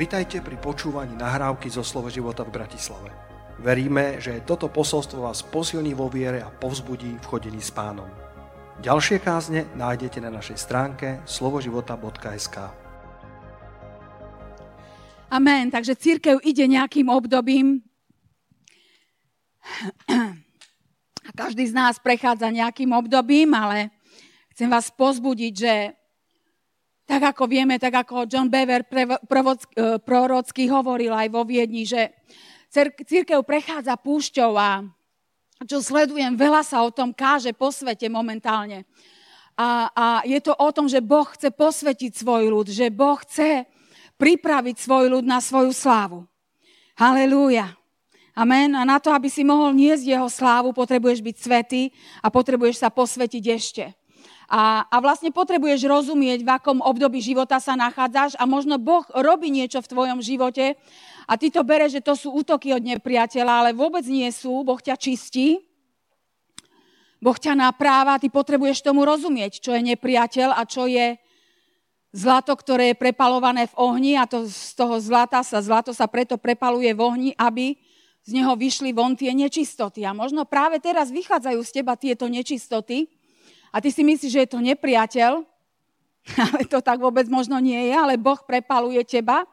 Vitajte 0.00 0.40
pri 0.40 0.56
počúvaní 0.56 1.12
nahrávky 1.12 1.68
zo 1.68 1.84
Slovo 1.84 2.08
života 2.08 2.40
v 2.40 2.56
Bratislave. 2.56 3.12
Veríme, 3.60 4.16
že 4.16 4.40
toto 4.48 4.72
posolstvo 4.72 5.28
vás 5.28 5.44
posilní 5.44 5.92
vo 5.92 6.08
viere 6.08 6.40
a 6.40 6.48
povzbudí 6.48 7.20
v 7.20 7.28
chodení 7.28 7.60
s 7.60 7.68
pánom. 7.68 8.08
Ďalšie 8.80 9.20
kázne 9.20 9.68
nájdete 9.76 10.24
na 10.24 10.32
našej 10.32 10.56
stránke 10.56 11.20
slovoživota.sk 11.28 12.56
Amen. 15.28 15.68
Takže 15.68 15.92
církev 15.92 16.40
ide 16.48 16.64
nejakým 16.64 17.12
obdobím 17.12 17.84
a 21.28 21.30
každý 21.36 21.68
z 21.68 21.76
nás 21.76 22.00
prechádza 22.00 22.48
nejakým 22.48 22.88
obdobím, 22.96 23.52
ale 23.52 23.92
chcem 24.56 24.72
vás 24.72 24.88
pozbudiť, 24.88 25.52
že 25.52 25.99
tak 27.10 27.34
ako 27.34 27.50
vieme, 27.50 27.74
tak 27.82 28.06
ako 28.06 28.30
John 28.30 28.46
Bever 28.46 28.86
e, 28.86 29.98
prorocky 29.98 30.70
hovoril 30.70 31.10
aj 31.10 31.26
vo 31.34 31.42
Viedni, 31.42 31.82
že 31.82 32.14
církev 33.02 33.42
prechádza 33.42 33.98
púšťou 33.98 34.54
a 34.54 34.86
čo 35.66 35.82
sledujem, 35.82 36.38
veľa 36.38 36.62
sa 36.62 36.86
o 36.86 36.94
tom 36.94 37.10
káže 37.10 37.50
po 37.50 37.74
svete 37.74 38.06
momentálne. 38.06 38.86
A, 39.58 39.90
a 39.90 40.06
je 40.22 40.38
to 40.38 40.54
o 40.54 40.68
tom, 40.70 40.86
že 40.86 41.02
Boh 41.02 41.26
chce 41.26 41.50
posvetiť 41.50 42.14
svoj 42.14 42.46
ľud, 42.46 42.70
že 42.70 42.94
Boh 42.94 43.18
chce 43.18 43.66
pripraviť 44.14 44.78
svoj 44.78 45.10
ľud 45.10 45.26
na 45.26 45.42
svoju 45.42 45.74
slávu. 45.74 46.24
Halelúja. 46.94 47.74
Amen. 48.38 48.72
A 48.78 48.86
na 48.86 49.02
to, 49.02 49.10
aby 49.10 49.26
si 49.26 49.42
mohol 49.42 49.74
niesť 49.74 50.06
jeho 50.06 50.30
slávu, 50.30 50.70
potrebuješ 50.70 51.20
byť 51.20 51.36
svetý 51.36 51.82
a 52.22 52.30
potrebuješ 52.30 52.80
sa 52.80 52.88
posvetiť 52.88 53.44
ešte. 53.50 53.84
A, 54.50 54.82
a 54.90 54.96
vlastne 54.98 55.30
potrebuješ 55.30 55.86
rozumieť, 55.86 56.42
v 56.42 56.50
akom 56.50 56.82
období 56.82 57.22
života 57.22 57.62
sa 57.62 57.78
nachádzaš 57.78 58.34
a 58.34 58.50
možno 58.50 58.82
Boh 58.82 59.06
robí 59.14 59.46
niečo 59.46 59.78
v 59.78 59.90
tvojom 59.94 60.18
živote 60.18 60.74
a 61.30 61.38
ty 61.38 61.54
to 61.54 61.62
bereš, 61.62 62.02
že 62.02 62.02
to 62.02 62.18
sú 62.18 62.34
útoky 62.34 62.74
od 62.74 62.82
nepriateľa, 62.82 63.52
ale 63.62 63.70
vôbec 63.70 64.02
nie 64.10 64.26
sú. 64.34 64.66
Boh 64.66 64.82
ťa 64.82 64.98
čistí, 64.98 65.62
Boh 67.22 67.36
ťa 67.36 67.52
napráva, 67.54 68.18
ty 68.18 68.32
potrebuješ 68.32 68.82
tomu 68.82 69.06
rozumieť, 69.06 69.62
čo 69.62 69.70
je 69.76 69.86
nepriateľ 69.94 70.56
a 70.56 70.66
čo 70.66 70.88
je 70.90 71.20
zlato, 72.10 72.56
ktoré 72.56 72.90
je 72.90 72.98
prepalované 72.98 73.70
v 73.70 73.78
ohni 73.78 74.12
a 74.18 74.26
to, 74.26 74.48
z 74.48 74.74
toho 74.74 74.98
zlata 74.98 75.44
sa, 75.46 75.62
zlato 75.62 75.94
sa 75.94 76.10
preto 76.10 76.40
prepaluje 76.40 76.90
v 76.90 77.00
ohni, 77.04 77.30
aby 77.38 77.78
z 78.24 78.30
neho 78.34 78.56
vyšli 78.56 78.90
von 78.96 79.14
tie 79.14 79.36
nečistoty. 79.36 80.02
A 80.02 80.16
možno 80.16 80.48
práve 80.48 80.80
teraz 80.82 81.12
vychádzajú 81.12 81.60
z 81.60 81.70
teba 81.70 81.94
tieto 81.94 82.26
nečistoty, 82.26 83.19
a 83.70 83.76
ty 83.78 83.88
si 83.94 84.02
myslíš, 84.02 84.30
že 84.34 84.42
je 84.46 84.50
to 84.50 84.60
nepriateľ, 84.60 85.46
ale 86.50 86.60
to 86.66 86.82
tak 86.82 86.98
vôbec 86.98 87.26
možno 87.30 87.56
nie 87.62 87.90
je, 87.90 87.94
ale 87.94 88.20
Boh 88.20 88.38
prepaluje 88.42 89.00
teba. 89.06 89.46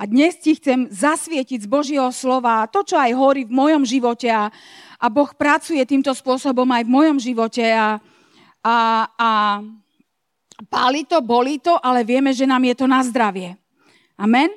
A 0.00 0.08
dnes 0.08 0.34
ti 0.40 0.56
chcem 0.56 0.88
zasvietiť 0.88 1.62
z 1.62 1.68
Božieho 1.68 2.08
slova 2.10 2.66
to, 2.66 2.82
čo 2.82 2.96
aj 2.98 3.12
horí 3.12 3.46
v 3.46 3.54
mojom 3.54 3.84
živote 3.86 4.26
a, 4.26 4.50
a 4.98 5.06
Boh 5.12 5.30
pracuje 5.36 5.78
týmto 5.84 6.10
spôsobom 6.10 6.66
aj 6.72 6.82
v 6.88 6.94
mojom 6.94 7.16
živote 7.22 7.62
a, 7.70 8.00
a, 8.64 8.76
a 9.14 9.30
páli 10.66 11.06
to, 11.06 11.22
bolí 11.22 11.60
to, 11.62 11.76
ale 11.78 12.02
vieme, 12.02 12.34
že 12.34 12.48
nám 12.48 12.64
je 12.66 12.74
to 12.74 12.86
na 12.88 13.00
zdravie. 13.04 13.54
Amen? 14.18 14.50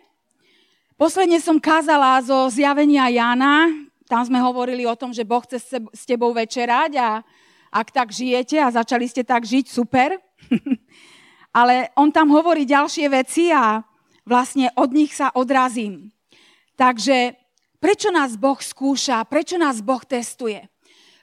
Posledne 0.96 1.38
som 1.44 1.60
kázala 1.60 2.18
zo 2.24 2.48
zjavenia 2.50 3.12
Jána, 3.12 3.70
tam 4.08 4.22
sme 4.24 4.40
hovorili 4.40 4.88
o 4.88 4.96
tom, 4.96 5.12
že 5.12 5.28
Boh 5.28 5.44
chce 5.44 5.62
s 5.78 6.04
tebou 6.08 6.32
večerať 6.32 6.92
a, 6.98 7.10
ak 7.76 7.92
tak 7.92 8.08
žijete 8.16 8.56
a 8.64 8.72
začali 8.72 9.04
ste 9.04 9.28
tak 9.28 9.44
žiť, 9.44 9.68
super. 9.68 10.16
Ale 11.60 11.92
on 12.00 12.08
tam 12.08 12.32
hovorí 12.32 12.64
ďalšie 12.64 13.12
veci 13.12 13.52
a 13.52 13.84
vlastne 14.24 14.72
od 14.80 14.96
nich 14.96 15.12
sa 15.12 15.36
odrazím. 15.36 16.16
Takže 16.80 17.36
prečo 17.84 18.12
nás 18.16 18.40
Boh 18.40 18.60
skúša, 18.60 19.28
prečo 19.28 19.60
nás 19.60 19.84
Boh 19.84 20.04
testuje? 20.08 20.64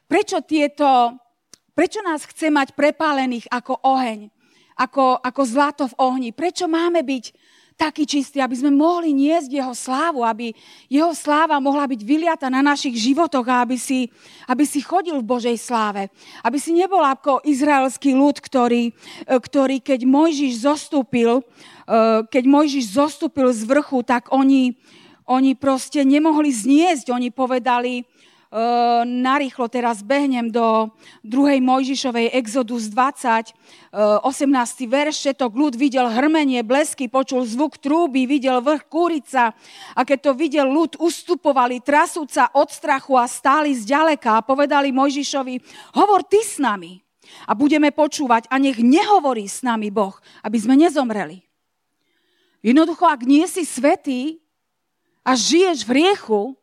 Prečo 0.05 0.45
tieto, 0.45 1.17
prečo 1.73 2.05
nás 2.05 2.29
chce 2.29 2.53
mať 2.53 2.77
prepálených 2.77 3.49
ako 3.49 3.81
oheň, 3.81 4.29
ako, 4.77 5.21
ako 5.25 5.43
zlato 5.49 5.85
v 5.89 5.99
ohni? 6.01 6.31
Prečo 6.37 6.69
máme 6.69 7.01
byť 7.01 7.25
taký 7.83 8.07
čistý, 8.07 8.39
aby 8.39 8.55
sme 8.55 8.71
mohli 8.71 9.11
niesť 9.11 9.51
jeho 9.51 9.75
slávu, 9.75 10.23
aby 10.23 10.55
jeho 10.87 11.11
sláva 11.19 11.59
mohla 11.59 11.91
byť 11.91 12.01
vyliata 12.07 12.47
na 12.47 12.63
našich 12.63 12.95
životoch 12.95 13.43
a 13.51 13.67
aby 13.67 13.75
si, 13.75 14.07
aby 14.47 14.63
si 14.63 14.79
chodil 14.79 15.19
v 15.19 15.27
Božej 15.27 15.59
sláve. 15.59 16.07
Aby 16.47 16.63
si 16.63 16.71
nebol 16.71 17.03
ako 17.03 17.43
izraelský 17.43 18.15
ľud, 18.15 18.39
ktorý, 18.39 18.95
e, 19.27 19.35
ktorý 19.35 19.83
keď 19.83 20.07
Mojžiš 20.07 20.63
zostúpil, 20.63 21.43
e, 21.43 21.43
keď 22.31 22.45
Mojžiš 22.47 22.95
zostúpil 22.95 23.51
z 23.51 23.67
vrchu, 23.67 24.07
tak 24.07 24.31
oni, 24.31 24.79
oni 25.27 25.59
proste 25.59 26.07
nemohli 26.07 26.55
zniesť. 26.55 27.11
Oni 27.11 27.35
povedali, 27.35 28.07
narýchlo 29.09 29.65
teraz 29.73 30.05
behnem 30.05 30.53
do 30.53 30.93
2. 31.25 31.57
Mojžišovej 31.65 32.37
Exodus 32.37 32.93
20, 32.93 33.57
18. 33.97 34.85
verš, 34.85 35.17
všetok 35.25 35.53
ľud 35.57 35.73
videl 35.73 36.05
hrmenie, 36.05 36.61
blesky, 36.61 37.09
počul 37.09 37.49
zvuk 37.49 37.81
trúby, 37.81 38.29
videl 38.29 38.61
vrch 38.61 38.85
kúrica 38.93 39.57
a 39.97 40.01
keď 40.05 40.19
to 40.21 40.33
videl 40.37 40.69
ľud, 40.69 41.01
ustupovali, 41.01 41.81
trasúca 41.81 42.53
od 42.53 42.69
strachu 42.69 43.17
a 43.17 43.25
stáli 43.25 43.73
zďaleka 43.73 44.37
a 44.37 44.45
povedali 44.45 44.93
Mojžišovi, 44.93 45.55
hovor 45.97 46.21
ty 46.29 46.45
s 46.45 46.61
nami 46.61 47.01
a 47.49 47.57
budeme 47.57 47.89
počúvať 47.89 48.53
a 48.53 48.61
nech 48.61 48.77
nehovorí 48.77 49.49
s 49.49 49.65
nami 49.65 49.89
Boh, 49.89 50.13
aby 50.45 50.61
sme 50.61 50.77
nezomreli. 50.77 51.41
Jednoducho, 52.61 53.09
ak 53.09 53.25
nie 53.25 53.49
si 53.49 53.65
svetý 53.65 54.45
a 55.25 55.33
žiješ 55.33 55.89
v 55.89 56.05
riechu, 56.05 56.55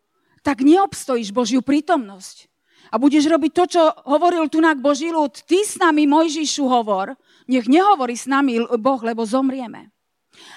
tak 0.41 0.63
neobstojíš 0.63 1.31
Božiu 1.35 1.61
prítomnosť. 1.63 2.49
A 2.89 2.97
budeš 2.97 3.29
robiť 3.29 3.51
to, 3.53 3.63
čo 3.77 3.81
hovoril 4.09 4.49
tunak 4.49 4.81
Boží 4.81 5.13
ľud. 5.13 5.45
Ty 5.45 5.59
s 5.61 5.77
nami, 5.77 6.09
Mojžišu, 6.09 6.65
hovor. 6.65 7.13
Nech 7.45 7.69
nehovorí 7.69 8.17
s 8.17 8.25
nami 8.25 8.65
Boh, 8.81 9.01
lebo 9.05 9.21
zomrieme. 9.29 9.93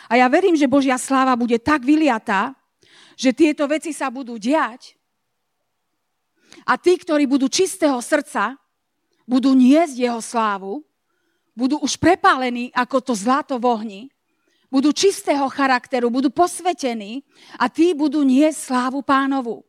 A 0.08 0.16
ja 0.16 0.26
verím, 0.32 0.56
že 0.56 0.70
Božia 0.70 0.96
sláva 0.96 1.36
bude 1.36 1.60
tak 1.60 1.84
vyliatá, 1.84 2.56
že 3.20 3.36
tieto 3.36 3.68
veci 3.68 3.92
sa 3.92 4.08
budú 4.08 4.40
diať. 4.40 4.96
A 6.64 6.80
tí, 6.80 6.96
ktorí 6.96 7.28
budú 7.28 7.52
čistého 7.52 7.98
srdca, 8.00 8.56
budú 9.28 9.52
niesť 9.52 9.96
jeho 9.98 10.20
slávu, 10.20 10.84
budú 11.52 11.80
už 11.84 12.00
prepálení 12.00 12.72
ako 12.72 13.12
to 13.12 13.12
zlato 13.12 13.60
v 13.60 13.64
ohni, 13.68 14.02
budú 14.72 14.88
čistého 14.96 15.44
charakteru, 15.52 16.08
budú 16.08 16.32
posvetení 16.32 17.20
a 17.60 17.68
tí 17.68 17.92
budú 17.92 18.24
niesť 18.24 18.72
slávu 18.72 19.04
pánovu. 19.04 19.68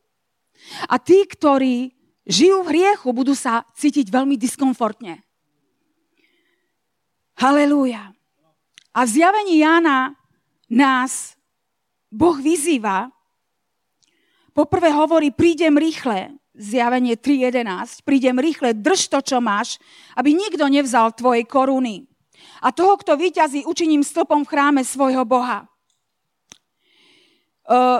A 0.88 0.96
tí, 0.96 1.24
ktorí 1.28 1.92
žijú 2.24 2.64
v 2.64 2.70
hriechu, 2.72 3.08
budú 3.12 3.36
sa 3.36 3.68
cítiť 3.76 4.08
veľmi 4.08 4.34
diskomfortne. 4.40 5.20
Halelúja. 7.36 8.14
A 8.94 9.00
v 9.04 9.10
zjavení 9.10 9.60
Jána 9.60 10.14
nás 10.70 11.34
Boh 12.14 12.38
vyzýva, 12.38 13.10
poprvé 14.54 14.94
hovorí, 14.94 15.34
prídem 15.34 15.74
rýchle, 15.74 16.30
zjavenie 16.54 17.18
3.11, 17.18 18.06
prídem 18.06 18.38
rýchle, 18.38 18.70
drž 18.70 19.10
to, 19.10 19.18
čo 19.18 19.42
máš, 19.42 19.82
aby 20.14 20.30
nikto 20.30 20.62
nevzal 20.70 21.10
tvojej 21.10 21.42
koruny. 21.42 22.06
A 22.62 22.70
toho, 22.70 22.94
kto 22.96 23.18
vyťazí, 23.18 23.66
učiním 23.66 24.06
stĺpom 24.06 24.46
v 24.46 24.50
chráme 24.54 24.82
svojho 24.86 25.26
Boha. 25.26 25.66
Uh, 27.66 27.98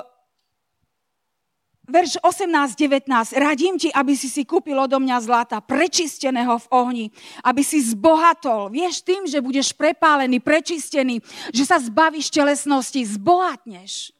verš 1.84 2.20
18-19. 2.24 3.08
Radím 3.36 3.76
ti, 3.76 3.92
aby 3.92 4.16
si 4.16 4.28
si 4.32 4.42
kúpil 4.48 4.76
odo 4.76 4.96
mňa 4.96 5.18
zlata, 5.20 5.60
prečisteného 5.60 6.56
v 6.56 6.66
ohni, 6.72 7.06
aby 7.44 7.60
si 7.60 7.80
zbohatol. 7.80 8.72
Vieš 8.72 9.04
tým, 9.04 9.28
že 9.28 9.44
budeš 9.44 9.76
prepálený, 9.76 10.40
prečistený, 10.40 11.20
že 11.52 11.64
sa 11.64 11.76
zbavíš 11.76 12.32
telesnosti, 12.32 13.04
zbohatneš. 13.04 14.16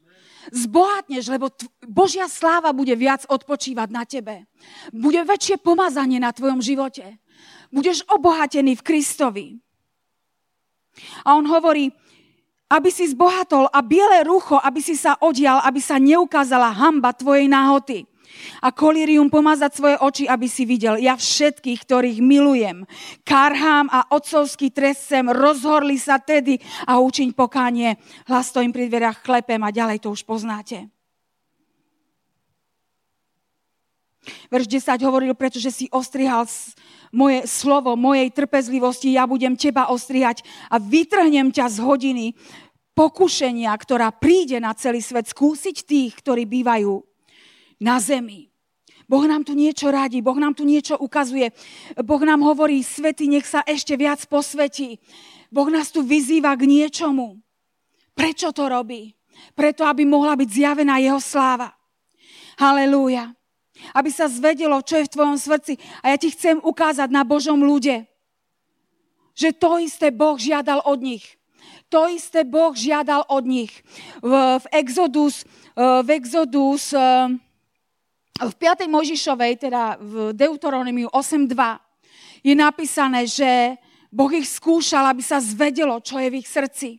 Zbohatneš, 0.53 1.25
lebo 1.33 1.49
t- 1.49 1.65
Božia 1.89 2.29
sláva 2.29 2.77
bude 2.77 2.93
viac 2.93 3.25
odpočívať 3.25 3.89
na 3.89 4.05
tebe. 4.05 4.45
Bude 4.93 5.25
väčšie 5.25 5.57
pomazanie 5.57 6.21
na 6.21 6.37
tvojom 6.37 6.61
živote. 6.61 7.17
Budeš 7.73 8.05
obohatený 8.13 8.77
v 8.77 8.85
Kristovi. 8.85 9.47
A 11.25 11.35
on 11.35 11.49
hovorí, 11.49 11.91
aby 12.71 12.89
si 12.89 13.09
zbohatol 13.13 13.69
a 13.69 13.79
biele 13.85 14.25
rucho, 14.25 14.57
aby 14.57 14.81
si 14.81 14.97
sa 14.97 15.17
odial, 15.21 15.61
aby 15.63 15.81
sa 15.81 16.01
neukázala 16.01 16.73
hamba 16.73 17.13
tvojej 17.13 17.47
náhoty. 17.47 18.09
A 18.61 18.75
kolírium 18.75 19.31
pomazať 19.31 19.79
svoje 19.79 19.97
oči, 20.03 20.25
aby 20.27 20.51
si 20.51 20.67
videl. 20.67 20.99
Ja 20.99 21.15
všetkých, 21.15 21.87
ktorých 21.87 22.19
milujem, 22.19 22.83
karhám 23.23 23.87
a 23.89 24.11
otcovský 24.11 24.75
trest 24.75 25.07
sem, 25.07 25.25
rozhorli 25.31 25.97
sa 25.97 26.19
tedy 26.19 26.59
a 26.85 26.99
učiň 26.99 27.31
pokánie. 27.31 27.95
Hlas 28.27 28.51
to 28.51 28.59
im 28.59 28.75
pri 28.75 28.91
dverách 28.91 29.23
klepem 29.23 29.63
a 29.63 29.71
ďalej 29.71 30.03
to 30.03 30.11
už 30.11 30.27
poznáte. 30.27 30.91
Verš 34.49 34.67
10 34.67 35.05
hovoril, 35.05 35.37
pretože 35.37 35.69
si 35.69 35.87
ostrihal 35.93 36.49
moje 37.15 37.47
slovo, 37.47 37.95
mojej 37.95 38.29
trpezlivosti, 38.35 39.15
ja 39.15 39.25
budem 39.31 39.55
teba 39.55 39.89
ostrihať 39.89 40.43
a 40.67 40.83
vytrhnem 40.83 41.55
ťa 41.55 41.67
z 41.71 41.79
hodiny 41.79 42.27
pokušenia, 42.99 43.71
ktorá 43.71 44.11
príde 44.11 44.59
na 44.59 44.75
celý 44.75 44.99
svet 44.99 45.31
skúsiť 45.31 45.77
tých, 45.87 46.13
ktorí 46.19 46.45
bývajú 46.51 47.01
na 47.79 48.03
zemi. 48.03 48.51
Boh 49.05 49.25
nám 49.29 49.45
tu 49.45 49.53
niečo 49.53 49.93
radí, 49.93 50.25
Boh 50.25 50.37
nám 50.37 50.57
tu 50.57 50.65
niečo 50.65 50.97
ukazuje. 50.97 51.53
Boh 52.03 52.23
nám 52.25 52.41
hovorí, 52.41 52.81
svety, 52.81 53.29
nech 53.29 53.45
sa 53.45 53.61
ešte 53.63 53.95
viac 54.01 54.25
posvetí. 54.27 54.97
Boh 55.53 55.69
nás 55.69 55.93
tu 55.93 56.01
vyzýva 56.01 56.57
k 56.57 56.65
niečomu. 56.65 57.37
Prečo 58.17 58.51
to 58.57 58.65
robí? 58.65 59.13
Preto, 59.53 59.85
aby 59.85 60.09
mohla 60.09 60.39
byť 60.39 60.49
zjavená 60.49 61.03
jeho 61.03 61.21
sláva. 61.21 61.75
Halelúja. 62.57 63.35
Aby 63.93 64.09
sa 64.15 64.31
zvedelo, 64.31 64.81
čo 64.81 64.97
je 64.97 65.07
v 65.11 65.13
tvojom 65.13 65.37
srdci. 65.37 65.77
A 66.01 66.15
ja 66.15 66.17
ti 66.17 66.33
chcem 66.33 66.63
ukázať 66.63 67.13
na 67.13 67.27
Božom 67.27 67.61
ľude, 67.61 68.09
že 69.35 69.51
to 69.51 69.83
isté 69.83 70.15
Boh 70.15 70.39
žiadal 70.39 70.81
od 70.87 71.03
nich. 71.03 71.37
To 71.91 72.07
isté 72.09 72.47
Boh 72.47 72.73
žiadal 72.73 73.27
od 73.29 73.45
nich. 73.45 73.83
V, 74.23 74.33
v 74.63 74.67
Exodus, 74.73 75.43
v 75.77 76.09
Exodus 76.15 76.95
v 78.35 78.55
5. 78.59 78.91
Možišovej, 78.91 79.63
teda 79.63 79.95
v 80.03 80.35
Deuteronomiu 80.35 81.07
8.2, 81.15 81.55
je 82.43 82.55
napísané, 82.55 83.31
že 83.31 83.79
Boh 84.11 84.31
ich 84.35 84.47
skúšal, 84.47 85.07
aby 85.11 85.23
sa 85.23 85.39
zvedelo, 85.39 86.03
čo 86.03 86.19
je 86.19 86.29
v 86.31 86.39
ich 86.43 86.49
srdci. 86.51 86.99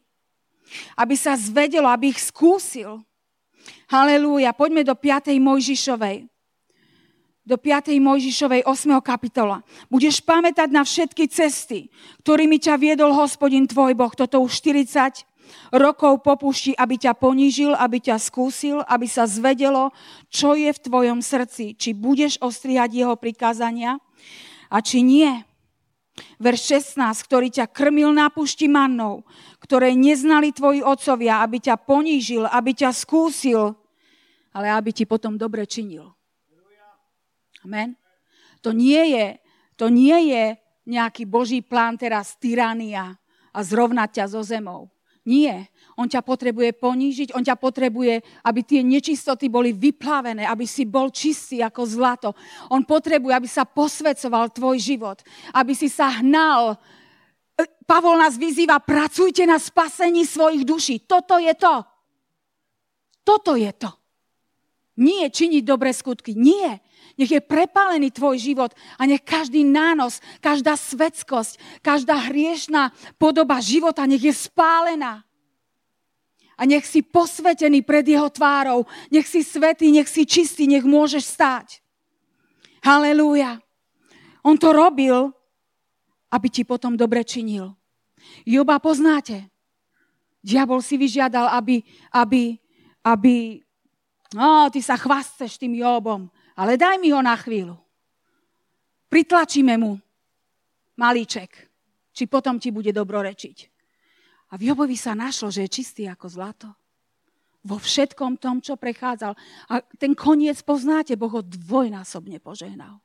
Aby 0.95 1.15
sa 1.19 1.35
zvedelo, 1.35 1.91
aby 1.91 2.15
ich 2.15 2.19
skúsil. 2.23 3.03
Halelúja. 3.91 4.55
Poďme 4.55 4.83
do 4.83 4.95
5. 4.95 5.31
Mojžišovej. 5.35 6.27
Do 7.45 7.61
5. 7.61 7.93
Mojžišovej 8.01 8.65
8. 8.65 9.05
kapitola. 9.05 9.61
Budeš 9.85 10.17
pamätať 10.17 10.65
na 10.73 10.81
všetky 10.81 11.29
cesty, 11.29 11.93
ktorými 12.25 12.57
ťa 12.57 12.73
viedol 12.81 13.13
hospodin 13.13 13.69
tvoj 13.69 13.93
Boh. 13.93 14.09
Toto 14.17 14.41
už 14.41 14.65
40 14.65 15.21
rokov 15.69 16.25
popuští, 16.25 16.73
aby 16.73 16.97
ťa 16.97 17.13
ponížil, 17.13 17.77
aby 17.77 18.01
ťa 18.01 18.17
skúsil, 18.17 18.81
aby 18.89 19.05
sa 19.05 19.29
zvedelo, 19.29 19.93
čo 20.33 20.57
je 20.57 20.73
v 20.73 20.83
tvojom 20.89 21.21
srdci. 21.21 21.77
Či 21.77 21.93
budeš 21.93 22.41
ostrihať 22.41 22.97
jeho 22.97 23.13
prikázania 23.13 24.01
a 24.73 24.81
či 24.81 25.05
nie. 25.05 25.29
Verš 26.41 26.81
16, 26.97 26.97
ktorý 27.29 27.53
ťa 27.53 27.69
krmil 27.69 28.09
na 28.09 28.33
pušti 28.33 28.65
mannou, 28.65 29.21
ktoré 29.61 29.93
neznali 29.93 30.49
tvoji 30.49 30.81
otcovia, 30.81 31.45
aby 31.45 31.61
ťa 31.61 31.77
ponížil, 31.77 32.49
aby 32.49 32.73
ťa 32.73 32.89
skúsil, 32.89 33.77
ale 34.49 34.73
aby 34.73 34.89
ti 34.89 35.05
potom 35.05 35.37
dobre 35.37 35.69
činil. 35.69 36.14
Amen. 37.65 37.97
To 38.61 38.69
nie 38.69 39.17
je, 39.17 39.27
to 39.73 39.89
nie 39.89 40.29
je 40.29 40.53
nejaký 40.85 41.25
Boží 41.25 41.65
plán 41.65 41.97
teraz 41.97 42.37
tyrania 42.37 43.17
a 43.49 43.59
zrovnať 43.65 44.21
ťa 44.21 44.25
so 44.29 44.41
zemou. 44.45 44.93
Nie. 45.25 45.73
On 45.97 46.05
ťa 46.05 46.21
potrebuje 46.21 46.77
ponížiť, 46.77 47.33
on 47.33 47.41
ťa 47.41 47.57
potrebuje, 47.57 48.21
aby 48.45 48.61
tie 48.61 48.85
nečistoty 48.85 49.49
boli 49.49 49.73
vyplavené, 49.73 50.45
aby 50.45 50.69
si 50.69 50.85
bol 50.85 51.09
čistý 51.09 51.65
ako 51.65 51.81
zlato. 51.89 52.29
On 52.69 52.85
potrebuje, 52.85 53.33
aby 53.33 53.49
sa 53.49 53.65
posvedcoval 53.65 54.53
tvoj 54.53 54.77
život, 54.77 55.25
aby 55.57 55.73
si 55.73 55.89
sa 55.89 56.21
hnal. 56.21 56.77
Pavol 57.89 58.21
nás 58.21 58.37
vyzýva, 58.37 58.77
pracujte 58.77 59.49
na 59.49 59.57
spasení 59.57 60.29
svojich 60.29 60.61
duší. 60.61 60.95
Toto 61.09 61.41
je 61.41 61.57
to. 61.57 61.81
Toto 63.25 63.57
je 63.57 63.73
to. 63.73 63.89
Nie 65.01 65.33
činiť 65.33 65.63
dobré 65.65 65.89
skutky. 65.89 66.37
Nie. 66.37 66.84
Nech 67.15 67.31
je 67.31 67.39
prepálený 67.39 68.11
tvoj 68.11 68.35
život 68.35 68.75
a 68.99 69.07
nech 69.07 69.23
každý 69.23 69.63
nános, 69.63 70.19
každá 70.43 70.75
svetskosť, 70.75 71.79
každá 71.79 72.27
hriešná 72.27 72.91
podoba 73.15 73.63
života 73.63 74.03
nech 74.03 74.19
je 74.19 74.35
spálená. 74.35 75.23
A 76.55 76.63
nech 76.63 76.87
si 76.87 77.03
posvetený 77.03 77.83
pred 77.83 78.07
jeho 78.07 78.31
tvárou. 78.31 78.87
Nech 79.11 79.27
si 79.27 79.43
svetý, 79.43 79.91
nech 79.91 80.07
si 80.07 80.23
čistý, 80.23 80.67
nech 80.71 80.87
môžeš 80.87 81.23
stáť. 81.23 81.83
Halelúja. 82.79 83.59
On 84.39 84.55
to 84.55 84.71
robil, 84.71 85.35
aby 86.31 86.47
ti 86.47 86.63
potom 86.63 86.95
dobre 86.95 87.27
činil. 87.27 87.75
Joba 88.47 88.79
poznáte. 88.79 89.51
Diabol 90.39 90.79
si 90.79 90.95
vyžiadal, 90.95 91.51
aby, 91.59 91.83
aby, 92.13 92.55
aby, 93.03 93.59
no, 94.31 94.71
ty 94.71 94.79
sa 94.79 94.95
chvasteš 94.95 95.59
tým 95.59 95.75
Jobom 95.75 96.31
ale 96.55 96.79
daj 96.79 96.95
mi 97.03 97.11
ho 97.11 97.19
na 97.19 97.35
chvíľu. 97.35 97.75
Pritlačíme 99.11 99.75
mu 99.77 99.99
malíček, 100.95 101.51
či 102.15 102.23
potom 102.25 102.57
ti 102.59 102.71
bude 102.71 102.95
dobrorečiť. 102.95 103.57
A 104.51 104.59
v 104.59 104.71
Jobovi 104.71 104.95
sa 104.95 105.11
našlo, 105.11 105.51
že 105.51 105.67
je 105.67 105.75
čistý 105.81 106.07
ako 106.07 106.31
zlato. 106.31 106.69
Vo 107.65 107.75
všetkom 107.81 108.39
tom, 108.39 108.63
čo 108.63 108.79
prechádzal. 108.79 109.33
A 109.67 109.73
ten 109.99 110.15
koniec 110.15 110.61
poznáte, 110.63 111.17
Boh 111.19 111.33
ho 111.33 111.41
dvojnásobne 111.43 112.39
požehnal. 112.39 113.01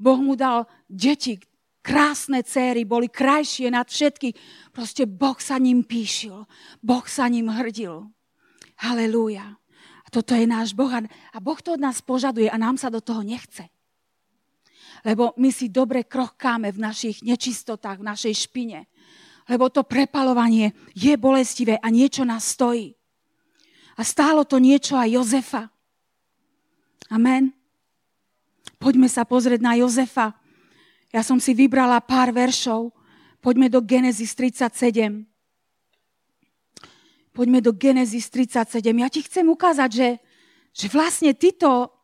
Boh 0.00 0.16
mu 0.16 0.32
dal 0.32 0.64
deti, 0.88 1.36
krásne 1.84 2.40
céry, 2.40 2.88
boli 2.88 3.12
krajšie 3.12 3.68
nad 3.68 3.84
všetky. 3.84 4.32
Proste 4.72 5.04
Boh 5.04 5.36
sa 5.36 5.60
ním 5.60 5.84
píšil. 5.84 6.48
Boh 6.80 7.04
sa 7.04 7.28
ním 7.28 7.52
hrdil. 7.52 8.08
Halelúja. 8.80 9.59
Toto 10.10 10.34
je 10.34 10.42
náš 10.42 10.74
Boh 10.74 10.90
a 10.90 11.38
Boh 11.38 11.58
to 11.62 11.78
od 11.78 11.80
nás 11.80 12.02
požaduje 12.02 12.50
a 12.50 12.58
nám 12.58 12.74
sa 12.74 12.90
do 12.90 12.98
toho 12.98 13.22
nechce. 13.22 13.70
Lebo 15.06 15.32
my 15.38 15.48
si 15.54 15.70
dobre 15.70 16.04
krochkáme 16.04 16.68
v 16.74 16.82
našich 16.82 17.22
nečistotách, 17.22 18.02
v 18.02 18.08
našej 18.10 18.34
špine. 18.36 18.90
Lebo 19.46 19.70
to 19.70 19.86
prepalovanie 19.86 20.74
je 20.92 21.14
bolestivé 21.16 21.78
a 21.78 21.88
niečo 21.88 22.26
nás 22.26 22.44
stojí. 22.52 22.92
A 23.96 24.02
stálo 24.04 24.44
to 24.44 24.58
niečo 24.58 24.98
aj 24.98 25.08
Jozefa. 25.14 25.62
Amen. 27.10 27.54
Poďme 28.80 29.08
sa 29.10 29.24
pozrieť 29.26 29.60
na 29.62 29.78
Jozefa. 29.78 30.36
Ja 31.10 31.26
som 31.26 31.42
si 31.42 31.54
vybrala 31.54 31.98
pár 32.02 32.30
veršov. 32.30 32.94
Poďme 33.42 33.72
do 33.72 33.80
Genesis 33.82 34.36
37. 34.36 35.26
Poďme 37.30 37.62
do 37.62 37.70
Genesis 37.70 38.26
37. 38.26 38.82
Ja 38.90 39.06
ti 39.06 39.22
chcem 39.22 39.46
ukázať, 39.46 39.90
že, 39.90 40.08
že 40.74 40.86
vlastne 40.90 41.30
títo, 41.30 41.94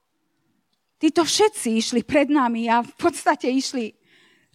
títo 1.02 1.26
všetci 1.26 1.68
išli 1.82 2.00
pred 2.06 2.30
nami 2.30 2.70
a 2.70 2.86
v 2.86 2.94
podstate 2.94 3.50
išli 3.50 3.90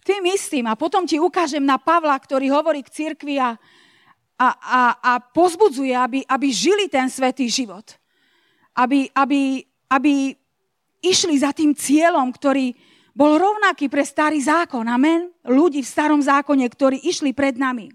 tým 0.00 0.24
istým. 0.32 0.64
A 0.66 0.74
potom 0.74 1.04
ti 1.04 1.20
ukážem 1.20 1.62
na 1.62 1.76
Pavla, 1.76 2.16
ktorý 2.16 2.48
hovorí 2.50 2.80
k 2.80 2.92
cirkvi 2.92 3.36
a, 3.36 3.54
a, 4.40 4.48
a, 4.48 4.82
a 4.96 5.12
pozbudzuje, 5.20 5.92
aby, 5.92 6.24
aby 6.24 6.48
žili 6.48 6.88
ten 6.88 7.06
svetý 7.12 7.46
život. 7.52 8.00
Aby, 8.72 9.12
aby, 9.12 9.60
aby 9.92 10.32
išli 11.04 11.36
za 11.36 11.52
tým 11.52 11.76
cieľom, 11.76 12.32
ktorý 12.32 12.72
bol 13.12 13.36
rovnaký 13.36 13.92
pre 13.92 14.02
starý 14.08 14.40
zákon. 14.40 14.88
Amen. 14.88 15.28
Ľudí 15.44 15.84
v 15.84 15.92
starom 15.92 16.24
zákone, 16.24 16.64
ktorí 16.64 17.04
išli 17.04 17.36
pred 17.36 17.60
nami. 17.60 17.92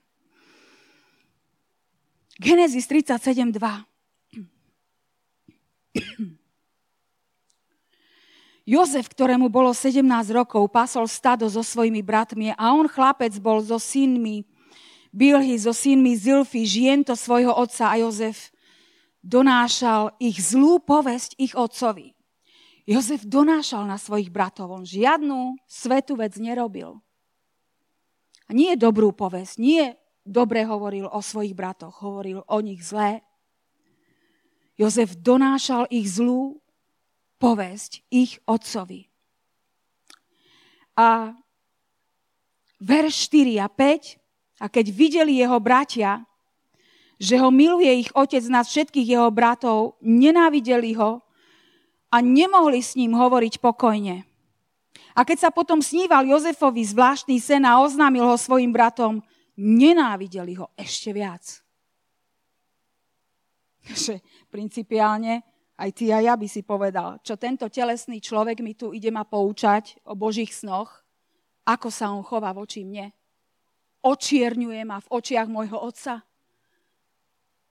Genesis 2.38 2.86
37.2. 2.86 3.58
Jozef, 8.68 9.08
ktorému 9.10 9.48
bolo 9.48 9.72
17 9.72 10.04
rokov, 10.36 10.68
pasol 10.70 11.08
stado 11.08 11.48
so 11.48 11.64
svojimi 11.64 12.04
bratmi 12.04 12.52
a 12.54 12.76
on 12.76 12.86
chlapec 12.86 13.32
bol 13.40 13.64
so 13.64 13.80
synmi 13.80 14.44
Bilhy, 15.16 15.56
so 15.58 15.72
synmi 15.72 16.14
Zilfy, 16.20 16.68
žiento 16.68 17.16
svojho 17.18 17.56
otca 17.56 17.90
a 17.90 17.98
Jozef 17.98 18.52
donášal 19.24 20.14
ich 20.22 20.38
zlú 20.38 20.84
povesť 20.84 21.40
ich 21.42 21.58
otcovi. 21.58 22.14
Jozef 22.86 23.24
donášal 23.26 23.88
na 23.88 23.98
svojich 23.98 24.30
bratov, 24.30 24.72
on 24.72 24.86
žiadnu 24.86 25.58
svetú 25.66 26.20
vec 26.20 26.38
nerobil. 26.38 27.00
A 28.48 28.56
nie 28.56 28.78
dobrú 28.80 29.16
povesť, 29.16 29.60
nie 29.60 29.96
dobre 30.28 30.68
hovoril 30.68 31.08
o 31.08 31.24
svojich 31.24 31.56
bratoch, 31.56 32.04
hovoril 32.04 32.44
o 32.46 32.58
nich 32.60 32.84
zlé. 32.84 33.24
Jozef 34.78 35.18
donášal 35.18 35.90
ich 35.90 36.06
zlú 36.12 36.62
povesť 37.42 38.06
ich 38.14 38.38
otcovi. 38.46 39.10
A 40.98 41.34
verš 42.78 43.32
4 43.32 43.64
a 43.64 43.68
5, 43.72 44.62
a 44.62 44.66
keď 44.70 44.86
videli 44.94 45.42
jeho 45.42 45.58
bratia, 45.62 46.26
že 47.18 47.38
ho 47.42 47.50
miluje 47.50 48.06
ich 48.06 48.14
otec 48.14 48.46
nad 48.50 48.66
všetkých 48.66 49.18
jeho 49.18 49.30
bratov, 49.34 49.98
nenávideli 50.02 50.94
ho 50.98 51.22
a 52.14 52.18
nemohli 52.22 52.82
s 52.82 52.94
ním 52.94 53.18
hovoriť 53.18 53.58
pokojne. 53.58 54.26
A 55.18 55.26
keď 55.26 55.50
sa 55.50 55.52
potom 55.54 55.82
sníval 55.82 56.30
Jozefovi 56.30 56.86
zvláštny 56.86 57.42
sen 57.42 57.66
a 57.66 57.82
oznámil 57.82 58.22
ho 58.22 58.38
svojim 58.38 58.70
bratom, 58.70 59.26
nenávideli 59.58 60.54
ho 60.58 60.72
ešte 60.78 61.10
viac. 61.12 61.44
Že 63.88 64.22
principiálne 64.52 65.42
aj 65.78 65.90
ty 65.94 66.10
a 66.10 66.22
ja 66.22 66.34
by 66.34 66.48
si 66.50 66.66
povedal, 66.66 67.22
čo 67.22 67.38
tento 67.38 67.70
telesný 67.70 68.18
človek 68.18 68.62
mi 68.66 68.74
tu 68.74 68.94
ide 68.94 69.14
ma 69.14 69.26
poučať 69.26 70.02
o 70.10 70.18
Božích 70.18 70.54
snoch, 70.54 71.06
ako 71.68 71.88
sa 71.90 72.10
on 72.14 72.26
chová 72.26 72.54
voči 72.54 72.86
mne. 72.86 73.14
Očierňuje 74.02 74.82
ma 74.86 75.02
v 75.02 75.12
očiach 75.12 75.50
môjho 75.50 75.78
otca. 75.78 76.24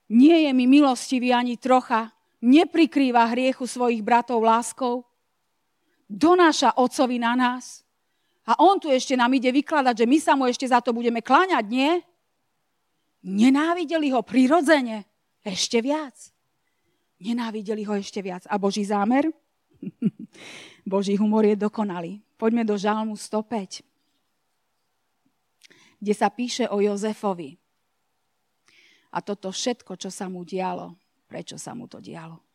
Nie 0.07 0.47
je 0.47 0.53
mi 0.55 0.71
milostivý 0.71 1.35
ani 1.35 1.59
trocha, 1.59 2.15
neprikrýva 2.43 3.27
hriechu 3.35 3.67
svojich 3.67 4.07
bratov 4.07 4.45
láskou, 4.45 5.03
donáša 6.07 6.79
Otcovi 6.79 7.19
na 7.19 7.35
nás. 7.35 7.86
A 8.47 8.63
on 8.63 8.79
tu 8.79 8.87
ešte 8.87 9.19
nám 9.19 9.35
ide 9.35 9.51
vykladať, 9.51 10.07
že 10.07 10.07
my 10.07 10.19
sa 10.23 10.33
mu 10.39 10.47
ešte 10.47 10.71
za 10.71 10.79
to 10.79 10.95
budeme 10.95 11.19
kláňať, 11.19 11.67
nie? 11.67 11.99
Nenávideli 13.27 14.15
ho 14.15 14.23
prirodzene 14.23 15.03
ešte 15.43 15.83
viac. 15.83 16.15
Nenávideli 17.19 17.83
ho 17.83 17.99
ešte 17.99 18.23
viac. 18.23 18.47
A 18.47 18.55
Boží 18.55 18.87
zámer? 18.87 19.27
Boží 20.87 21.19
humor 21.19 21.43
je 21.43 21.59
dokonalý. 21.59 22.23
Poďme 22.39 22.63
do 22.63 22.79
Žalmu 22.79 23.19
105, 23.19 23.83
kde 25.99 26.15
sa 26.15 26.31
píše 26.31 26.71
o 26.71 26.79
Jozefovi. 26.79 27.59
A 29.11 29.19
toto 29.25 29.51
všetko, 29.51 29.99
čo 29.99 30.13
sa 30.13 30.31
mu 30.31 30.47
dialo, 30.47 30.95
prečo 31.27 31.59
sa 31.59 31.75
mu 31.75 31.91
to 31.91 31.99
dialo. 31.99 32.46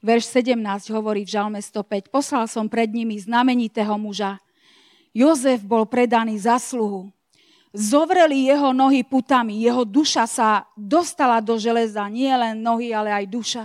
Verš 0.00 0.32
17 0.32 0.56
hovorí 0.96 1.28
v 1.28 1.32
Žalme 1.36 1.60
105. 1.60 2.08
Poslal 2.08 2.48
som 2.48 2.64
pred 2.72 2.88
nimi 2.88 3.20
znamenitého 3.20 3.92
muža. 4.00 4.40
Jozef 5.12 5.60
bol 5.60 5.84
predaný 5.84 6.40
za 6.40 6.56
sluhu. 6.56 7.12
Zovreli 7.76 8.48
jeho 8.48 8.72
nohy 8.72 9.04
putami. 9.04 9.60
Jeho 9.60 9.84
duša 9.84 10.24
sa 10.24 10.64
dostala 10.72 11.44
do 11.44 11.60
železa. 11.60 12.08
Nie 12.08 12.32
len 12.32 12.64
nohy, 12.64 12.96
ale 12.96 13.12
aj 13.12 13.26
duša. 13.28 13.64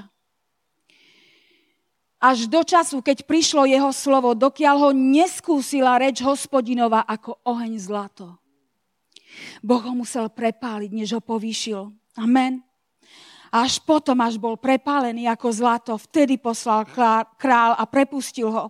Až 2.20 2.50
do 2.50 2.66
času, 2.66 3.06
keď 3.06 3.24
prišlo 3.24 3.70
jeho 3.70 3.94
slovo, 3.94 4.34
dokiaľ 4.34 4.76
ho 4.82 4.92
neskúsila 4.92 6.02
reč 6.02 6.26
hospodinova 6.26 7.06
ako 7.06 7.38
oheň 7.46 7.78
zlato. 7.78 8.34
Boh 9.62 9.84
ho 9.84 9.94
musel 9.94 10.28
prepáliť, 10.34 10.90
než 10.90 11.16
ho 11.16 11.22
povýšil. 11.22 11.94
Amen. 12.18 12.65
Až 13.54 13.82
potom, 13.84 14.18
až 14.22 14.42
bol 14.42 14.58
prepálený 14.58 15.30
ako 15.30 15.48
zlato, 15.54 15.94
vtedy 15.98 16.38
poslal 16.42 16.86
král 17.38 17.72
a 17.78 17.84
prepustil 17.86 18.50
ho. 18.50 18.66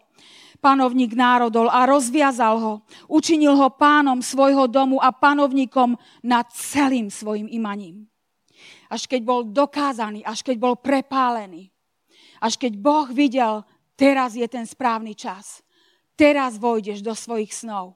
Panovník 0.60 1.14
národol 1.14 1.70
a 1.70 1.86
rozviazal 1.86 2.58
ho. 2.58 2.74
Učinil 3.06 3.54
ho 3.54 3.70
pánom 3.70 4.18
svojho 4.24 4.66
domu 4.66 4.98
a 4.98 5.14
panovníkom 5.14 5.94
nad 6.26 6.50
celým 6.50 7.14
svojim 7.14 7.46
imaním. 7.52 8.10
Až 8.90 9.06
keď 9.06 9.22
bol 9.22 9.42
dokázaný, 9.46 10.26
až 10.26 10.42
keď 10.42 10.58
bol 10.58 10.76
prepálený, 10.78 11.70
až 12.42 12.58
keď 12.58 12.74
Boh 12.78 13.08
videl, 13.10 13.62
teraz 13.94 14.34
je 14.34 14.46
ten 14.50 14.66
správny 14.66 15.14
čas. 15.14 15.62
Teraz 16.16 16.56
vojdeš 16.58 17.04
do 17.04 17.12
svojich 17.14 17.52
snov. 17.52 17.94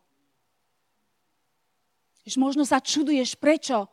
Možno 2.38 2.62
sa 2.62 2.78
čuduješ, 2.78 3.34
prečo 3.42 3.90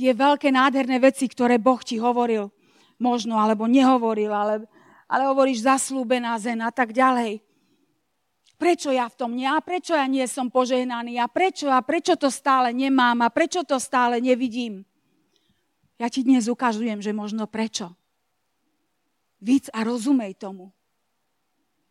tie 0.00 0.16
veľké 0.16 0.48
nádherné 0.48 0.96
veci, 0.96 1.28
ktoré 1.28 1.60
Boh 1.60 1.76
ti 1.84 2.00
hovoril, 2.00 2.48
možno, 2.96 3.36
alebo 3.36 3.68
nehovoril, 3.68 4.32
ale, 4.32 4.64
ale 5.04 5.28
hovoríš 5.28 5.68
zaslúbená 5.68 6.40
zem 6.40 6.64
a 6.64 6.72
tak 6.72 6.96
ďalej. 6.96 7.44
Prečo 8.56 8.88
ja 8.92 9.08
v 9.08 9.16
tom 9.16 9.36
nie? 9.36 9.44
A 9.44 9.60
prečo 9.60 9.92
ja 9.92 10.08
nie 10.08 10.24
som 10.24 10.48
požehnaný? 10.48 11.20
A 11.20 11.28
prečo? 11.28 11.68
A 11.68 11.80
prečo 11.84 12.16
to 12.16 12.32
stále 12.32 12.72
nemám? 12.72 13.24
A 13.24 13.28
prečo 13.32 13.64
to 13.64 13.76
stále 13.80 14.20
nevidím? 14.20 14.84
Ja 16.00 16.08
ti 16.08 16.24
dnes 16.24 16.48
ukazujem, 16.48 17.00
že 17.04 17.12
možno 17.12 17.44
prečo. 17.48 17.92
Víc 19.40 19.68
a 19.72 19.84
rozumej 19.84 20.36
tomu. 20.36 20.72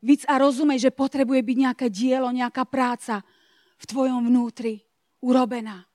Víc 0.02 0.26
a 0.30 0.38
rozumej, 0.38 0.90
že 0.90 0.92
potrebuje 0.94 1.42
byť 1.42 1.58
nejaké 1.58 1.88
dielo, 1.90 2.30
nejaká 2.30 2.66
práca 2.70 3.26
v 3.82 3.86
tvojom 3.90 4.30
vnútri 4.30 4.86
urobená. 5.26 5.90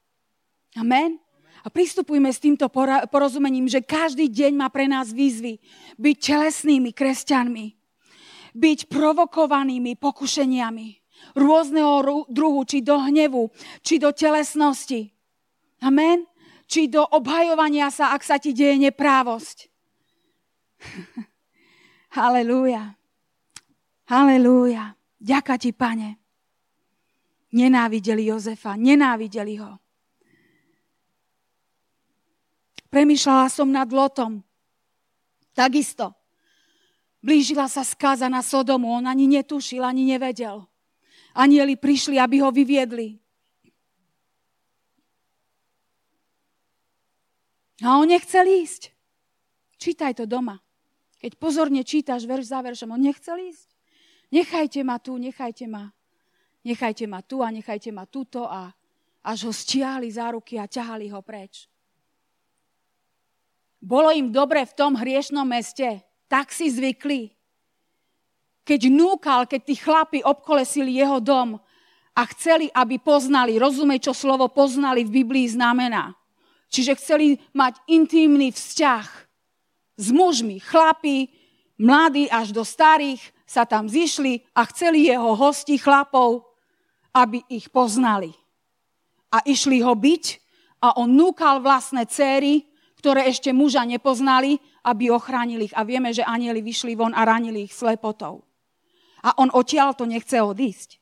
Amen? 0.75 1.24
Pristupujme 1.65 2.29
s 2.29 2.43
týmto 2.45 2.69
porozumením, 3.09 3.65
že 3.73 3.81
každý 3.81 4.29
deň 4.29 4.53
má 4.53 4.69
pre 4.69 4.85
nás 4.85 5.09
výzvy 5.17 5.65
byť 5.97 6.17
telesnými 6.21 6.93
kresťanmi, 6.93 7.67
byť 8.53 8.79
provokovanými 8.93 9.97
pokušeniami 9.97 10.89
rôzneho 11.33 12.27
druhu, 12.29 12.63
či 12.69 12.85
do 12.85 13.01
hnevu, 13.01 13.49
či 13.81 13.97
do 13.97 14.13
telesnosti. 14.13 15.09
Amen? 15.81 16.29
Či 16.69 16.89
do 16.93 17.01
obhajovania 17.01 17.89
sa, 17.89 18.13
ak 18.13 18.21
sa 18.25 18.37
ti 18.37 18.53
deje 18.53 18.77
neprávosť. 18.89 19.69
Halelúja. 22.17 22.93
Halelúja. 24.09 24.97
Ďaká 25.17 25.57
ti, 25.57 25.73
pane. 25.73 26.21
Nenávideli 27.55 28.29
Jozefa, 28.29 28.77
nenávideli 28.77 29.57
ho. 29.63 29.84
Premýšľala 32.95 33.51
som 33.51 33.75
nad 33.75 33.91
Lotom. 33.91 34.39
Takisto. 35.51 36.15
Blížila 37.19 37.67
sa 37.67 37.83
skáza 37.83 38.31
na 38.31 38.39
Sodomu. 38.39 38.87
On 38.95 39.03
ani 39.03 39.27
netušil, 39.27 39.83
ani 39.83 40.07
nevedel. 40.07 40.63
Anieli 41.35 41.75
prišli, 41.75 42.23
aby 42.23 42.39
ho 42.39 42.55
vyviedli. 42.55 43.19
A 47.83 47.99
on 47.99 48.07
nechcel 48.07 48.47
ísť. 48.47 48.95
Čítaj 49.75 50.23
to 50.23 50.31
doma. 50.31 50.63
Keď 51.19 51.35
pozorne 51.35 51.83
čítaš 51.83 52.31
verš 52.31 52.55
za 52.55 52.63
veršom, 52.63 52.95
on 52.95 53.03
nechcel 53.03 53.43
ísť. 53.43 53.75
Nechajte 54.31 54.87
ma 54.87 55.03
tu, 55.03 55.19
nechajte 55.19 55.67
ma. 55.67 55.91
Nechajte 56.63 57.11
ma 57.11 57.27
tu 57.27 57.43
a 57.43 57.51
nechajte 57.51 57.91
ma 57.91 58.07
tuto 58.07 58.47
a 58.47 58.71
až 59.27 59.51
ho 59.51 59.53
stiahli 59.53 60.07
za 60.15 60.31
ruky 60.31 60.63
a 60.63 60.71
ťahali 60.71 61.11
ho 61.11 61.19
preč. 61.19 61.74
Bolo 63.85 64.09
im 64.17 64.33
dobre 64.33 64.65
v 64.65 64.73
tom 64.73 64.97
hriešnom 64.97 65.45
meste. 65.45 66.01
Tak 66.33 66.49
si 66.49 66.73
zvykli. 66.73 67.37
Keď 68.65 68.89
núkal, 68.89 69.45
keď 69.45 69.61
tí 69.61 69.77
chlapi 69.77 70.19
obkolesili 70.25 70.97
jeho 70.97 71.21
dom 71.21 71.61
a 72.17 72.23
chceli, 72.33 72.73
aby 72.73 72.97
poznali, 72.97 73.61
rozumej, 73.61 74.09
čo 74.09 74.17
slovo 74.17 74.49
poznali 74.49 75.05
v 75.05 75.21
Biblii 75.21 75.53
znamená. 75.53 76.17
Čiže 76.73 76.97
chceli 76.97 77.37
mať 77.53 77.77
intimný 77.85 78.57
vzťah 78.57 79.07
s 80.01 80.07
mužmi, 80.09 80.65
chlapi, 80.65 81.29
mladí 81.77 82.25
až 82.33 82.57
do 82.57 82.65
starých 82.65 83.21
sa 83.45 83.69
tam 83.69 83.85
zišli 83.85 84.49
a 84.57 84.65
chceli 84.73 85.13
jeho 85.13 85.37
hosti 85.37 85.77
chlapov, 85.77 86.49
aby 87.13 87.45
ich 87.53 87.69
poznali. 87.69 88.33
A 89.29 89.45
išli 89.45 89.85
ho 89.85 89.93
byť 89.93 90.25
a 90.81 90.97
on 90.97 91.13
núkal 91.13 91.61
vlastné 91.61 92.09
céry, 92.09 92.65
ktoré 93.05 93.29
ešte 93.29 93.53
muža 93.53 93.85
nepoznali, 93.85 94.57
aby 94.81 95.13
ochránili 95.13 95.69
ich. 95.69 95.77
A 95.77 95.85
vieme, 95.85 96.09
že 96.17 96.25
anieli 96.25 96.65
vyšli 96.65 96.97
von 96.97 97.13
a 97.13 97.29
ranili 97.29 97.69
ich 97.69 97.77
slepotou. 97.77 98.41
A 99.21 99.37
on 99.37 99.53
odtiaľ 99.53 99.93
to 99.93 100.09
nechce 100.09 100.33
odísť. 100.33 100.97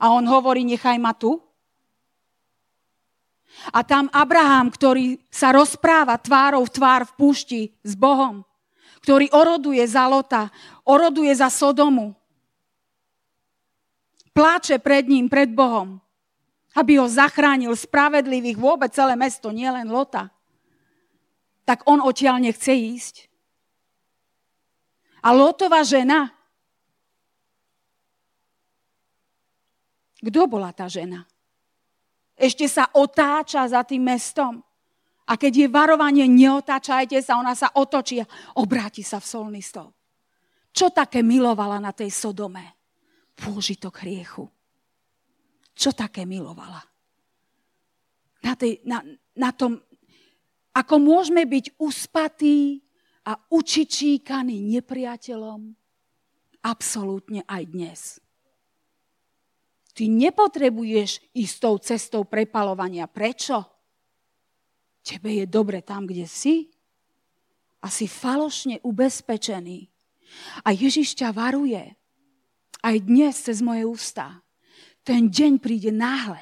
A 0.00 0.16
on 0.16 0.24
hovorí, 0.24 0.64
nechaj 0.64 0.96
ma 0.96 1.12
tu. 1.12 1.36
A 3.76 3.84
tam 3.84 4.08
Abraham, 4.16 4.72
ktorý 4.72 5.20
sa 5.28 5.52
rozpráva 5.52 6.16
tvárou 6.16 6.64
v 6.64 6.72
tvár 6.72 7.04
v 7.04 7.12
púšti 7.20 7.62
s 7.84 7.92
Bohom, 7.92 8.40
ktorý 9.04 9.28
oroduje 9.36 9.84
za 9.84 10.08
Lota, 10.08 10.48
oroduje 10.88 11.36
za 11.36 11.52
Sodomu, 11.52 12.16
pláče 14.32 14.80
pred 14.80 15.04
ním, 15.12 15.28
pred 15.28 15.52
Bohom 15.52 16.00
aby 16.74 17.02
ho 17.02 17.06
zachránil 17.10 17.74
spravedlivých 17.74 18.58
vôbec 18.58 18.94
celé 18.94 19.18
mesto, 19.18 19.50
nielen 19.50 19.90
Lota, 19.90 20.30
tak 21.66 21.82
on 21.86 21.98
odtiaľ 22.02 22.38
nechce 22.38 22.70
ísť. 22.70 23.14
A 25.20 25.34
Lotová 25.34 25.82
žena, 25.82 26.30
kto 30.22 30.46
bola 30.46 30.70
tá 30.70 30.86
žena? 30.86 31.26
Ešte 32.38 32.64
sa 32.70 32.88
otáča 32.96 33.66
za 33.68 33.84
tým 33.84 34.00
mestom. 34.00 34.64
A 35.28 35.36
keď 35.36 35.52
je 35.52 35.68
varovanie, 35.68 36.24
neotáčajte 36.26 37.20
sa, 37.20 37.38
ona 37.38 37.52
sa 37.52 37.70
otočí 37.76 38.18
a 38.18 38.30
obráti 38.56 39.04
sa 39.04 39.20
v 39.20 39.28
solný 39.28 39.60
stol. 39.60 39.92
Čo 40.72 40.90
také 40.90 41.20
milovala 41.20 41.78
na 41.78 41.92
tej 41.92 42.10
Sodome? 42.10 42.80
Pôžitok 43.36 44.02
hriechu 44.02 44.48
čo 45.80 45.96
také 45.96 46.28
milovala. 46.28 46.84
Na, 48.44 48.52
tej, 48.52 48.84
na, 48.84 49.00
na 49.32 49.50
tom, 49.56 49.80
ako 50.76 50.94
môžeme 51.00 51.48
byť 51.48 51.80
uspatí 51.80 52.84
a 53.24 53.40
učičíkaní 53.48 54.60
nepriateľom, 54.76 55.72
absolútne 56.60 57.40
aj 57.48 57.62
dnes. 57.72 58.00
Ty 59.96 60.04
nepotrebuješ 60.08 61.32
ísť 61.32 61.54
tou 61.60 61.76
cestou 61.80 62.22
prepalovania. 62.28 63.08
Prečo? 63.08 63.64
Tebe 65.00 65.32
je 65.32 65.46
dobre 65.48 65.80
tam, 65.80 66.04
kde 66.04 66.28
si 66.28 66.68
a 67.80 67.88
si 67.88 68.04
falošne 68.04 68.84
ubezpečený. 68.84 69.88
A 70.64 70.76
Ježiš 70.76 71.16
ťa 71.16 71.32
varuje 71.32 71.96
aj 72.80 72.96
dnes 73.02 73.34
cez 73.34 73.60
moje 73.60 73.84
ústa 73.84 74.40
ten 75.04 75.30
deň 75.30 75.58
príde 75.58 75.90
náhle. 75.90 76.40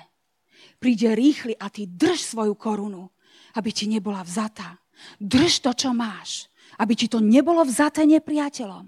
príde 0.78 1.10
rýchly 1.10 1.58
a 1.58 1.66
ty 1.68 1.90
drž 1.90 2.34
svoju 2.34 2.54
korunu, 2.54 3.10
aby 3.58 3.74
ti 3.74 3.90
nebola 3.90 4.22
vzatá. 4.22 4.78
Drž 5.18 5.66
to, 5.66 5.74
čo 5.74 5.90
máš, 5.90 6.46
aby 6.78 6.94
ti 6.94 7.10
to 7.10 7.18
nebolo 7.18 7.66
vzaté 7.66 8.06
nepriateľom. 8.06 8.86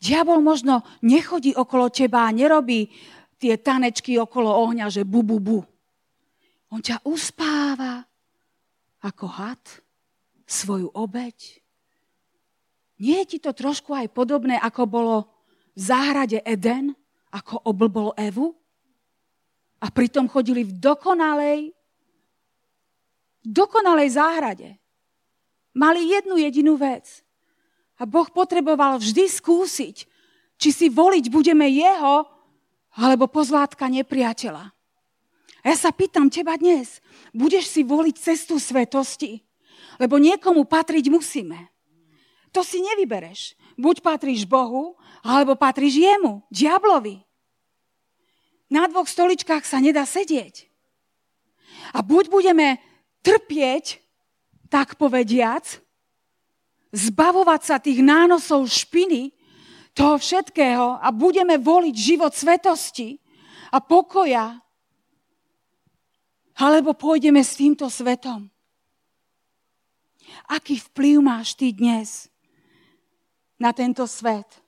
Diabol 0.00 0.44
možno 0.44 0.84
nechodí 1.00 1.56
okolo 1.56 1.88
teba 1.88 2.28
a 2.28 2.34
nerobí 2.36 2.92
tie 3.40 3.56
tanečky 3.56 4.16
okolo 4.20 4.52
ohňa, 4.68 4.92
že 4.92 5.04
bu, 5.04 5.24
bu, 5.24 5.40
bu. 5.40 5.58
On 6.72 6.80
ťa 6.80 7.04
uspáva 7.04 8.04
ako 9.04 9.26
had, 9.28 9.64
svoju 10.44 10.92
obeď. 10.92 11.60
Nie 13.00 13.24
je 13.24 13.36
ti 13.36 13.38
to 13.40 13.52
trošku 13.52 13.92
aj 13.92 14.12
podobné, 14.12 14.56
ako 14.60 14.82
bolo 14.88 15.16
v 15.76 15.80
záhrade 15.80 16.40
Eden, 16.44 16.96
ako 17.34 17.66
oblbol 17.66 18.14
Evu? 18.14 18.54
A 19.82 19.90
pritom 19.90 20.30
chodili 20.30 20.62
v 20.64 20.72
dokonalej, 20.78 21.74
dokonalej 23.42 24.08
záhrade. 24.14 24.70
Mali 25.74 26.08
jednu 26.14 26.38
jedinú 26.38 26.78
vec. 26.78 27.20
A 27.98 28.06
Boh 28.06 28.26
potreboval 28.30 29.02
vždy 29.02 29.26
skúsiť, 29.26 29.96
či 30.56 30.68
si 30.70 30.86
voliť 30.88 31.28
budeme 31.28 31.66
jeho, 31.68 32.24
alebo 32.94 33.26
pozlátka 33.26 33.90
nepriateľa. 33.90 34.70
A 35.64 35.64
ja 35.72 35.76
sa 35.76 35.90
pýtam 35.90 36.30
teba 36.30 36.54
dnes, 36.54 37.02
budeš 37.34 37.72
si 37.72 37.82
voliť 37.82 38.14
cestu 38.20 38.60
svetosti? 38.60 39.42
Lebo 39.96 40.20
niekomu 40.20 40.68
patriť 40.68 41.08
musíme. 41.10 41.70
To 42.54 42.62
si 42.62 42.78
nevybereš. 42.84 43.58
Buď 43.74 44.04
patríš 44.04 44.46
Bohu, 44.46 44.94
alebo 45.24 45.58
patríš 45.58 45.98
jemu, 45.98 46.44
diablovi. 46.52 47.23
Na 48.72 48.88
dvoch 48.88 49.08
stoličkách 49.08 49.64
sa 49.64 49.78
nedá 49.80 50.08
sedieť. 50.08 50.68
A 51.92 52.00
buď 52.00 52.32
budeme 52.32 52.80
trpieť, 53.20 54.00
tak 54.72 54.96
povediac, 54.96 55.80
zbavovať 56.94 57.60
sa 57.62 57.76
tých 57.78 58.00
nánosov 58.00 58.66
špiny, 58.70 59.34
toho 59.94 60.18
všetkého 60.18 60.98
a 60.98 61.08
budeme 61.14 61.54
voliť 61.54 61.94
život 61.94 62.34
svetosti 62.34 63.22
a 63.70 63.78
pokoja, 63.78 64.58
alebo 66.58 66.98
pôjdeme 66.98 67.38
s 67.38 67.54
týmto 67.54 67.86
svetom. 67.86 68.50
Aký 70.50 70.82
vplyv 70.82 71.22
máš 71.22 71.54
ty 71.54 71.70
dnes 71.70 72.26
na 73.54 73.70
tento 73.70 74.02
svet? 74.10 74.63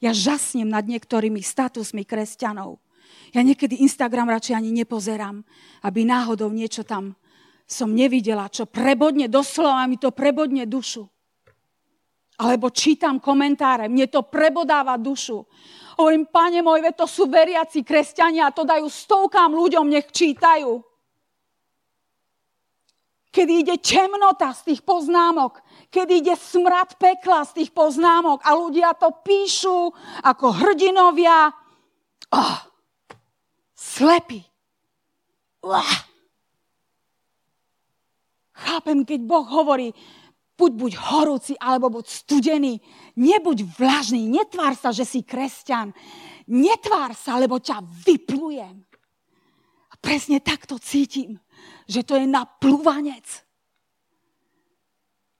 Ja 0.00 0.16
žasnem 0.16 0.68
nad 0.68 0.88
niektorými 0.88 1.44
statusmi 1.44 2.08
kresťanov. 2.08 2.80
Ja 3.36 3.44
niekedy 3.44 3.84
Instagram 3.84 4.32
radšej 4.32 4.56
ani 4.56 4.70
nepozerám, 4.72 5.44
aby 5.84 6.08
náhodou 6.08 6.50
niečo 6.50 6.82
tam 6.82 7.14
som 7.70 7.94
nevidela, 7.94 8.50
čo 8.50 8.66
prebodne, 8.66 9.30
doslova 9.30 9.86
mi 9.86 9.94
to 9.94 10.10
prebodne 10.10 10.66
dušu. 10.66 11.06
Alebo 12.42 12.74
čítam 12.74 13.22
komentáre, 13.22 13.86
mne 13.86 14.10
to 14.10 14.26
prebodáva 14.26 14.98
dušu. 14.98 15.46
Hovorím, 16.00 16.26
pane 16.26 16.64
môj, 16.64 16.82
to 16.96 17.06
sú 17.06 17.30
veriaci 17.30 17.86
kresťania 17.86 18.50
to 18.50 18.66
dajú 18.66 18.90
stovkám 18.90 19.54
ľuďom, 19.54 19.86
nech 19.86 20.10
čítajú. 20.10 20.82
Kedy 23.30 23.62
ide 23.62 23.78
temnota 23.78 24.50
z 24.50 24.74
tých 24.74 24.80
poznámok, 24.82 25.62
kedy 25.86 26.18
ide 26.18 26.34
smrad 26.34 26.98
pekla 26.98 27.46
z 27.46 27.62
tých 27.62 27.70
poznámok 27.70 28.42
a 28.42 28.58
ľudia 28.58 28.90
to 28.98 29.14
píšu 29.22 29.94
ako 30.26 30.50
hrdinovia. 30.50 31.54
Oh, 32.34 32.58
slepí. 33.74 34.42
Uh. 35.62 36.10
Chápem, 38.60 39.06
keď 39.06 39.20
Boh 39.24 39.46
hovorí, 39.46 39.94
buď 40.60 40.72
buď 40.76 40.92
horúci, 41.00 41.54
alebo 41.56 41.88
buď 41.88 42.04
studený. 42.04 42.76
Nebuď 43.16 43.64
vlažný, 43.78 44.28
netvár 44.28 44.76
sa, 44.76 44.92
že 44.92 45.08
si 45.08 45.24
kresťan. 45.24 45.96
Netvár 46.50 47.16
sa, 47.16 47.40
lebo 47.40 47.56
ťa 47.56 47.80
vyplujem. 48.04 48.84
A 49.90 49.94
presne 49.96 50.44
takto 50.44 50.76
cítim, 50.76 51.40
že 51.84 52.06
to 52.06 52.14
je 52.16 52.26
na 52.26 52.46
plúvanec. 52.46 53.26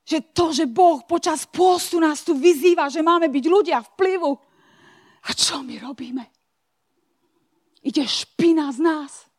Že 0.07 0.19
to, 0.35 0.47
že 0.51 0.65
Boh 0.67 1.07
počas 1.07 1.47
pôstu 1.47 2.03
nás 2.03 2.27
tu 2.27 2.35
vyzýva, 2.35 2.91
že 2.91 3.05
máme 3.05 3.31
byť 3.31 3.45
ľudia 3.47 3.79
vplyvu. 3.95 4.31
A 5.27 5.31
čo 5.37 5.63
my 5.63 5.79
robíme? 5.79 6.25
Ide 7.81 8.05
špina 8.05 8.69
z 8.75 8.79
nás 8.83 9.31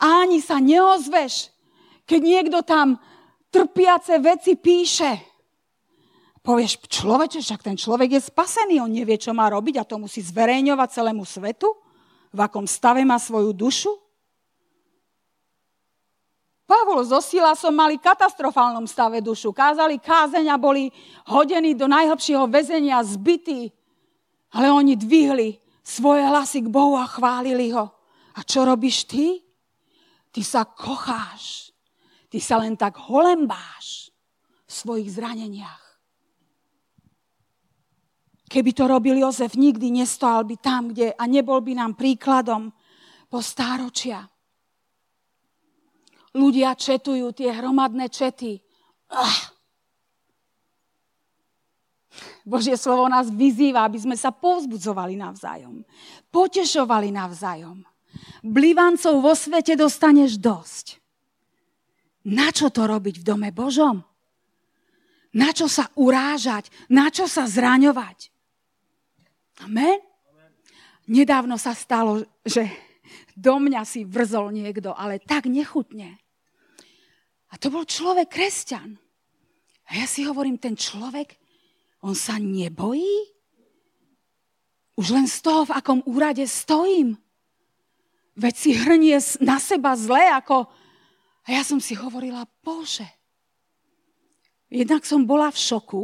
a 0.00 0.24
ani 0.24 0.40
sa 0.40 0.56
neozveš, 0.58 1.52
keď 2.08 2.20
niekto 2.24 2.58
tam 2.64 2.96
trpiace 3.52 4.16
veci 4.18 4.56
píše. 4.56 5.28
Povieš, 6.40 6.88
človeče, 6.88 7.44
však 7.44 7.60
ten 7.60 7.76
človek 7.76 8.16
je 8.16 8.20
spasený, 8.24 8.80
on 8.80 8.88
nevie, 8.88 9.20
čo 9.20 9.36
má 9.36 9.52
robiť 9.52 9.76
a 9.76 9.84
to 9.84 10.00
musí 10.00 10.24
zverejňovať 10.24 10.88
celému 10.88 11.28
svetu, 11.28 11.68
v 12.30 12.38
akom 12.38 12.66
stave 12.66 13.02
má 13.02 13.18
svoju 13.18 13.50
dušu. 13.50 13.90
Pavol 16.70 17.02
so 17.02 17.18
Silasom 17.18 17.74
mali 17.74 17.98
katastrofálnom 17.98 18.86
stave 18.86 19.18
dušu. 19.18 19.50
Kázali 19.50 19.98
kázeň 19.98 20.54
a 20.54 20.56
boli 20.56 20.94
hodení 21.26 21.74
do 21.74 21.90
najhlbšieho 21.90 22.46
väzenia, 22.46 23.02
zbytí. 23.02 23.74
Ale 24.54 24.70
oni 24.70 24.94
dvihli 24.94 25.58
svoje 25.82 26.22
hlasy 26.22 26.62
k 26.62 26.70
Bohu 26.70 26.94
a 26.94 27.10
chválili 27.10 27.74
ho. 27.74 27.90
A 28.38 28.46
čo 28.46 28.62
robíš 28.62 29.10
ty? 29.10 29.42
Ty 30.30 30.40
sa 30.46 30.62
kocháš. 30.62 31.74
Ty 32.30 32.38
sa 32.38 32.62
len 32.62 32.78
tak 32.78 33.02
holembáš 33.02 34.14
v 34.62 34.70
svojich 34.70 35.10
zraneniach. 35.10 35.89
Keby 38.50 38.74
to 38.74 38.90
robil 38.90 39.14
Jozef, 39.14 39.54
nikdy 39.54 39.94
nestál 39.94 40.42
by 40.42 40.58
tam, 40.58 40.90
kde 40.90 41.14
a 41.14 41.22
nebol 41.30 41.62
by 41.62 41.78
nám 41.78 41.94
príkladom 41.94 42.74
po 43.30 43.38
stáročia. 43.38 44.26
Ľudia 46.34 46.74
četujú 46.74 47.30
tie 47.30 47.54
hromadné 47.54 48.10
čety. 48.10 48.58
Ah. 49.14 49.54
Božie 52.42 52.74
slovo 52.74 53.06
nás 53.06 53.30
vyzýva, 53.30 53.86
aby 53.86 54.02
sme 54.02 54.18
sa 54.18 54.34
povzbudzovali 54.34 55.14
navzájom. 55.14 55.86
Potešovali 56.34 57.14
navzájom. 57.14 57.86
Blivancov 58.42 59.22
vo 59.22 59.34
svete 59.38 59.78
dostaneš 59.78 60.42
dosť. 60.42 60.98
Na 62.26 62.50
čo 62.50 62.66
to 62.74 62.82
robiť 62.82 63.22
v 63.22 63.26
dome 63.26 63.50
Božom? 63.54 64.02
Na 65.38 65.54
čo 65.54 65.70
sa 65.70 65.86
urážať? 65.94 66.66
Na 66.90 67.14
čo 67.14 67.30
sa 67.30 67.46
zraňovať? 67.46 68.29
Amen? 69.64 70.00
Nedávno 71.10 71.58
sa 71.58 71.74
stalo, 71.74 72.22
že 72.46 72.70
do 73.34 73.58
mňa 73.58 73.82
si 73.82 74.06
vrzol 74.06 74.54
niekto, 74.54 74.94
ale 74.94 75.18
tak 75.18 75.50
nechutne. 75.50 76.20
A 77.50 77.58
to 77.58 77.72
bol 77.72 77.82
človek 77.82 78.30
kresťan. 78.30 78.94
A 79.90 79.98
ja 79.98 80.06
si 80.06 80.22
hovorím, 80.22 80.60
ten 80.60 80.78
človek, 80.78 81.34
on 82.06 82.14
sa 82.14 82.38
nebojí? 82.38 83.26
Už 84.94 85.10
len 85.10 85.26
z 85.26 85.42
toho, 85.42 85.66
v 85.66 85.74
akom 85.74 86.00
úrade 86.06 86.46
stojím. 86.46 87.18
Veď 88.38 88.54
si 88.54 88.70
hrnie 88.76 89.18
na 89.42 89.58
seba 89.58 89.98
zle, 89.98 90.30
ako... 90.30 90.70
A 91.48 91.56
ja 91.56 91.66
som 91.66 91.82
si 91.82 91.98
hovorila, 91.98 92.46
Bože. 92.62 93.08
Jednak 94.70 95.02
som 95.02 95.26
bola 95.26 95.50
v 95.50 95.58
šoku 95.58 96.02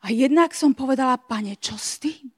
a 0.00 0.06
jednak 0.08 0.56
som 0.56 0.72
povedala, 0.72 1.20
pane, 1.20 1.60
čo 1.60 1.76
s 1.76 2.00
tým? 2.00 2.32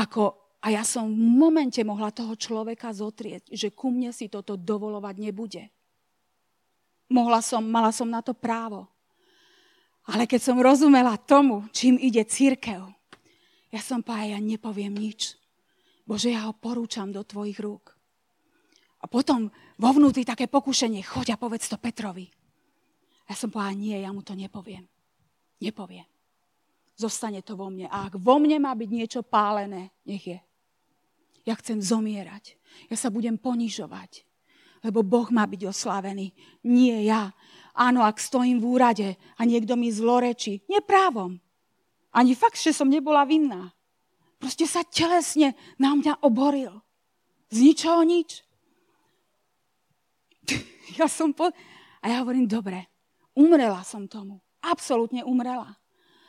Ako, 0.00 0.56
a 0.64 0.72
ja 0.72 0.80
som 0.86 1.12
v 1.12 1.20
momente 1.20 1.84
mohla 1.84 2.08
toho 2.08 2.32
človeka 2.32 2.88
zotrieť, 2.96 3.52
že 3.52 3.68
ku 3.76 3.92
mne 3.92 4.08
si 4.08 4.32
toto 4.32 4.56
dovolovať 4.56 5.14
nebude. 5.20 5.68
Mohla 7.12 7.44
som, 7.44 7.64
mala 7.64 7.92
som 7.92 8.08
na 8.08 8.24
to 8.24 8.32
právo. 8.32 8.88
Ale 10.08 10.24
keď 10.24 10.40
som 10.40 10.56
rozumela 10.56 11.20
tomu, 11.20 11.68
čím 11.76 12.00
ide 12.00 12.24
církev, 12.24 12.88
ja 13.68 13.80
som 13.84 14.00
povedala, 14.00 14.36
ja 14.36 14.40
nepoviem 14.40 14.96
nič. 14.96 15.36
Bože, 16.08 16.32
ja 16.32 16.48
ho 16.48 16.56
porúčam 16.56 17.12
do 17.12 17.20
tvojich 17.20 17.60
rúk. 17.60 17.92
A 18.98 19.04
potom 19.04 19.52
vo 19.76 19.90
vnútri 19.92 20.24
také 20.24 20.48
pokušenie, 20.48 21.04
choď 21.04 21.36
a 21.36 21.40
povedz 21.40 21.68
to 21.68 21.76
Petrovi. 21.76 22.32
Ja 23.28 23.36
som 23.36 23.52
povedala, 23.52 23.76
nie, 23.76 24.00
ja 24.00 24.08
mu 24.08 24.24
to 24.24 24.32
nepoviem. 24.32 24.88
Nepoviem. 25.60 26.08
Zostane 26.98 27.46
to 27.46 27.54
vo 27.54 27.70
mne. 27.70 27.86
A 27.86 28.10
ak 28.10 28.18
vo 28.18 28.42
mne 28.42 28.58
má 28.58 28.74
byť 28.74 28.90
niečo 28.90 29.20
pálené, 29.22 29.94
nech 30.02 30.26
je. 30.26 30.38
Ja 31.46 31.54
chcem 31.54 31.78
zomierať. 31.78 32.58
Ja 32.90 32.98
sa 32.98 33.08
budem 33.08 33.38
ponižovať. 33.38 34.26
Lebo 34.82 35.06
Boh 35.06 35.30
má 35.30 35.46
byť 35.46 35.70
oslávený. 35.70 36.34
Nie 36.66 37.06
ja. 37.06 37.30
Áno, 37.78 38.02
ak 38.02 38.18
stojím 38.18 38.58
v 38.58 38.66
úrade 38.66 39.08
a 39.38 39.46
niekto 39.46 39.78
mi 39.78 39.94
zlorečí, 39.94 40.66
neprávom. 40.66 41.38
Ani 42.10 42.34
fakt, 42.34 42.58
že 42.58 42.74
som 42.74 42.90
nebola 42.90 43.22
vinná. 43.22 43.70
proste 44.42 44.66
sa 44.66 44.82
telesne 44.82 45.54
na 45.78 45.94
mňa 45.94 46.18
oboril. 46.26 46.82
Z 47.54 47.62
ničoho 47.62 48.02
nič. 48.02 48.42
Ja 50.98 51.06
som 51.06 51.30
po... 51.36 51.52
A 52.02 52.04
ja 52.10 52.24
hovorím, 52.24 52.48
dobre, 52.48 52.88
umrela 53.36 53.86
som 53.86 54.10
tomu. 54.10 54.42
Absolútne 54.64 55.22
umrela. 55.22 55.78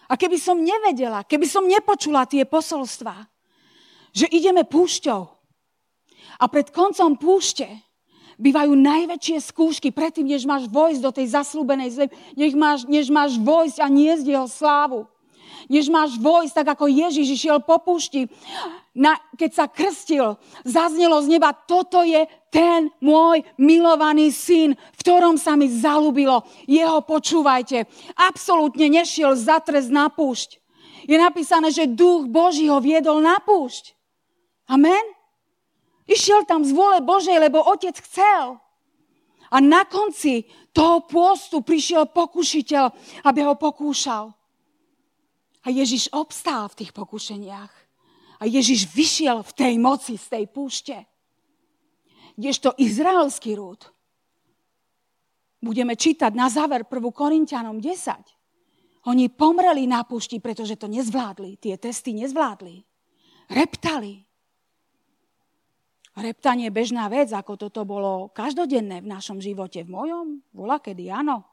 A 0.10 0.18
keby 0.18 0.42
som 0.42 0.58
nevedela, 0.58 1.22
keby 1.22 1.46
som 1.46 1.70
nepočula 1.70 2.26
tie 2.26 2.42
posolstvá, 2.42 3.30
že 4.10 4.26
ideme 4.34 4.66
púšťou 4.66 5.22
a 6.42 6.46
pred 6.50 6.74
koncom 6.74 7.14
púšte 7.14 7.70
bývajú 8.42 8.74
najväčšie 8.74 9.38
skúšky 9.54 9.94
predtým, 9.94 10.26
než 10.26 10.50
máš 10.50 10.66
vojsť 10.66 11.02
do 11.04 11.12
tej 11.14 11.28
zaslúbenej 11.36 11.90
zemi, 11.94 12.14
než 12.34 12.52
máš, 12.58 12.80
než 12.88 13.12
máš 13.12 13.38
vojsť 13.38 13.78
a 13.84 13.88
niesť 13.92 14.26
jeho 14.26 14.48
slávu. 14.50 15.06
Než 15.68 15.92
máš 15.92 16.16
vojsť, 16.16 16.64
tak 16.64 16.68
ako 16.78 16.88
Ježiš 16.88 17.36
išiel 17.36 17.60
po 17.60 17.82
púšti, 17.84 18.32
na, 18.96 19.16
keď 19.36 19.52
sa 19.52 19.66
krstil, 19.68 20.40
zaznelo 20.64 21.20
z 21.24 21.40
neba, 21.40 21.52
toto 21.52 22.04
je 22.04 22.26
ten 22.50 22.90
môj 23.00 23.46
milovaný 23.60 24.34
syn, 24.34 24.74
v 24.76 25.00
ktorom 25.00 25.38
sa 25.38 25.54
mi 25.60 25.70
zalúbilo. 25.70 26.44
Jeho 26.66 27.04
počúvajte. 27.06 27.86
Absolútne 28.18 28.90
nešiel 28.90 29.38
za 29.38 29.62
trest 29.62 29.94
na 29.94 30.10
púšť. 30.10 30.60
Je 31.10 31.18
napísané, 31.18 31.72
že 31.74 31.90
duch 31.90 32.28
Boží 32.28 32.68
ho 32.68 32.78
viedol 32.84 33.24
na 33.24 33.40
púšť. 33.40 33.98
Amen? 34.70 35.02
Išiel 36.10 36.46
tam 36.46 36.66
z 36.66 36.74
vôle 36.74 37.06
Božej, 37.06 37.38
lebo 37.38 37.62
otec 37.62 37.94
chcel. 38.02 38.58
A 39.50 39.58
na 39.58 39.86
konci 39.86 40.46
toho 40.74 41.06
pôstu 41.06 41.66
prišiel 41.66 42.10
pokušiteľ, 42.10 42.86
aby 43.26 43.40
ho 43.46 43.58
pokúšal. 43.58 44.34
A 45.64 45.68
Ježiš 45.70 46.12
obstál 46.16 46.72
v 46.72 46.84
tých 46.84 46.92
pokušeniach. 46.96 47.74
A 48.40 48.44
Ježiš 48.48 48.88
vyšiel 48.96 49.44
v 49.44 49.52
tej 49.52 49.74
moci 49.76 50.16
z 50.16 50.26
tej 50.32 50.46
púšte. 50.48 50.96
Kdežto 52.40 52.72
izraelský 52.80 53.60
rúd. 53.60 53.84
Budeme 55.60 56.00
čítať 56.00 56.32
na 56.32 56.48
záver 56.48 56.88
1. 56.88 57.04
Korintianom 57.12 57.84
10. 57.84 58.40
Oni 59.12 59.28
pomreli 59.28 59.84
na 59.88 60.08
púšti, 60.08 60.40
pretože 60.40 60.80
to 60.80 60.88
nezvládli. 60.88 61.60
Tie 61.60 61.76
testy 61.76 62.16
nezvládli. 62.16 62.80
Reptali. 63.52 64.24
Reptanie 66.16 66.68
je 66.68 66.76
bežná 66.76 67.08
vec, 67.12 67.32
ako 67.32 67.56
toto 67.56 67.84
bolo 67.84 68.32
každodenné 68.32 69.04
v 69.04 69.12
našom 69.12 69.40
živote. 69.40 69.84
V 69.84 69.92
mojom? 69.92 70.44
Bola 70.52 70.80
kedy 70.80 71.12
áno. 71.12 71.44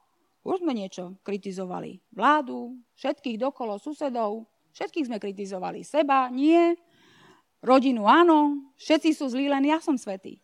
Už 0.47 0.63
sme 0.63 0.71
niečo 0.71 1.19
kritizovali. 1.27 1.99
Vládu, 2.15 2.79
všetkých 2.95 3.35
dokolo, 3.35 3.75
susedov. 3.75 4.47
Všetkých 4.71 5.11
sme 5.11 5.19
kritizovali. 5.19 5.83
Seba, 5.83 6.31
nie. 6.31 6.71
Rodinu, 7.59 8.07
áno. 8.07 8.71
Všetci 8.79 9.11
sú 9.11 9.27
zlí, 9.27 9.51
len 9.51 9.67
ja 9.67 9.83
som 9.83 9.99
svetý. 9.99 10.39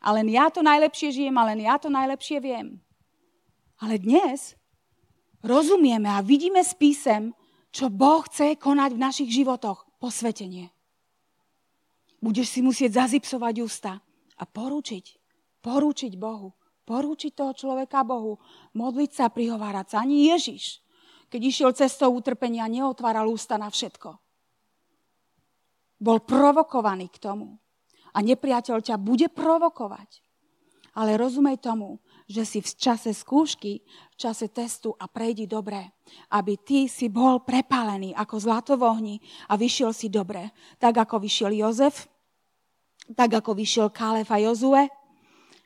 A 0.00 0.16
len 0.16 0.32
ja 0.32 0.48
to 0.48 0.64
najlepšie 0.64 1.12
žijem 1.12 1.36
a 1.36 1.52
len 1.52 1.60
ja 1.60 1.76
to 1.76 1.92
najlepšie 1.92 2.40
viem. 2.40 2.80
Ale 3.76 4.00
dnes 4.00 4.56
rozumieme 5.44 6.08
a 6.08 6.24
vidíme 6.24 6.64
s 6.64 6.72
písem, 6.72 7.36
čo 7.68 7.92
Boh 7.92 8.24
chce 8.24 8.56
konať 8.56 8.96
v 8.96 9.02
našich 9.04 9.30
životoch. 9.36 9.84
Posvetenie 10.00 10.72
budeš 12.20 12.52
si 12.52 12.60
musieť 12.60 13.04
zazipsovať 13.04 13.54
ústa 13.64 13.92
a 14.36 14.44
porúčiť. 14.44 15.16
Porúčiť 15.60 16.16
Bohu. 16.16 16.56
Porúčiť 16.90 17.38
toho 17.38 17.54
človeka 17.54 18.02
Bohu. 18.02 18.42
Modliť 18.74 19.10
sa, 19.14 19.30
prihovárať 19.30 19.94
sa. 19.94 19.96
Ani 20.02 20.26
Ježiš, 20.26 20.82
keď 21.30 21.40
išiel 21.46 21.70
cestou 21.70 22.10
utrpenia, 22.10 22.66
neotváral 22.66 23.30
ústa 23.30 23.54
na 23.54 23.70
všetko. 23.70 24.18
Bol 26.02 26.18
provokovaný 26.26 27.06
k 27.14 27.22
tomu. 27.22 27.62
A 28.10 28.26
nepriateľ 28.26 28.82
ťa 28.82 28.98
bude 28.98 29.30
provokovať. 29.30 30.26
Ale 30.98 31.14
rozumej 31.14 31.62
tomu, 31.62 32.02
že 32.26 32.42
si 32.42 32.58
v 32.58 32.66
čase 32.74 33.14
skúšky, 33.14 33.86
v 33.86 34.16
čase 34.18 34.50
testu 34.50 34.90
a 34.98 35.06
prejdi 35.06 35.46
dobre. 35.46 35.94
Aby 36.34 36.58
ty 36.58 36.90
si 36.90 37.06
bol 37.06 37.46
prepálený 37.46 38.18
ako 38.18 38.34
zlato 38.42 38.74
v 38.74 38.82
ohni 38.82 39.16
a 39.46 39.54
vyšiel 39.54 39.94
si 39.94 40.10
dobre. 40.10 40.50
Tak 40.82 41.06
ako 41.06 41.22
vyšiel 41.22 41.54
Jozef, 41.54 42.10
tak 43.14 43.30
ako 43.30 43.54
vyšiel 43.54 43.94
Kálef 43.94 44.26
a 44.34 44.42
Jozue. 44.42 44.90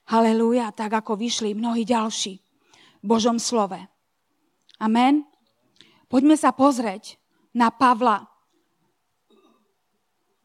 Halelúja, 0.09 0.73
tak 0.73 0.93
ako 0.93 1.17
vyšli 1.17 1.57
mnohí 1.57 1.88
ďalší 1.88 2.40
v 3.01 3.05
Božom 3.05 3.40
slove. 3.40 3.81
Amen. 4.81 5.25
Poďme 6.09 6.37
sa 6.37 6.53
pozrieť 6.53 7.17
na 7.57 7.73
Pavla. 7.73 8.29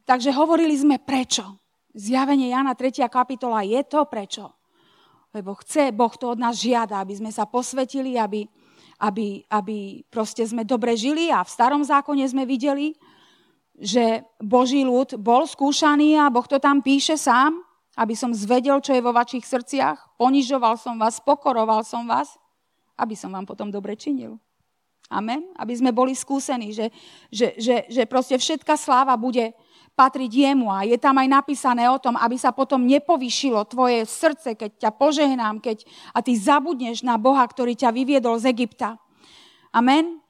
Takže 0.07 0.31
hovorili 0.33 0.73
sme 0.73 0.97
prečo. 0.97 1.59
Zjavenie 1.93 2.53
Jana 2.53 2.77
3. 2.77 3.05
kapitola 3.11 3.65
je 3.65 3.81
to 3.83 4.05
prečo 4.07 4.59
lebo 5.33 5.53
chce, 5.61 5.93
Boh 5.93 6.13
to 6.17 6.33
od 6.33 6.39
nás 6.41 6.57
žiada, 6.57 7.01
aby 7.01 7.13
sme 7.13 7.29
sa 7.29 7.45
posvetili, 7.45 8.17
aby, 8.17 8.49
aby, 9.05 9.45
aby 9.45 10.01
proste 10.09 10.41
sme 10.41 10.65
dobre 10.65 10.97
žili 10.97 11.29
a 11.29 11.45
v 11.45 11.53
starom 11.53 11.85
zákone 11.85 12.25
sme 12.25 12.49
videli, 12.49 12.97
že 13.77 14.25
Boží 14.41 14.81
ľud 14.81 15.21
bol 15.21 15.45
skúšaný 15.45 16.17
a 16.17 16.33
Boh 16.33 16.45
to 16.49 16.57
tam 16.57 16.81
píše 16.81 17.15
sám, 17.15 17.61
aby 17.99 18.15
som 18.15 18.31
zvedel, 18.31 18.79
čo 18.79 18.95
je 18.95 19.03
vo 19.03 19.11
vašich 19.11 19.43
srdciach. 19.43 20.15
Ponižoval 20.15 20.79
som 20.79 20.95
vás, 20.95 21.19
pokoroval 21.19 21.83
som 21.83 22.07
vás, 22.07 22.39
aby 22.95 23.11
som 23.11 23.27
vám 23.35 23.43
potom 23.43 23.67
dobre 23.67 23.99
činil. 23.99 24.39
Amen. 25.11 25.51
Aby 25.59 25.75
sme 25.75 25.91
boli 25.91 26.15
skúsení, 26.15 26.71
že, 26.71 26.95
že, 27.27 27.59
že, 27.59 27.75
že 27.91 28.07
proste 28.07 28.39
všetká 28.39 28.79
sláva 28.79 29.19
bude, 29.19 29.51
patriť 29.99 30.31
jemu. 30.31 30.71
A 30.71 30.87
je 30.87 30.95
tam 30.95 31.19
aj 31.19 31.27
napísané 31.27 31.91
o 31.91 31.99
tom, 31.99 32.15
aby 32.15 32.39
sa 32.39 32.55
potom 32.55 32.87
nepovýšilo 32.87 33.67
tvoje 33.67 34.07
srdce, 34.07 34.55
keď 34.55 34.87
ťa 34.87 34.91
požehnám, 34.95 35.59
keď, 35.59 35.83
a 36.15 36.23
ty 36.23 36.39
zabudneš 36.39 37.03
na 37.03 37.19
Boha, 37.19 37.43
ktorý 37.43 37.75
ťa 37.75 37.91
vyviedol 37.91 38.39
z 38.39 38.55
Egypta. 38.55 38.95
Amen. 39.75 40.23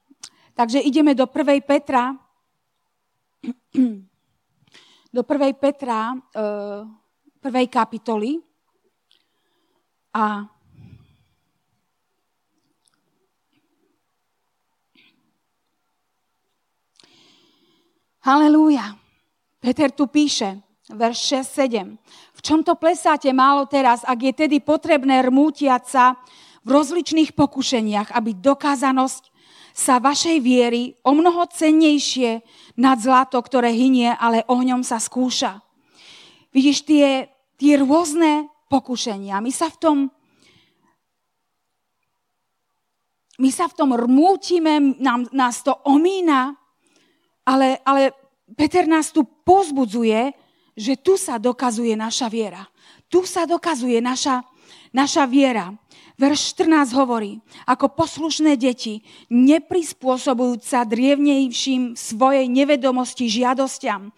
Takže 0.58 0.82
ideme 0.82 1.14
do 1.14 1.30
1. 1.30 1.62
Petra. 1.70 2.18
Do 5.10 5.26
1. 5.26 5.58
Petra, 5.58 6.14
1. 6.38 6.99
E, 7.40 7.68
kapitoly. 7.72 8.44
A 10.14 10.44
Halelúja. 18.20 19.00
Peter 19.64 19.88
tu 19.96 20.12
píše, 20.12 20.60
verš 20.92 21.48
6-7. 21.56 21.96
V 22.36 22.40
čom 22.44 22.60
to 22.64 22.76
plesáte 22.76 23.32
málo 23.32 23.64
teraz, 23.66 24.04
ak 24.04 24.20
je 24.20 24.34
tedy 24.36 24.60
potrebné 24.60 25.24
rmútiať 25.24 25.84
sa 25.88 26.20
v 26.68 26.70
rozličných 26.76 27.32
pokušeniach, 27.32 28.12
aby 28.12 28.36
dokázanosť 28.36 29.24
sa 29.72 30.04
vašej 30.04 30.38
viery 30.44 31.00
o 31.08 31.16
mnoho 31.16 31.48
cennejšie 31.48 32.44
nad 32.76 33.00
zlato, 33.00 33.40
ktoré 33.40 33.72
hynie, 33.72 34.12
ale 34.12 34.44
ohňom 34.52 34.84
sa 34.84 35.00
skúša. 35.00 35.64
Vidíš 36.50 36.82
tie, 36.86 37.30
tie 37.58 37.74
rôzne 37.78 38.50
pokušenia. 38.70 39.38
My 39.42 39.52
sa 39.54 39.70
v 39.70 39.78
tom 39.78 39.98
my 43.40 43.50
sa 43.56 43.72
v 43.72 43.78
tom 43.80 43.96
rmútime, 43.96 45.00
nám, 45.00 45.32
nás 45.32 45.64
to 45.64 45.72
omína, 45.88 46.60
ale, 47.48 47.80
ale 47.88 48.12
Peter 48.60 48.84
nás 48.84 49.16
tu 49.16 49.24
pozbudzuje, 49.24 50.36
že 50.76 51.00
tu 51.00 51.16
sa 51.16 51.40
dokazuje 51.40 51.96
naša 51.96 52.28
viera. 52.28 52.68
Tu 53.08 53.24
sa 53.24 53.48
dokazuje 53.48 54.04
naša, 54.04 54.44
naša 54.92 55.24
viera. 55.24 55.72
Verš 56.20 56.60
14 56.60 56.92
hovorí, 57.00 57.40
ako 57.64 57.96
poslušné 57.96 58.60
deti, 58.60 59.00
neprispôsobujúc 59.32 60.62
sa 60.68 60.84
drievnejším 60.84 61.96
svojej 61.96 62.44
nevedomosti 62.52 63.32
žiadostiam. 63.32 64.12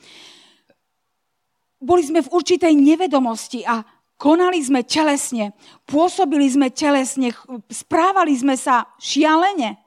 Boli 1.81 2.05
sme 2.05 2.21
v 2.21 2.29
určitej 2.29 2.77
nevedomosti 2.77 3.65
a 3.65 3.81
konali 4.21 4.61
sme 4.61 4.85
telesne, 4.85 5.57
pôsobili 5.89 6.45
sme 6.45 6.69
telesne, 6.69 7.33
správali 7.73 8.37
sme 8.37 8.53
sa 8.53 8.85
šialene. 9.01 9.81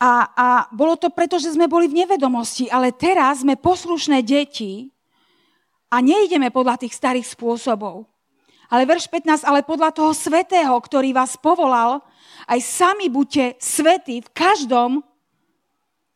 A, 0.00 0.12
a 0.32 0.46
bolo 0.72 0.96
to 0.96 1.12
preto, 1.12 1.36
že 1.36 1.52
sme 1.52 1.68
boli 1.68 1.86
v 1.86 2.02
nevedomosti, 2.02 2.72
ale 2.72 2.96
teraz 2.96 3.44
sme 3.44 3.60
poslušné 3.60 4.24
deti 4.24 4.88
a 5.92 6.00
nejdeme 6.00 6.48
podľa 6.48 6.80
tých 6.80 6.96
starých 6.96 7.28
spôsobov. 7.28 8.08
Ale 8.72 8.88
verš 8.88 9.12
15, 9.12 9.44
ale 9.44 9.60
podľa 9.60 9.92
toho 9.92 10.16
svetého, 10.16 10.72
ktorý 10.72 11.12
vás 11.12 11.36
povolal, 11.36 12.00
aj 12.48 12.58
sami 12.64 13.12
buďte 13.12 13.60
svety 13.60 14.24
v 14.24 14.28
každom 14.32 15.04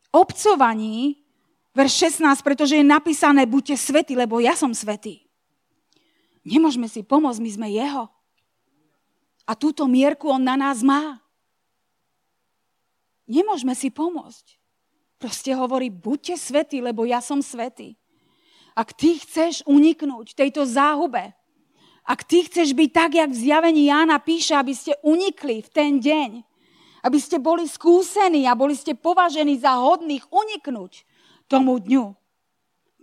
obcovaní, 0.09 1.21
verš 1.77 2.17
16, 2.25 2.41
pretože 2.41 2.73
je 2.73 2.81
napísané, 2.81 3.45
buďte 3.45 3.77
svety, 3.77 4.17
lebo 4.17 4.41
ja 4.41 4.57
som 4.57 4.73
svetý. 4.73 5.29
Nemôžeme 6.41 6.89
si 6.89 7.05
pomôcť, 7.05 7.37
my 7.37 7.51
sme 7.53 7.67
jeho. 7.69 8.09
A 9.45 9.53
túto 9.53 9.85
mierku 9.85 10.25
on 10.33 10.41
na 10.41 10.57
nás 10.57 10.81
má. 10.81 11.21
Nemôžeme 13.29 13.77
si 13.77 13.93
pomôcť. 13.93 14.57
Proste 15.21 15.53
hovorí, 15.53 15.93
buďte 15.93 16.39
svetí, 16.39 16.81
lebo 16.81 17.05
ja 17.05 17.21
som 17.21 17.45
svetý. 17.45 17.93
Ak 18.73 18.93
ty 18.97 19.21
chceš 19.21 19.61
uniknúť 19.65 20.33
tejto 20.33 20.65
záhube, 20.65 21.33
ak 22.07 22.23
ty 22.23 22.47
chceš 22.47 22.71
byť 22.71 22.89
tak, 22.93 23.11
jak 23.19 23.29
v 23.33 23.41
zjavení 23.43 23.91
Jána 23.91 24.17
píše, 24.23 24.55
aby 24.55 24.71
ste 24.71 24.95
unikli 25.03 25.59
v 25.59 25.69
ten 25.69 25.91
deň, 25.99 26.31
aby 27.03 27.19
ste 27.19 27.37
boli 27.41 27.67
skúsení 27.67 28.47
a 28.47 28.55
boli 28.55 28.77
ste 28.77 28.95
považení 28.95 29.59
za 29.59 29.75
hodných 29.75 30.23
uniknúť 30.31 31.06
tomu 31.47 31.79
dňu, 31.79 32.15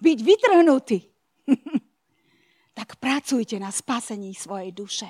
byť 0.00 0.18
vytrhnutí, 0.20 1.00
tak 2.78 3.00
pracujte 3.00 3.56
na 3.56 3.72
spasení 3.72 4.36
svojej 4.36 4.70
duše. 4.72 5.08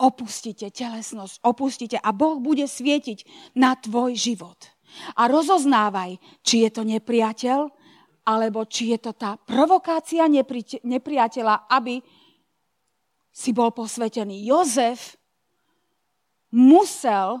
Opustite 0.00 0.72
telesnosť, 0.72 1.44
opustite 1.44 1.96
a 2.00 2.12
Boh 2.16 2.40
bude 2.40 2.64
svietiť 2.64 3.52
na 3.56 3.76
tvoj 3.76 4.16
život. 4.16 4.56
A 5.16 5.28
rozoznávaj, 5.28 6.16
či 6.40 6.64
je 6.64 6.70
to 6.72 6.82
nepriateľ, 6.88 7.68
alebo 8.24 8.64
či 8.64 8.96
je 8.96 8.98
to 9.00 9.12
tá 9.12 9.36
provokácia 9.36 10.24
nepriateľa, 10.84 11.68
aby 11.68 12.00
si 13.30 13.50
bol 13.52 13.70
posvetený. 13.72 14.44
Jozef 14.44 15.20
musel 16.52 17.40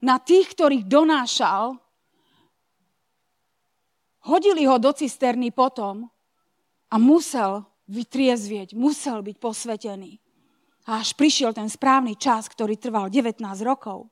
na 0.00 0.20
tých, 0.22 0.54
ktorých 0.54 0.86
donášal, 0.86 1.76
hodili 4.26 4.66
ho 4.66 4.76
do 4.82 4.90
cisterny 4.90 5.54
potom 5.54 6.10
a 6.90 6.96
musel 6.98 7.62
vytriezvieť, 7.86 8.74
musel 8.74 9.22
byť 9.22 9.36
posvetený. 9.38 10.18
A 10.86 11.02
až 11.02 11.14
prišiel 11.18 11.54
ten 11.54 11.66
správny 11.66 12.18
čas, 12.18 12.46
ktorý 12.50 12.78
trval 12.78 13.10
19 13.10 13.42
rokov. 13.66 14.06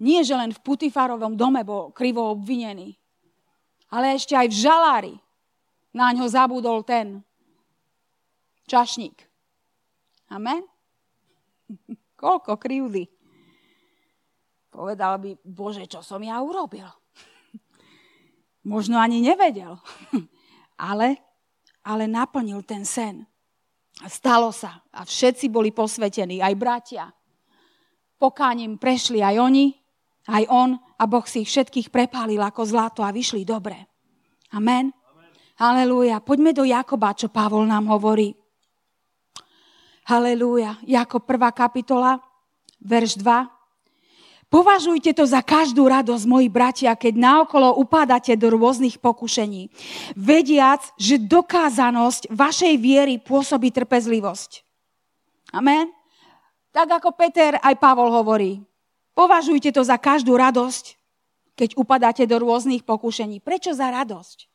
Nie, 0.00 0.20
že 0.20 0.36
len 0.36 0.52
v 0.52 0.60
Putifarovom 0.60 1.36
dome 1.36 1.64
bol 1.64 1.94
krivo 1.94 2.34
obvinený, 2.34 2.92
ale 3.88 4.18
ešte 4.18 4.36
aj 4.36 4.48
v 4.50 4.56
žalári 4.58 5.14
na 5.94 6.10
ňo 6.12 6.26
zabudol 6.28 6.82
ten 6.82 7.22
čašník. 8.68 9.16
Amen? 10.28 10.66
Koľko 12.20 12.58
krivdy. 12.58 13.06
Povedal 14.74 15.22
by, 15.22 15.30
Bože, 15.46 15.86
čo 15.86 16.02
som 16.02 16.18
ja 16.20 16.42
urobil? 16.42 17.03
Možno 18.64 18.96
ani 18.96 19.20
nevedel. 19.20 19.76
ale, 20.90 21.20
ale 21.84 22.08
naplnil 22.08 22.64
ten 22.64 22.82
sen. 22.88 23.28
Stalo 24.08 24.50
sa. 24.50 24.82
A 24.90 25.06
všetci 25.06 25.52
boli 25.52 25.70
posvetení, 25.70 26.42
aj 26.42 26.54
bratia. 26.56 27.04
Pokáním 28.18 28.80
prešli 28.80 29.20
aj 29.20 29.36
oni, 29.38 29.76
aj 30.26 30.44
on 30.48 30.74
a 30.96 31.04
Boh 31.04 31.26
si 31.28 31.44
ich 31.44 31.50
všetkých 31.52 31.92
prepálil 31.92 32.40
ako 32.40 32.64
zlato 32.64 33.00
a 33.04 33.12
vyšli 33.12 33.44
dobre. 33.44 33.76
Amen. 34.56 34.90
Halelúja. 35.54 36.18
Poďme 36.18 36.50
do 36.50 36.66
Jakoba, 36.66 37.14
čo 37.14 37.30
Pavol 37.30 37.68
nám 37.68 37.86
hovorí. 37.86 38.34
Halelúja. 40.10 40.82
Jakob 40.82 41.22
1. 41.22 41.54
kapitola, 41.54 42.18
verš 42.82 43.20
2. 43.22 43.63
Považujte 44.54 45.10
to 45.18 45.26
za 45.26 45.42
každú 45.42 45.90
radosť, 45.90 46.30
moji 46.30 46.46
bratia, 46.46 46.94
keď 46.94 47.18
naokolo 47.18 47.74
upádate 47.74 48.38
do 48.38 48.54
rôznych 48.54 49.02
pokušení, 49.02 49.66
vediac, 50.14 50.78
že 50.94 51.18
dokázanosť 51.18 52.30
vašej 52.30 52.74
viery 52.78 53.18
pôsobí 53.18 53.74
trpezlivosť. 53.74 54.62
Amen. 55.50 55.90
Tak 56.70 57.02
ako 57.02 57.18
Peter 57.18 57.58
aj 57.58 57.74
Pavol 57.82 58.14
hovorí, 58.14 58.62
Považujte 59.14 59.70
to 59.70 59.86
za 59.86 59.94
každú 59.94 60.34
radosť, 60.34 60.98
keď 61.54 61.78
upadáte 61.78 62.26
do 62.26 62.42
rôznych 62.42 62.82
pokušení. 62.82 63.38
Prečo 63.38 63.70
za 63.70 63.94
radosť? 63.94 64.50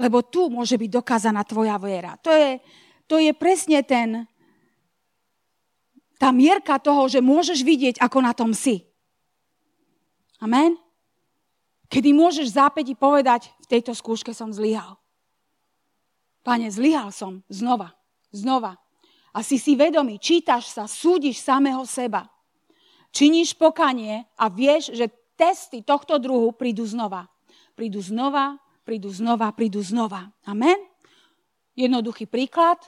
Lebo 0.00 0.24
tu 0.24 0.48
môže 0.48 0.80
byť 0.80 0.88
dokázaná 0.88 1.44
tvoja 1.44 1.76
viera. 1.76 2.16
To 2.24 2.32
je, 2.32 2.56
to 3.04 3.20
je 3.20 3.36
presne 3.36 3.84
ten, 3.84 4.24
tá 6.16 6.32
mierka 6.32 6.80
toho, 6.80 7.04
že 7.12 7.20
môžeš 7.20 7.60
vidieť, 7.60 8.00
ako 8.00 8.18
na 8.24 8.32
tom 8.32 8.56
si. 8.56 8.88
Amen? 10.42 10.74
Kedy 11.86 12.10
môžeš 12.10 12.58
zápäť 12.58 12.98
povedať, 12.98 13.54
v 13.62 13.66
tejto 13.70 13.94
skúške 13.94 14.34
som 14.34 14.50
zlyhal. 14.50 14.98
Pane, 16.42 16.66
zlyhal 16.66 17.14
som 17.14 17.46
znova, 17.46 17.94
znova. 18.34 18.74
A 19.30 19.46
si 19.46 19.56
si 19.56 19.78
vedomý, 19.78 20.18
čítaš 20.18 20.74
sa, 20.74 20.90
súdiš 20.90 21.38
samého 21.40 21.86
seba 21.86 22.26
činíš 23.12 23.54
pokanie 23.54 24.24
a 24.40 24.48
vieš, 24.48 24.96
že 24.96 25.12
testy 25.36 25.84
tohto 25.84 26.16
druhu 26.16 26.50
prídu 26.56 26.82
znova. 26.88 27.28
Prídu 27.76 28.00
znova, 28.00 28.56
prídu 28.82 29.12
znova, 29.12 29.52
prídu 29.52 29.84
znova. 29.84 30.32
Amen? 30.48 30.80
Jednoduchý 31.76 32.26
príklad. 32.26 32.80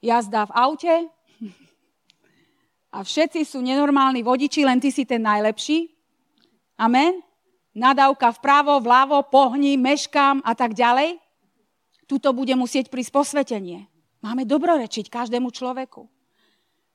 Jazda 0.00 0.48
v 0.48 0.52
aute 0.56 0.94
a 2.96 3.04
všetci 3.04 3.44
sú 3.44 3.60
nenormálni 3.60 4.24
vodiči, 4.24 4.64
len 4.64 4.80
ty 4.80 4.88
si 4.88 5.04
ten 5.04 5.20
najlepší. 5.20 5.92
Amen? 6.80 7.20
Nadávka 7.76 8.32
vpravo, 8.32 8.80
vľavo, 8.80 9.28
pohni, 9.28 9.76
meškám 9.76 10.40
a 10.40 10.56
tak 10.56 10.72
ďalej. 10.72 11.20
Tuto 12.08 12.32
bude 12.32 12.56
musieť 12.56 12.88
prísť 12.88 13.12
posvetenie. 13.12 13.84
Máme 14.24 14.48
dobrorečiť 14.48 15.12
každému 15.12 15.52
človeku. 15.52 16.08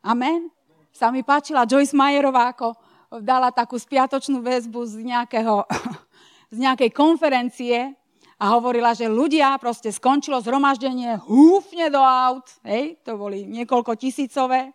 Amen? 0.02 0.50
sa 0.96 1.12
mi 1.12 1.28
páčila 1.28 1.68
Joyce 1.68 1.92
Mayerová, 1.92 2.56
ako 2.56 2.72
dala 3.20 3.52
takú 3.52 3.76
spiatočnú 3.76 4.40
väzbu 4.40 4.80
z, 4.88 5.04
nejakého, 5.04 5.68
z 6.56 6.58
nejakej 6.64 6.90
konferencie 6.96 7.92
a 8.40 8.46
hovorila, 8.56 8.96
že 8.96 9.12
ľudia 9.12 9.60
proste 9.60 9.92
skončilo 9.92 10.40
zhromaždenie, 10.40 11.20
húfne 11.28 11.92
do 11.92 12.00
aut, 12.00 12.48
hej, 12.64 12.96
to 13.04 13.20
boli 13.20 13.44
niekoľko 13.44 14.00
tisícové, 14.00 14.72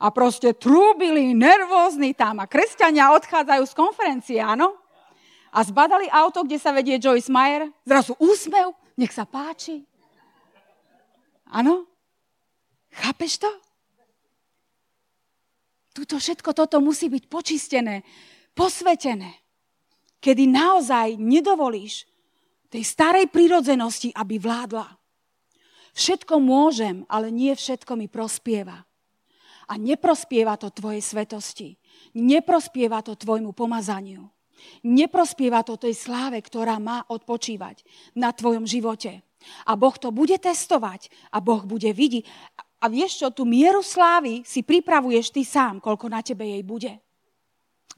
a 0.00 0.08
proste 0.08 0.56
trúbili, 0.56 1.36
nervózni 1.36 2.16
tam 2.16 2.40
a 2.40 2.48
kresťania 2.48 3.12
odchádzajú 3.20 3.64
z 3.68 3.74
konferencie, 3.76 4.38
áno? 4.40 4.80
A 5.52 5.60
zbadali 5.60 6.08
auto, 6.08 6.40
kde 6.40 6.56
sa 6.56 6.72
vedie 6.72 6.96
Joyce 6.96 7.28
Meyer, 7.28 7.68
zrazu 7.84 8.16
úsmev, 8.16 8.72
nech 8.96 9.12
sa 9.12 9.28
páči. 9.28 9.84
Áno? 11.52 11.84
Chápeš 12.96 13.44
to? 13.44 13.50
Tuto 15.92 16.16
všetko 16.16 16.56
toto 16.56 16.80
musí 16.80 17.12
byť 17.12 17.24
počistené, 17.28 18.06
posvetené. 18.56 19.42
Kedy 20.22 20.48
naozaj 20.48 21.18
nedovolíš 21.18 22.06
tej 22.70 22.86
starej 22.86 23.26
prírodzenosti, 23.28 24.14
aby 24.14 24.38
vládla. 24.38 24.86
Všetko 25.92 26.38
môžem, 26.38 27.02
ale 27.10 27.34
nie 27.34 27.50
všetko 27.50 27.98
mi 27.98 28.06
prospieva. 28.06 28.86
A 29.70 29.78
neprospieva 29.78 30.58
to 30.58 30.74
tvojej 30.74 30.98
svetosti. 30.98 31.78
Neprospieva 32.18 33.06
to 33.06 33.14
tvojmu 33.14 33.54
pomazaniu. 33.54 34.26
Neprospieva 34.82 35.62
to 35.62 35.78
tej 35.78 35.94
sláve, 35.94 36.42
ktorá 36.42 36.76
má 36.82 37.06
odpočívať 37.06 37.86
na 38.18 38.34
tvojom 38.34 38.66
živote. 38.66 39.22
A 39.64 39.72
Boh 39.78 39.94
to 39.96 40.12
bude 40.12 40.36
testovať 40.36 41.08
a 41.32 41.40
Boh 41.40 41.64
bude 41.64 41.88
vidieť. 41.94 42.26
A 42.80 42.88
vieš 42.88 43.24
čo, 43.24 43.28
tú 43.32 43.44
mieru 43.44 43.84
slávy 43.84 44.44
si 44.44 44.64
pripravuješ 44.64 45.32
ty 45.32 45.42
sám, 45.44 45.80
koľko 45.80 46.06
na 46.08 46.20
tebe 46.20 46.44
jej 46.44 46.64
bude. 46.64 46.92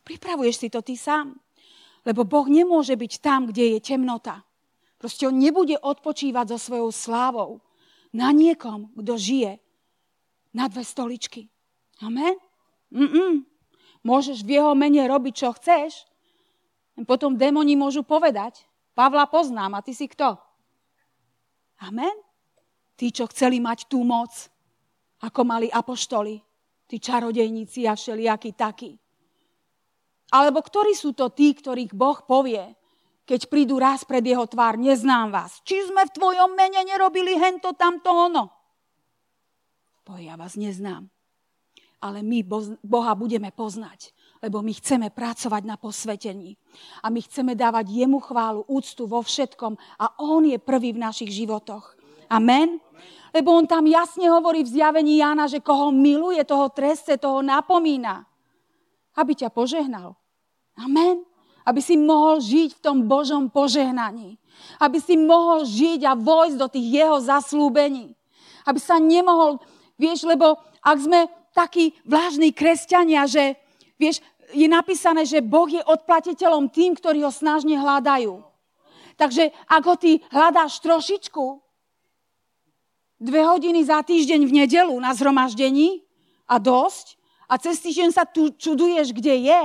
Pripravuješ 0.03 0.67
si 0.67 0.69
to 0.71 0.83
ty 0.83 0.99
sám. 0.99 1.39
Lebo 2.03 2.27
Boh 2.27 2.47
nemôže 2.51 2.99
byť 2.99 3.13
tam, 3.23 3.47
kde 3.47 3.79
je 3.79 3.79
temnota. 3.79 4.43
Proste 4.99 5.27
on 5.27 5.39
nebude 5.39 5.79
odpočívať 5.79 6.55
so 6.55 6.59
svojou 6.59 6.91
slávou 6.91 7.51
na 8.11 8.35
niekom, 8.35 8.91
kto 8.99 9.15
žije 9.19 9.53
na 10.51 10.67
dve 10.67 10.83
stoličky. 10.83 11.47
Amen? 12.01 12.39
Mm-mm. 12.89 13.45
Môžeš 14.03 14.43
v 14.43 14.57
jeho 14.59 14.73
mene 14.73 15.05
robiť, 15.05 15.35
čo 15.37 15.53
chceš. 15.53 16.09
Potom 17.05 17.37
démoni 17.37 17.77
môžu 17.77 18.05
povedať, 18.05 18.65
Pavla 18.93 19.25
poznám 19.25 19.81
a 19.81 19.85
ty 19.85 19.97
si 19.97 20.09
kto? 20.09 20.37
Amen? 21.81 22.13
Tí, 22.97 23.09
čo 23.09 23.25
chceli 23.33 23.59
mať 23.59 23.89
tú 23.89 24.05
moc, 24.05 24.31
ako 25.25 25.41
mali 25.43 25.73
apoštoli, 25.73 26.37
tí 26.85 27.01
čarodejníci 27.01 27.89
a 27.89 27.97
všelijakí 27.97 28.53
takí. 28.53 28.93
Alebo 30.33 30.61
ktorí 30.61 30.93
sú 30.93 31.17
to 31.17 31.33
tí, 31.33 31.57
ktorých 31.57 31.97
Boh 31.97 32.21
povie, 32.25 32.77
keď 33.23 33.49
prídu 33.49 33.79
raz 33.79 34.03
pred 34.03 34.21
jeho 34.21 34.45
tvár, 34.45 34.77
neznám 34.77 35.31
vás. 35.31 35.63
Či 35.63 35.89
sme 35.89 36.05
v 36.05 36.15
tvojom 36.15 36.53
mene 36.59 36.83
nerobili 36.85 37.39
hento, 37.39 37.73
tamto, 37.73 38.11
ono? 38.11 38.51
Povie, 40.03 40.29
ja 40.29 40.35
vás 40.35 40.59
neznám. 40.59 41.07
Ale 42.03 42.19
my 42.27 42.43
Boha 42.83 43.15
budeme 43.15 43.55
poznať, 43.55 44.11
lebo 44.43 44.59
my 44.59 44.75
chceme 44.75 45.15
pracovať 45.15 45.63
na 45.63 45.79
posvetení. 45.79 46.59
A 46.99 47.15
my 47.15 47.23
chceme 47.23 47.55
dávať 47.55 47.95
jemu 47.95 48.19
chválu, 48.19 48.67
úctu 48.67 49.07
vo 49.07 49.23
všetkom. 49.23 49.79
A 50.03 50.19
on 50.19 50.43
je 50.43 50.59
prvý 50.59 50.91
v 50.91 51.03
našich 51.07 51.31
životoch. 51.31 51.95
Amen. 52.27 52.83
Lebo 53.31 53.55
on 53.55 53.71
tam 53.71 53.87
jasne 53.87 54.27
hovorí 54.29 54.67
v 54.67 54.75
zjavení 54.83 55.23
Jána, 55.23 55.47
že 55.47 55.63
koho 55.63 55.95
miluje, 55.95 56.43
toho 56.43 56.69
treste, 56.75 57.15
toho 57.17 57.39
napomína. 57.39 58.27
Aby 59.15 59.39
ťa 59.39 59.55
požehnal. 59.55 60.19
Amen. 60.75 61.23
Aby 61.63 61.79
si 61.79 61.95
mohol 61.95 62.43
žiť 62.43 62.77
v 62.77 62.83
tom 62.83 63.07
Božom 63.07 63.47
požehnaní. 63.47 64.43
Aby 64.83 64.99
si 64.99 65.15
mohol 65.15 65.63
žiť 65.63 66.03
a 66.03 66.19
vojsť 66.19 66.57
do 66.59 66.67
tých 66.67 66.89
jeho 66.99 67.23
zaslúbení. 67.23 68.19
Aby 68.67 68.83
sa 68.83 68.99
nemohol, 68.99 69.63
vieš, 69.95 70.27
lebo 70.27 70.59
ak 70.83 70.99
sme 70.99 71.31
takí 71.53 71.97
vlážni 72.05 72.53
kresťania, 72.53 73.29
že, 73.29 73.57
vieš, 73.97 74.21
je 74.53 74.69
napísané, 74.69 75.25
že 75.25 75.41
Boh 75.41 75.69
je 75.69 75.81
odplatiteľom 75.81 76.69
tým, 76.69 76.97
ktorí 76.97 77.25
ho 77.25 77.33
snažne 77.33 77.77
hľadajú. 77.77 78.45
Takže 79.17 79.53
ak 79.69 79.83
ho 79.85 79.97
ty 79.97 80.21
hľadáš 80.33 80.81
trošičku, 80.81 81.61
dve 83.23 83.41
hodiny 83.47 83.87
za 83.87 84.03
týždeň 84.03 84.41
v 84.49 84.57
nedelu 84.65 84.95
na 84.99 85.15
zhromaždení 85.15 86.03
a 86.49 86.59
dosť, 86.59 87.21
a 87.53 87.61
cez 87.61 87.85
týždeň 87.85 88.17
sa 88.17 88.25
tu 88.25 88.49
čuduješ, 88.57 89.13
kde 89.13 89.53
je, 89.53 89.63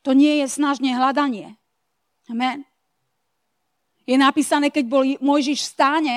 to 0.00 0.16
nie 0.16 0.40
je 0.40 0.46
snažne 0.48 0.88
hľadanie. 0.88 1.60
Amen. 2.32 2.64
Je 4.08 4.16
napísané, 4.16 4.72
keď 4.72 4.84
bol 4.88 5.04
Mojžiš 5.20 5.68
v 5.68 5.68
stáne, 5.68 6.16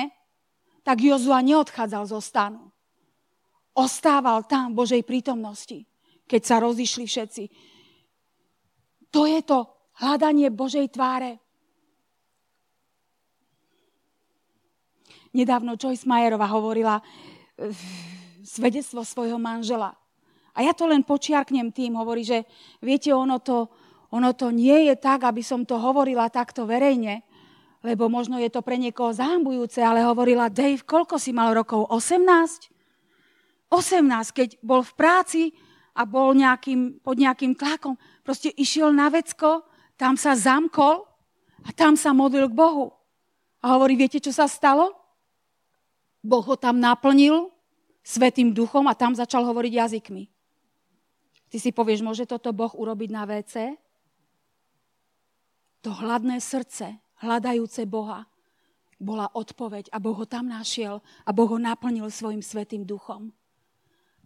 tak 0.80 1.04
Jozua 1.04 1.44
neodchádzal 1.44 2.08
zo 2.08 2.24
stanu. 2.24 2.71
Ostával 3.72 4.44
tam 4.44 4.72
v 4.72 4.78
Božej 4.84 5.02
prítomnosti, 5.04 5.88
keď 6.28 6.42
sa 6.44 6.56
rozišli 6.60 7.04
všetci. 7.08 7.44
To 9.12 9.24
je 9.28 9.40
to 9.44 9.68
hľadanie 10.00 10.48
Božej 10.52 10.92
tváre. 10.92 11.40
Nedávno 15.32 15.80
Joyce 15.80 16.04
Mayerová 16.04 16.44
hovorila 16.52 17.00
eh, 17.00 17.72
svedectvo 18.44 19.00
svojho 19.00 19.40
manžela. 19.40 19.96
A 20.52 20.60
ja 20.60 20.76
to 20.76 20.84
len 20.84 21.00
počiarknem 21.00 21.72
tým, 21.72 21.96
hovorí, 21.96 22.28
že 22.28 22.44
viete, 22.84 23.08
ono 23.08 23.40
to, 23.40 23.72
ono 24.12 24.36
to 24.36 24.52
nie 24.52 24.92
je 24.92 25.00
tak, 25.00 25.24
aby 25.24 25.40
som 25.40 25.64
to 25.64 25.80
hovorila 25.80 26.28
takto 26.28 26.68
verejne, 26.68 27.24
lebo 27.80 28.12
možno 28.12 28.36
je 28.36 28.52
to 28.52 28.60
pre 28.60 28.76
niekoho 28.76 29.16
zahambujúce, 29.16 29.80
ale 29.80 30.04
hovorila, 30.04 30.52
Dave, 30.52 30.84
koľko 30.84 31.16
si 31.16 31.32
mal 31.32 31.56
rokov? 31.56 31.88
18? 31.88 32.71
18, 33.72 34.36
keď 34.36 34.48
bol 34.60 34.84
v 34.84 34.92
práci 34.92 35.42
a 35.96 36.04
bol 36.04 36.36
nejakým, 36.36 37.00
pod 37.00 37.16
nejakým 37.16 37.56
tlakom, 37.56 37.96
proste 38.20 38.52
išiel 38.52 38.92
na 38.92 39.08
vecko, 39.08 39.64
tam 39.96 40.20
sa 40.20 40.36
zamkol 40.36 41.08
a 41.64 41.72
tam 41.72 41.96
sa 41.96 42.12
modlil 42.12 42.52
k 42.52 42.58
Bohu. 42.58 42.92
A 43.64 43.72
hovorí, 43.72 43.96
viete, 43.96 44.20
čo 44.20 44.28
sa 44.28 44.44
stalo? 44.44 44.92
Boh 46.20 46.44
ho 46.44 46.56
tam 46.60 46.76
naplnil 46.76 47.48
svetým 48.04 48.52
duchom 48.52 48.84
a 48.90 48.98
tam 48.98 49.16
začal 49.16 49.46
hovoriť 49.48 49.72
jazykmi. 49.72 50.28
Ty 51.48 51.56
si 51.56 51.70
povieš, 51.72 52.04
môže 52.04 52.24
toto 52.28 52.52
Boh 52.52 52.72
urobiť 52.76 53.08
na 53.08 53.24
WC? 53.24 53.76
To 55.82 55.90
hladné 55.96 56.38
srdce, 56.38 57.00
hľadajúce 57.24 57.88
Boha, 57.88 58.28
bola 59.02 59.26
odpoveď 59.34 59.90
a 59.90 59.98
Boh 59.98 60.14
ho 60.14 60.26
tam 60.26 60.46
našiel 60.46 61.02
a 61.26 61.30
Boh 61.34 61.50
ho 61.50 61.58
naplnil 61.58 62.06
svojim 62.06 62.38
svetým 62.38 62.86
duchom. 62.86 63.34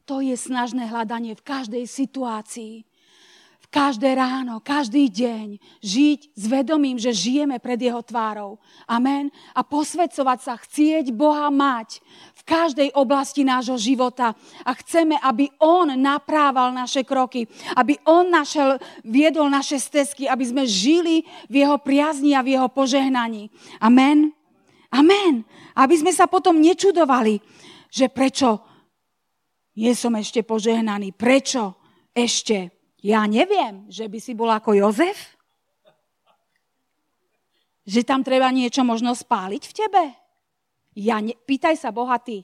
To 0.06 0.22
je 0.22 0.38
snažné 0.38 0.86
hľadanie 0.86 1.34
v 1.34 1.42
každej 1.42 1.84
situácii 1.84 2.86
každé 3.76 4.16
ráno, 4.16 4.64
každý 4.64 5.12
deň 5.12 5.60
žiť 5.84 6.20
s 6.32 6.44
vedomím, 6.48 6.96
že 6.96 7.12
žijeme 7.12 7.60
pred 7.60 7.76
jeho 7.76 8.00
tvárou. 8.00 8.56
Amen. 8.88 9.28
A 9.52 9.60
posvedcovať 9.60 10.38
sa, 10.40 10.56
chcieť 10.56 11.12
Boha 11.12 11.52
mať 11.52 12.00
v 12.40 12.42
každej 12.48 12.88
oblasti 12.96 13.44
nášho 13.44 13.76
života. 13.76 14.32
A 14.64 14.72
chceme, 14.80 15.20
aby 15.20 15.52
On 15.60 15.92
naprával 15.92 16.72
naše 16.72 17.04
kroky, 17.04 17.44
aby 17.76 18.00
On 18.08 18.24
našel, 18.24 18.80
viedol 19.04 19.52
naše 19.52 19.76
stezky, 19.76 20.24
aby 20.24 20.44
sme 20.48 20.64
žili 20.64 21.28
v 21.52 21.60
Jeho 21.60 21.76
priazni 21.76 22.32
a 22.32 22.40
v 22.40 22.56
Jeho 22.56 22.72
požehnaní. 22.72 23.52
Amen. 23.76 24.32
Amen. 24.88 25.44
Aby 25.76 26.00
sme 26.00 26.16
sa 26.16 26.24
potom 26.24 26.56
nečudovali, 26.56 27.44
že 27.92 28.08
prečo 28.08 28.75
nie 29.76 29.92
som 29.92 30.16
ešte 30.16 30.40
požehnaný, 30.40 31.12
prečo 31.12 31.76
ešte 32.16 32.76
ja 33.06 33.22
neviem, 33.28 33.86
že 33.86 34.10
by 34.10 34.18
si 34.18 34.32
bol 34.34 34.50
ako 34.50 34.74
Jozef? 34.74 35.38
Že 37.86 38.02
tam 38.02 38.26
treba 38.26 38.50
niečo 38.50 38.82
možno 38.82 39.14
spáliť 39.14 39.62
v 39.62 39.76
tebe? 39.76 40.04
Ja 40.98 41.22
ne... 41.22 41.38
Pýtaj 41.38 41.78
sa 41.78 41.94
Boha 41.94 42.18
ty. 42.18 42.42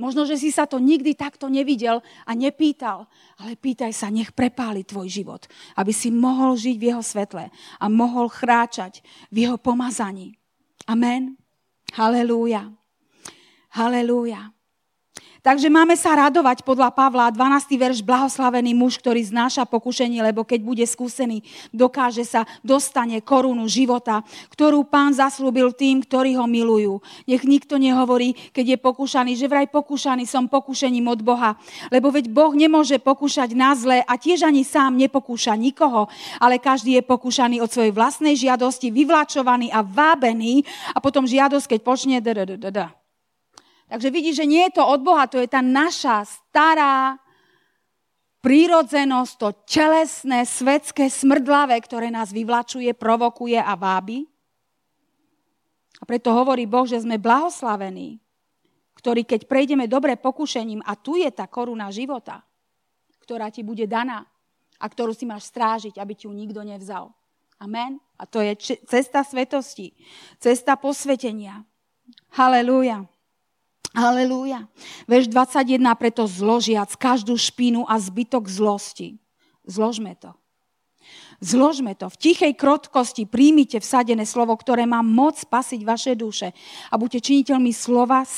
Možno, 0.00 0.24
že 0.24 0.40
si 0.40 0.48
sa 0.48 0.64
to 0.64 0.80
nikdy 0.80 1.12
takto 1.12 1.52
nevidel 1.52 2.00
a 2.24 2.32
nepýtal, 2.32 3.04
ale 3.36 3.52
pýtaj 3.52 3.92
sa, 3.92 4.08
nech 4.08 4.32
prepáli 4.32 4.80
tvoj 4.80 5.12
život, 5.12 5.44
aby 5.76 5.92
si 5.92 6.08
mohol 6.08 6.56
žiť 6.56 6.76
v 6.80 6.88
jeho 6.88 7.04
svetle 7.04 7.52
a 7.52 7.84
mohol 7.92 8.32
chráčať 8.32 9.04
v 9.28 9.44
jeho 9.44 9.60
pomazaní. 9.60 10.40
Amen. 10.88 11.36
Halelúja. 11.92 12.72
Halelúja. 13.76 14.56
Takže 15.40 15.72
máme 15.72 15.96
sa 15.96 16.12
radovať 16.20 16.60
podľa 16.68 16.92
Pavla, 16.92 17.32
12. 17.32 17.72
verš, 17.80 18.04
blahoslavený 18.04 18.76
muž, 18.76 19.00
ktorý 19.00 19.24
znáša 19.24 19.64
pokušenie, 19.64 20.20
lebo 20.20 20.44
keď 20.44 20.60
bude 20.60 20.84
skúsený, 20.84 21.40
dokáže 21.72 22.28
sa, 22.28 22.44
dostane 22.60 23.24
korunu 23.24 23.64
života, 23.64 24.20
ktorú 24.52 24.84
pán 24.84 25.16
zaslúbil 25.16 25.72
tým, 25.72 26.04
ktorí 26.04 26.36
ho 26.36 26.44
milujú. 26.44 27.00
Nech 27.24 27.40
nikto 27.48 27.80
nehovorí, 27.80 28.36
keď 28.52 28.76
je 28.76 28.84
pokúšaný, 28.84 29.32
že 29.32 29.48
vraj 29.48 29.64
pokúšaný 29.72 30.28
som 30.28 30.44
pokušením 30.44 31.08
od 31.08 31.24
Boha. 31.24 31.56
Lebo 31.88 32.12
veď 32.12 32.28
Boh 32.28 32.52
nemôže 32.52 33.00
pokúšať 33.00 33.56
na 33.56 33.72
zlé 33.72 34.04
a 34.04 34.20
tiež 34.20 34.44
ani 34.44 34.60
sám 34.60 34.92
nepokúša 35.00 35.56
nikoho, 35.56 36.12
ale 36.36 36.60
každý 36.60 37.00
je 37.00 37.08
pokúšaný 37.08 37.64
od 37.64 37.72
svojej 37.72 37.96
vlastnej 37.96 38.36
žiadosti, 38.36 38.92
vyvlačovaný 38.92 39.72
a 39.72 39.80
vábený 39.80 40.68
a 40.92 41.00
potom 41.00 41.24
žiadosť, 41.24 41.64
keď 41.64 41.80
počne, 41.80 42.20
Takže 43.90 44.08
vidíš, 44.14 44.38
že 44.38 44.46
nie 44.46 44.62
je 44.70 44.78
to 44.78 44.86
od 44.86 45.02
Boha, 45.02 45.26
to 45.26 45.42
je 45.42 45.50
tá 45.50 45.58
naša 45.58 46.22
stará 46.22 47.18
prírodzenosť, 48.38 49.32
to 49.34 49.48
telesné, 49.66 50.46
svetské, 50.46 51.10
smrdlavé, 51.10 51.74
ktoré 51.82 52.08
nás 52.08 52.30
vyvlačuje, 52.30 52.88
provokuje 52.94 53.58
a 53.58 53.74
vábi. 53.74 54.30
A 56.00 56.06
preto 56.06 56.32
hovorí 56.32 56.64
Boh, 56.64 56.86
že 56.86 57.02
sme 57.02 57.20
blahoslavení, 57.20 58.22
ktorí 58.96 59.26
keď 59.26 59.44
prejdeme 59.50 59.84
dobre 59.90 60.16
pokušením, 60.16 60.86
a 60.86 60.96
tu 60.96 61.18
je 61.18 61.28
tá 61.28 61.50
koruna 61.50 61.92
života, 61.92 62.40
ktorá 63.26 63.52
ti 63.52 63.66
bude 63.66 63.84
daná 63.90 64.24
a 64.80 64.86
ktorú 64.88 65.12
si 65.12 65.28
máš 65.28 65.52
strážiť, 65.52 66.00
aby 66.00 66.14
ti 66.16 66.24
ju 66.24 66.32
nikto 66.32 66.64
nevzal. 66.64 67.12
Amen. 67.60 68.00
A 68.16 68.24
to 68.24 68.40
je 68.40 68.56
cesta 68.88 69.20
svetosti, 69.20 69.92
cesta 70.40 70.80
posvetenia. 70.80 71.60
Halelúja. 72.32 73.04
Halelúja. 73.90 74.70
Verš 75.10 75.26
21, 75.28 75.82
preto 75.98 76.22
zložiac 76.24 76.94
každú 76.94 77.34
špínu 77.34 77.84
a 77.90 77.98
zbytok 77.98 78.46
zlosti. 78.46 79.18
Zložme 79.66 80.14
to. 80.16 80.39
Zložme 81.40 81.96
to. 81.96 82.12
V 82.12 82.20
tichej 82.20 82.52
krotkosti 82.52 83.24
príjmite 83.24 83.80
vsadené 83.80 84.28
slovo, 84.28 84.52
ktoré 84.60 84.84
má 84.84 85.00
moc 85.00 85.40
spasiť 85.40 85.80
vaše 85.88 86.12
duše. 86.12 86.52
A 86.92 87.00
buďte 87.00 87.32
činiteľmi 87.32 87.72
slova 87.72 88.28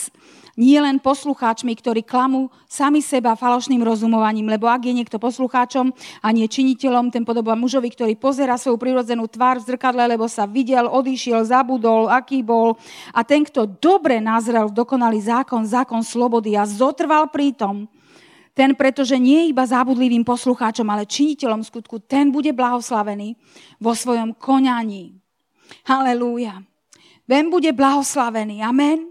nie 0.55 0.77
len 0.77 1.01
poslucháčmi, 1.01 1.73
ktorí 1.73 2.05
klamú 2.05 2.53
sami 2.69 3.01
seba 3.01 3.33
falošným 3.33 3.81
rozumovaním, 3.81 4.53
lebo 4.53 4.69
ak 4.69 4.85
je 4.85 4.93
niekto 4.93 5.17
poslucháčom 5.17 5.91
a 6.21 6.29
nie 6.29 6.45
činiteľom, 6.45 7.09
ten 7.09 7.25
podobá 7.25 7.57
mužovi, 7.57 7.88
ktorý 7.88 8.15
pozera 8.21 8.61
svoju 8.61 8.77
prirodzenú 8.77 9.25
tvár 9.33 9.65
v 9.65 9.73
zrkadle, 9.73 10.05
lebo 10.05 10.29
sa 10.29 10.45
videl, 10.45 10.85
odišiel, 10.85 11.49
zabudol, 11.49 12.12
aký 12.12 12.45
bol. 12.45 12.77
A 13.17 13.25
ten, 13.25 13.49
kto 13.49 13.65
dobre 13.81 14.21
nazrel 14.21 14.69
v 14.69 14.77
dokonalý 14.77 15.25
zákon, 15.25 15.65
zákon 15.65 16.05
slobody 16.05 16.53
a 16.53 16.69
zotrval 16.69 17.33
pritom, 17.33 17.88
ten, 18.53 18.77
pretože 18.77 19.17
nie 19.17 19.48
iba 19.48 19.65
zábudlivým 19.65 20.29
poslucháčom, 20.29 20.85
ale 20.92 21.09
činiteľom 21.09 21.65
skutku, 21.65 22.05
ten 22.05 22.29
bude 22.29 22.53
blahoslavený 22.53 23.33
vo 23.81 23.96
svojom 23.96 24.37
konaní. 24.37 25.17
Halelúja. 25.88 26.61
Ten 27.25 27.48
bude 27.48 27.73
blahoslavený. 27.73 28.61
Amen. 28.61 29.09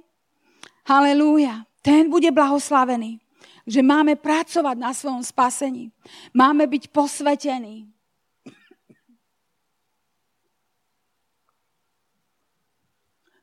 Halelúja. 0.85 1.65
Ten 1.81 2.05
bude 2.05 2.29
blahoslavený. 2.29 3.17
Že 3.65 3.81
máme 3.81 4.13
pracovať 4.13 4.77
na 4.77 4.93
svojom 4.93 5.25
spasení. 5.25 5.89
Máme 6.37 6.69
byť 6.69 6.93
posvetení. 6.93 7.89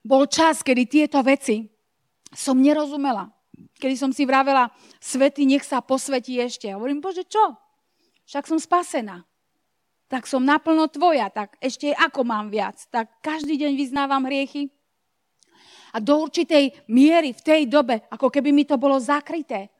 Bol 0.06 0.30
čas, 0.30 0.62
kedy 0.62 0.82
tieto 0.86 1.18
veci 1.26 1.66
som 2.30 2.54
nerozumela. 2.54 3.28
Kedy 3.78 3.94
som 3.94 4.10
si 4.10 4.26
vravela, 4.26 4.70
svety 4.98 5.46
nech 5.46 5.62
sa 5.62 5.82
posvetí 5.82 6.38
ešte. 6.38 6.70
Hovorím, 6.70 7.02
Bože, 7.02 7.26
čo? 7.26 7.54
Však 8.26 8.44
som 8.46 8.58
spasená. 8.58 9.24
Tak 10.08 10.24
som 10.24 10.40
naplno 10.40 10.88
tvoja, 10.88 11.28
tak 11.28 11.54
ešte 11.60 11.92
ako 11.92 12.24
mám 12.24 12.48
viac. 12.48 12.80
Tak 12.88 13.20
každý 13.20 13.60
deň 13.60 13.72
vyznávam 13.76 14.24
hriechy, 14.24 14.72
a 15.92 15.96
do 16.00 16.20
určitej 16.28 16.84
miery 16.88 17.32
v 17.32 17.44
tej 17.44 17.62
dobe, 17.68 18.04
ako 18.12 18.28
keby 18.28 18.52
mi 18.52 18.68
to 18.68 18.76
bolo 18.76 19.00
zakryté. 19.00 19.72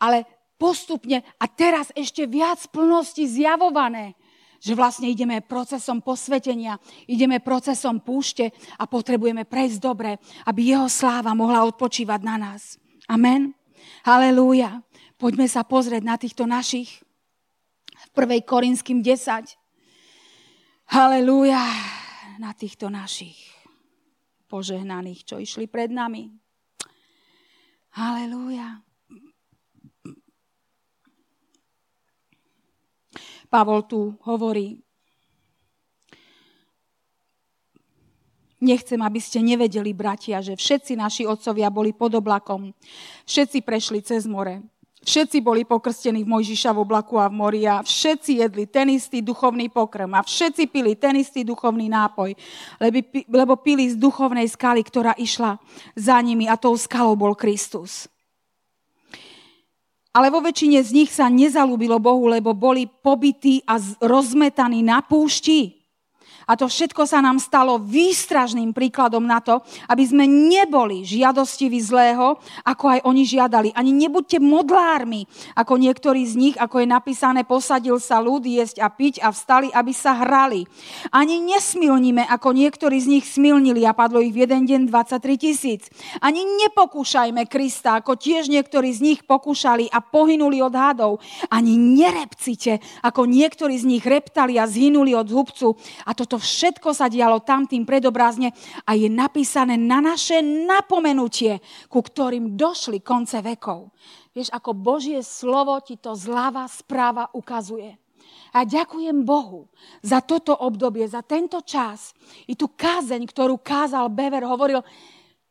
Ale 0.00 0.24
postupne 0.56 1.20
a 1.36 1.44
teraz 1.48 1.92
ešte 1.92 2.24
viac 2.24 2.60
plnosti 2.72 3.20
zjavované. 3.28 4.16
Že 4.60 4.76
vlastne 4.76 5.08
ideme 5.08 5.40
procesom 5.40 6.04
posvetenia, 6.04 6.76
ideme 7.08 7.40
procesom 7.40 8.04
púšte 8.04 8.52
a 8.76 8.84
potrebujeme 8.84 9.48
prejsť 9.48 9.78
dobre, 9.80 10.20
aby 10.44 10.76
jeho 10.76 10.86
sláva 10.86 11.32
mohla 11.32 11.64
odpočívať 11.64 12.20
na 12.20 12.36
nás. 12.36 12.76
Amen. 13.08 13.56
Halelúja. 14.04 14.84
Poďme 15.16 15.48
sa 15.48 15.64
pozrieť 15.64 16.04
na 16.04 16.20
týchto 16.20 16.44
našich. 16.44 17.00
V 18.12 18.20
1. 18.20 18.44
Korinským 18.44 19.00
10. 19.00 19.56
Halelúja. 20.92 21.64
Na 22.40 22.56
týchto 22.56 22.88
našich 22.88 23.36
požehnaných, 24.48 25.28
čo 25.28 25.36
išli 25.36 25.68
pred 25.68 25.92
nami. 25.92 26.32
Halelúja. 27.94 28.80
Pavol 33.50 33.82
tu 33.84 34.14
hovorí, 34.24 34.78
Nechcem, 38.60 39.00
aby 39.00 39.16
ste 39.16 39.40
nevedeli, 39.40 39.96
bratia, 39.96 40.44
že 40.44 40.52
všetci 40.52 40.92
naši 40.92 41.24
otcovia 41.24 41.72
boli 41.72 41.96
pod 41.96 42.12
oblakom. 42.12 42.76
Všetci 43.24 43.64
prešli 43.64 44.04
cez 44.04 44.28
more. 44.28 44.60
Všetci 45.00 45.40
boli 45.40 45.64
pokrstení 45.64 46.20
v 46.20 46.28
Mojžiša 46.28 46.76
v 46.76 46.84
oblaku 46.84 47.16
a 47.16 47.32
v 47.32 47.40
mori 47.40 47.64
a 47.64 47.80
všetci 47.80 48.44
jedli 48.44 48.68
ten 48.68 48.92
istý 48.92 49.24
duchovný 49.24 49.72
pokrm 49.72 50.12
a 50.12 50.20
všetci 50.20 50.68
pili 50.68 50.92
ten 50.92 51.16
istý 51.16 51.40
duchovný 51.40 51.88
nápoj, 51.88 52.36
lebo 53.32 53.54
pili 53.56 53.88
z 53.88 53.96
duchovnej 53.96 54.44
skaly, 54.44 54.84
ktorá 54.84 55.16
išla 55.16 55.56
za 55.96 56.20
nimi 56.20 56.44
a 56.44 56.60
tou 56.60 56.76
skalou 56.76 57.16
bol 57.16 57.32
Kristus. 57.32 58.12
Ale 60.10 60.28
vo 60.34 60.42
väčšine 60.42 60.82
z 60.82 60.90
nich 60.90 61.10
sa 61.14 61.30
nezalúbilo 61.30 62.02
Bohu, 62.02 62.26
lebo 62.26 62.50
boli 62.50 62.90
pobytí 62.90 63.62
a 63.62 63.78
rozmetaní 64.02 64.82
na 64.82 65.00
púšti. 65.06 65.79
A 66.50 66.58
to 66.58 66.66
všetko 66.66 67.06
sa 67.06 67.22
nám 67.22 67.38
stalo 67.38 67.78
výstražným 67.78 68.74
príkladom 68.74 69.22
na 69.22 69.38
to, 69.38 69.62
aby 69.86 70.02
sme 70.02 70.26
neboli 70.26 71.06
žiadostiví 71.06 71.78
zlého, 71.78 72.42
ako 72.66 72.98
aj 72.98 73.00
oni 73.06 73.22
žiadali. 73.22 73.68
Ani 73.70 73.94
nebuďte 73.94 74.42
modlármi, 74.42 75.30
ako 75.54 75.78
niektorí 75.78 76.26
z 76.26 76.34
nich, 76.34 76.56
ako 76.58 76.82
je 76.82 76.90
napísané, 76.90 77.46
posadil 77.46 78.02
sa 78.02 78.18
ľud 78.18 78.42
jesť 78.42 78.82
a 78.82 78.90
piť 78.90 79.22
a 79.22 79.30
vstali, 79.30 79.70
aby 79.70 79.94
sa 79.94 80.18
hrali. 80.18 80.66
Ani 81.14 81.38
nesmilnime, 81.38 82.26
ako 82.26 82.50
niektorí 82.50 82.98
z 82.98 83.06
nich 83.06 83.30
smilnili 83.30 83.86
a 83.86 83.94
padlo 83.94 84.18
ich 84.18 84.34
v 84.34 84.42
jeden 84.50 84.66
deň 84.66 84.80
23 84.90 85.38
tisíc. 85.38 85.86
Ani 86.18 86.42
nepokúšajme 86.42 87.46
Krista, 87.46 88.02
ako 88.02 88.18
tiež 88.18 88.50
niektorí 88.50 88.90
z 88.90 89.00
nich 89.06 89.20
pokúšali 89.22 89.86
a 89.86 90.02
pohynuli 90.02 90.58
od 90.58 90.74
hadov. 90.74 91.22
Ani 91.46 91.78
nerepcite, 91.78 92.82
ako 93.06 93.30
niektorí 93.30 93.78
z 93.78 93.86
nich 93.86 94.02
reptali 94.02 94.58
a 94.58 94.66
zhynuli 94.66 95.14
od 95.14 95.30
hubcu. 95.30 95.78
A 96.08 96.16
toto 96.16 96.39
všetko 96.40 96.96
sa 96.96 97.12
dialo 97.12 97.44
tam 97.44 97.68
tým 97.68 97.84
predobrazne 97.84 98.50
a 98.88 98.96
je 98.96 99.12
napísané 99.12 99.76
na 99.76 100.00
naše 100.00 100.40
napomenutie, 100.40 101.60
ku 101.86 102.00
ktorým 102.00 102.56
došli 102.56 103.04
konce 103.04 103.44
vekov. 103.44 103.92
Vieš, 104.32 104.48
ako 104.50 104.72
Božie 104.72 105.20
slovo 105.20 105.76
ti 105.84 106.00
to 106.00 106.16
zľava 106.16 106.64
správa 106.66 107.28
ukazuje. 107.36 108.00
A 108.50 108.66
ďakujem 108.66 109.22
Bohu 109.22 109.70
za 110.02 110.22
toto 110.22 110.54
obdobie, 110.54 111.06
za 111.06 111.22
tento 111.22 111.62
čas. 111.62 112.10
I 112.50 112.58
tú 112.58 112.74
kázeň, 112.74 113.22
ktorú 113.26 113.62
kázal 113.62 114.10
Bever, 114.10 114.42
hovoril, 114.42 114.82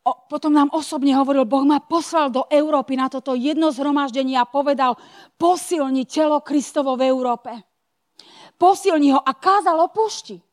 o, 0.04 0.12
potom 0.28 0.52
nám 0.52 0.72
osobne 0.76 1.16
hovoril, 1.16 1.48
Boh 1.48 1.64
ma 1.64 1.80
poslal 1.80 2.28
do 2.28 2.44
Európy 2.52 3.00
na 3.00 3.08
toto 3.08 3.36
jedno 3.36 3.72
zhromaždenie 3.72 4.36
a 4.36 4.48
povedal, 4.48 5.00
posilni 5.40 6.04
telo 6.08 6.44
Kristovo 6.44 7.00
v 7.00 7.08
Európe. 7.08 7.52
Posilni 8.60 9.16
ho 9.16 9.20
a 9.24 9.32
kázal 9.32 9.80
o 9.80 9.88
pušti 9.88 10.49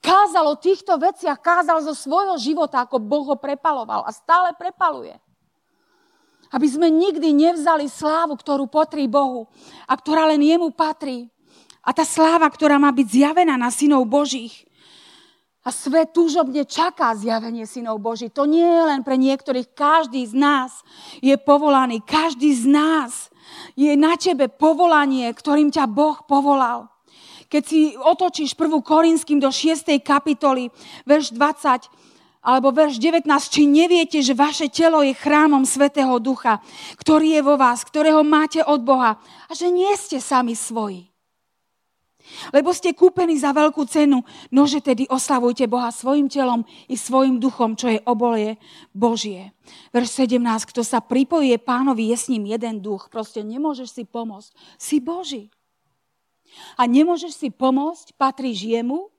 kázal 0.00 0.44
o 0.50 0.60
týchto 0.60 0.96
veciach, 0.96 1.38
kázal 1.38 1.84
zo 1.84 1.94
svojho 1.94 2.36
života, 2.40 2.82
ako 2.82 2.98
Boh 2.98 3.24
ho 3.30 3.36
prepaloval 3.38 4.02
a 4.04 4.10
stále 4.10 4.56
prepaluje. 4.56 5.14
Aby 6.50 6.66
sme 6.66 6.90
nikdy 6.90 7.30
nevzali 7.30 7.86
slávu, 7.86 8.34
ktorú 8.34 8.66
potrí 8.66 9.06
Bohu 9.06 9.46
a 9.86 9.94
ktorá 9.94 10.26
len 10.26 10.42
jemu 10.42 10.74
patrí. 10.74 11.30
A 11.80 11.94
tá 11.94 12.02
sláva, 12.02 12.50
ktorá 12.50 12.76
má 12.76 12.90
byť 12.90 13.06
zjavená 13.06 13.54
na 13.54 13.70
synov 13.70 14.04
Božích. 14.10 14.66
A 15.62 15.70
svet 15.70 16.10
túžobne 16.10 16.66
čaká 16.66 17.14
zjavenie 17.14 17.68
synov 17.70 18.02
Boží. 18.02 18.32
To 18.34 18.50
nie 18.50 18.66
je 18.66 18.82
len 18.82 19.06
pre 19.06 19.14
niektorých. 19.14 19.76
Každý 19.78 20.26
z 20.26 20.34
nás 20.34 20.82
je 21.22 21.36
povolaný. 21.38 22.02
Každý 22.02 22.50
z 22.50 22.66
nás 22.66 23.30
je 23.78 23.94
na 23.94 24.18
tebe 24.18 24.50
povolanie, 24.50 25.30
ktorým 25.30 25.70
ťa 25.70 25.86
Boh 25.86 26.18
povolal. 26.26 26.89
Keď 27.50 27.62
si 27.66 27.98
otočíš 27.98 28.54
1. 28.54 28.70
Korinským 28.78 29.42
do 29.42 29.50
6. 29.50 29.90
kapitoly, 30.06 30.70
verš 31.02 31.34
20, 31.34 31.90
alebo 32.40 32.72
verš 32.72 32.96
19, 32.96 33.26
či 33.26 33.68
neviete, 33.68 34.22
že 34.24 34.38
vaše 34.38 34.70
telo 34.72 35.04
je 35.04 35.12
chrámom 35.12 35.66
Svetého 35.66 36.16
Ducha, 36.22 36.62
ktorý 36.96 37.36
je 37.36 37.42
vo 37.44 37.58
vás, 37.60 37.84
ktorého 37.84 38.24
máte 38.24 38.64
od 38.64 38.80
Boha 38.80 39.20
a 39.50 39.52
že 39.52 39.68
nie 39.68 39.92
ste 39.98 40.22
sami 40.22 40.56
svoji. 40.56 41.10
Lebo 42.54 42.70
ste 42.70 42.94
kúpení 42.94 43.34
za 43.34 43.50
veľkú 43.50 43.82
cenu, 43.90 44.22
nože 44.54 44.78
tedy 44.78 45.10
oslavujte 45.10 45.66
Boha 45.66 45.90
svojim 45.90 46.30
telom 46.30 46.62
i 46.86 46.94
svojim 46.94 47.42
duchom, 47.42 47.74
čo 47.74 47.90
je 47.90 47.98
obolie 48.06 48.62
Božie. 48.94 49.50
Verš 49.90 50.30
17, 50.30 50.38
kto 50.70 50.86
sa 50.86 51.02
pripojuje 51.02 51.58
pánovi, 51.58 52.14
je 52.14 52.16
s 52.16 52.30
ním 52.30 52.46
jeden 52.46 52.78
duch. 52.78 53.10
Proste 53.10 53.42
nemôžeš 53.42 53.88
si 53.90 54.02
pomôcť. 54.06 54.50
Si 54.78 55.02
Boží. 55.02 55.50
A 56.76 56.86
nemôžeš 56.86 57.36
si 57.36 57.48
pomôcť, 57.52 58.14
patríš 58.14 58.66
jemu 58.66 59.10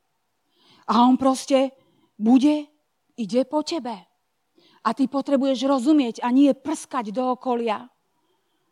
a 0.88 1.06
on 1.06 1.16
proste 1.16 1.72
bude, 2.20 2.68
ide 3.16 3.42
po 3.48 3.64
tebe. 3.64 3.96
A 4.82 4.90
ty 4.98 5.06
potrebuješ 5.06 5.66
rozumieť 5.70 6.16
a 6.26 6.34
nie 6.34 6.52
prskať 6.58 7.14
do 7.14 7.38
okolia. 7.38 7.86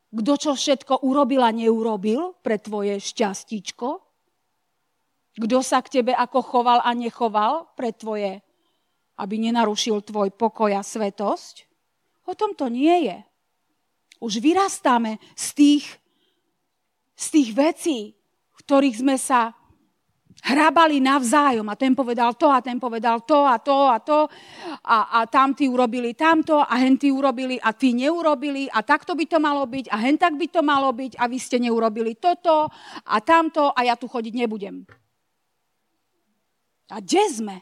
Kto 0.10 0.34
čo 0.42 0.52
všetko 0.58 1.06
urobil 1.06 1.46
a 1.46 1.54
neurobil 1.54 2.34
pre 2.42 2.58
tvoje 2.58 2.98
šťastíčko? 2.98 4.02
Kto 5.38 5.58
sa 5.62 5.80
k 5.86 6.02
tebe 6.02 6.12
ako 6.18 6.42
choval 6.42 6.82
a 6.82 6.92
nechoval 6.98 7.70
pre 7.78 7.94
tvoje, 7.94 8.42
aby 9.22 9.36
nenarušil 9.38 10.02
tvoj 10.02 10.34
pokoj 10.34 10.74
a 10.74 10.82
svetosť? 10.82 11.70
O 12.26 12.34
tom 12.34 12.58
to 12.58 12.68
nie 12.68 13.06
je. 13.06 13.18
Už 14.20 14.42
vyrastáme 14.42 15.22
z 15.38 15.48
tých, 15.56 15.86
z 17.16 17.26
tých 17.30 17.50
vecí, 17.56 18.19
ktorých 18.70 19.02
sme 19.02 19.18
sa 19.18 19.50
hrabali 20.46 21.02
navzájom 21.02 21.66
a 21.66 21.74
ten 21.74 21.98
povedal 21.98 22.38
to 22.38 22.54
a 22.54 22.62
ten 22.62 22.78
povedal 22.78 23.26
to 23.26 23.42
a 23.42 23.58
to 23.58 23.90
a 23.90 23.98
to 23.98 24.30
a, 24.86 24.98
a 25.18 25.20
tam 25.26 25.58
tí 25.58 25.66
urobili 25.66 26.14
tamto 26.14 26.62
a 26.62 26.78
hen 26.78 26.94
tí 26.94 27.10
urobili 27.10 27.58
a 27.58 27.74
tí 27.74 27.98
neurobili 27.98 28.70
a 28.70 28.86
takto 28.86 29.18
by 29.18 29.26
to 29.26 29.42
malo 29.42 29.66
byť 29.66 29.90
a 29.90 29.98
hen 29.98 30.22
tak 30.22 30.38
by 30.38 30.46
to 30.54 30.62
malo 30.62 30.94
byť 30.94 31.18
a 31.18 31.26
vy 31.26 31.38
ste 31.42 31.58
neurobili 31.58 32.14
toto 32.22 32.70
a 33.10 33.16
tamto 33.26 33.74
a 33.74 33.80
ja 33.90 33.98
tu 33.98 34.06
chodiť 34.06 34.38
nebudem. 34.38 34.86
A 36.94 37.02
kde 37.02 37.26
sme? 37.26 37.58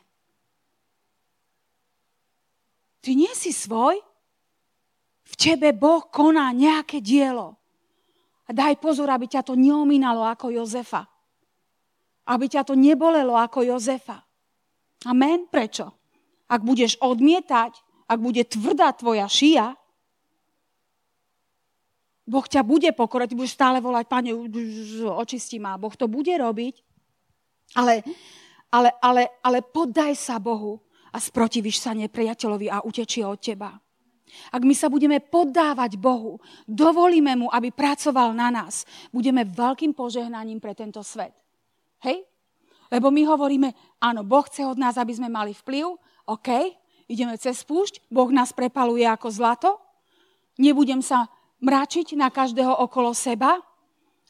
Ty 2.99 3.15
nie 3.15 3.31
si 3.31 3.55
svoj? 3.55 3.95
V 5.23 5.33
tebe 5.39 5.71
Boh 5.71 6.03
koná 6.11 6.51
nejaké 6.51 6.99
dielo. 6.99 7.55
Daj 8.47 8.79
pozor, 8.79 9.11
aby 9.11 9.27
ťa 9.27 9.43
to 9.43 9.59
neomínalo 9.59 10.23
ako 10.23 10.55
Jozefa. 10.55 11.03
Aby 12.27 12.47
ťa 12.47 12.63
to 12.63 12.79
nebolelo 12.79 13.35
ako 13.35 13.63
Jozefa. 13.63 14.23
Amen? 15.07 15.51
Prečo? 15.51 15.91
Ak 16.47 16.63
budeš 16.63 16.95
odmietať, 17.03 17.75
ak 18.07 18.19
bude 18.23 18.47
tvrdá 18.47 18.95
tvoja 18.95 19.27
šia, 19.27 19.75
Boh 22.27 22.43
ťa 22.43 22.59
bude 22.63 22.91
pokorať, 22.91 23.31
budeš 23.35 23.55
stále 23.55 23.79
volať, 23.79 24.05
Pane, 24.11 24.35
očistí 25.15 25.63
ma. 25.63 25.79
Boh 25.79 25.95
to 25.95 26.11
bude 26.11 26.31
robiť, 26.35 26.83
ale, 27.79 28.03
ale, 28.67 28.91
ale, 28.99 29.39
ale 29.39 29.63
poddaj 29.63 30.11
sa 30.15 30.35
Bohu 30.35 30.83
a 31.15 31.23
sprotivíš 31.23 31.79
sa 31.79 31.95
nepriateľovi 31.95 32.67
a 32.67 32.83
utečie 32.83 33.23
od 33.23 33.39
teba. 33.39 33.79
Ak 34.51 34.61
my 34.63 34.75
sa 34.75 34.91
budeme 34.91 35.23
poddávať 35.23 35.95
Bohu, 35.95 36.39
dovolíme 36.67 37.33
mu, 37.39 37.47
aby 37.51 37.71
pracoval 37.71 38.35
na 38.35 38.51
nás, 38.51 38.83
budeme 39.09 39.47
veľkým 39.47 39.95
požehnaním 39.95 40.59
pre 40.59 40.75
tento 40.75 40.99
svet. 41.01 41.33
Hej? 42.03 42.27
Lebo 42.87 43.11
my 43.11 43.23
hovoríme, 43.27 43.69
áno, 43.99 44.23
Boh 44.23 44.43
chce 44.47 44.63
od 44.63 44.79
nás, 44.79 44.95
aby 44.95 45.15
sme 45.15 45.27
mali 45.27 45.51
vplyv, 45.51 45.95
OK, 46.27 46.49
ideme 47.07 47.35
cez 47.39 47.63
púšť, 47.63 48.07
Boh 48.11 48.31
nás 48.31 48.51
prepaluje 48.51 49.07
ako 49.07 49.27
zlato, 49.31 49.69
nebudem 50.59 50.99
sa 50.99 51.27
mračiť 51.63 52.15
na 52.19 52.31
každého 52.31 52.71
okolo 52.83 53.11
seba, 53.15 53.59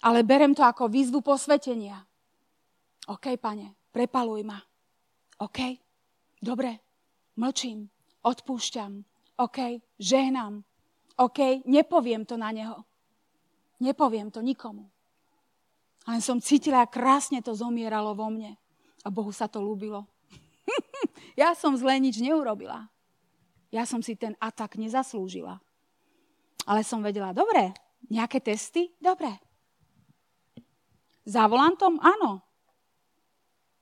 ale 0.02 0.22
berem 0.22 0.54
to 0.54 0.62
ako 0.62 0.90
výzvu 0.90 1.26
posvetenia. 1.26 2.06
OK, 3.10 3.34
pane, 3.38 3.90
prepaluj 3.90 4.46
ma. 4.46 4.62
OK, 5.42 5.60
dobre, 6.42 6.82
mlčím, 7.38 7.90
odpúšťam, 8.26 9.06
OK, 9.38 9.82
žehnám. 10.02 10.66
OK, 11.18 11.62
nepoviem 11.66 12.26
to 12.26 12.38
na 12.38 12.50
neho. 12.50 12.82
Nepoviem 13.78 14.34
to 14.34 14.42
nikomu. 14.42 14.90
Len 16.10 16.22
som 16.22 16.42
cítila, 16.42 16.86
ako 16.86 16.98
krásne 16.98 17.40
to 17.46 17.54
zomieralo 17.54 18.18
vo 18.18 18.34
mne. 18.34 18.58
A 19.06 19.14
Bohu 19.14 19.30
sa 19.30 19.46
to 19.46 19.62
ľúbilo. 19.62 20.10
ja 21.42 21.54
som 21.54 21.78
zle 21.78 22.02
nič 22.02 22.18
neurobila. 22.18 22.90
Ja 23.70 23.86
som 23.86 24.02
si 24.02 24.18
ten 24.18 24.34
atak 24.42 24.80
nezaslúžila. 24.80 25.60
Ale 26.66 26.82
som 26.82 27.04
vedela, 27.04 27.36
dobre, 27.36 27.76
nejaké 28.08 28.40
testy? 28.40 28.96
Dobre. 28.98 29.30
Za 31.28 31.44
volantom? 31.46 32.00
Áno. 32.00 32.40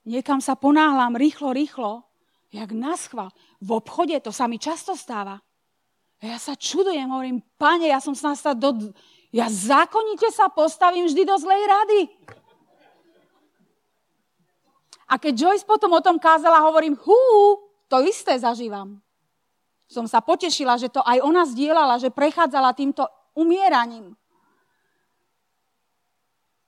Niekam 0.05 0.41
sa 0.41 0.57
ponáhlam 0.57 1.13
rýchlo, 1.13 1.53
rýchlo, 1.53 2.05
jak 2.49 2.73
naschval. 2.73 3.29
V 3.61 3.69
obchode 3.69 4.17
to 4.21 4.33
sa 4.33 4.49
mi 4.49 4.57
často 4.57 4.97
stáva. 4.97 5.44
Ja 6.23 6.39
sa 6.39 6.55
čudujem, 6.55 7.11
hovorím, 7.11 7.43
pane, 7.59 7.91
ja 7.91 7.99
som 7.99 8.15
sa 8.15 8.31
do... 8.55 8.93
Ja 9.35 9.51
zákonite 9.51 10.31
sa 10.31 10.47
postavím 10.47 11.11
vždy 11.11 11.27
do 11.27 11.35
zlej 11.35 11.63
rady. 11.67 12.01
A 15.05 15.19
keď 15.19 15.33
Joyce 15.35 15.67
potom 15.67 15.91
o 15.91 16.01
tom 16.01 16.15
kázala, 16.15 16.63
hovorím, 16.63 16.95
hú, 16.95 17.19
to 17.91 17.99
isté 18.01 18.39
zažívam. 18.39 19.03
Som 19.85 20.09
sa 20.09 20.23
potešila, 20.23 20.81
že 20.81 20.89
to 20.89 21.03
aj 21.03 21.21
ona 21.21 21.45
zdieľala, 21.45 22.01
že 22.01 22.09
prechádzala 22.09 22.73
týmto 22.73 23.05
umieraním. 23.37 24.17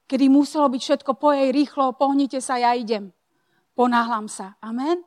Kedy 0.05 0.29
muselo 0.29 0.69
byť 0.69 0.81
všetko 0.83 1.11
po 1.17 1.33
jej 1.33 1.49
rýchlo, 1.49 1.97
pohnite 1.97 2.37
sa, 2.43 2.61
ja 2.61 2.77
idem. 2.77 3.09
Ponáhlam 3.73 4.29
sa. 4.29 4.55
Amen? 4.61 5.01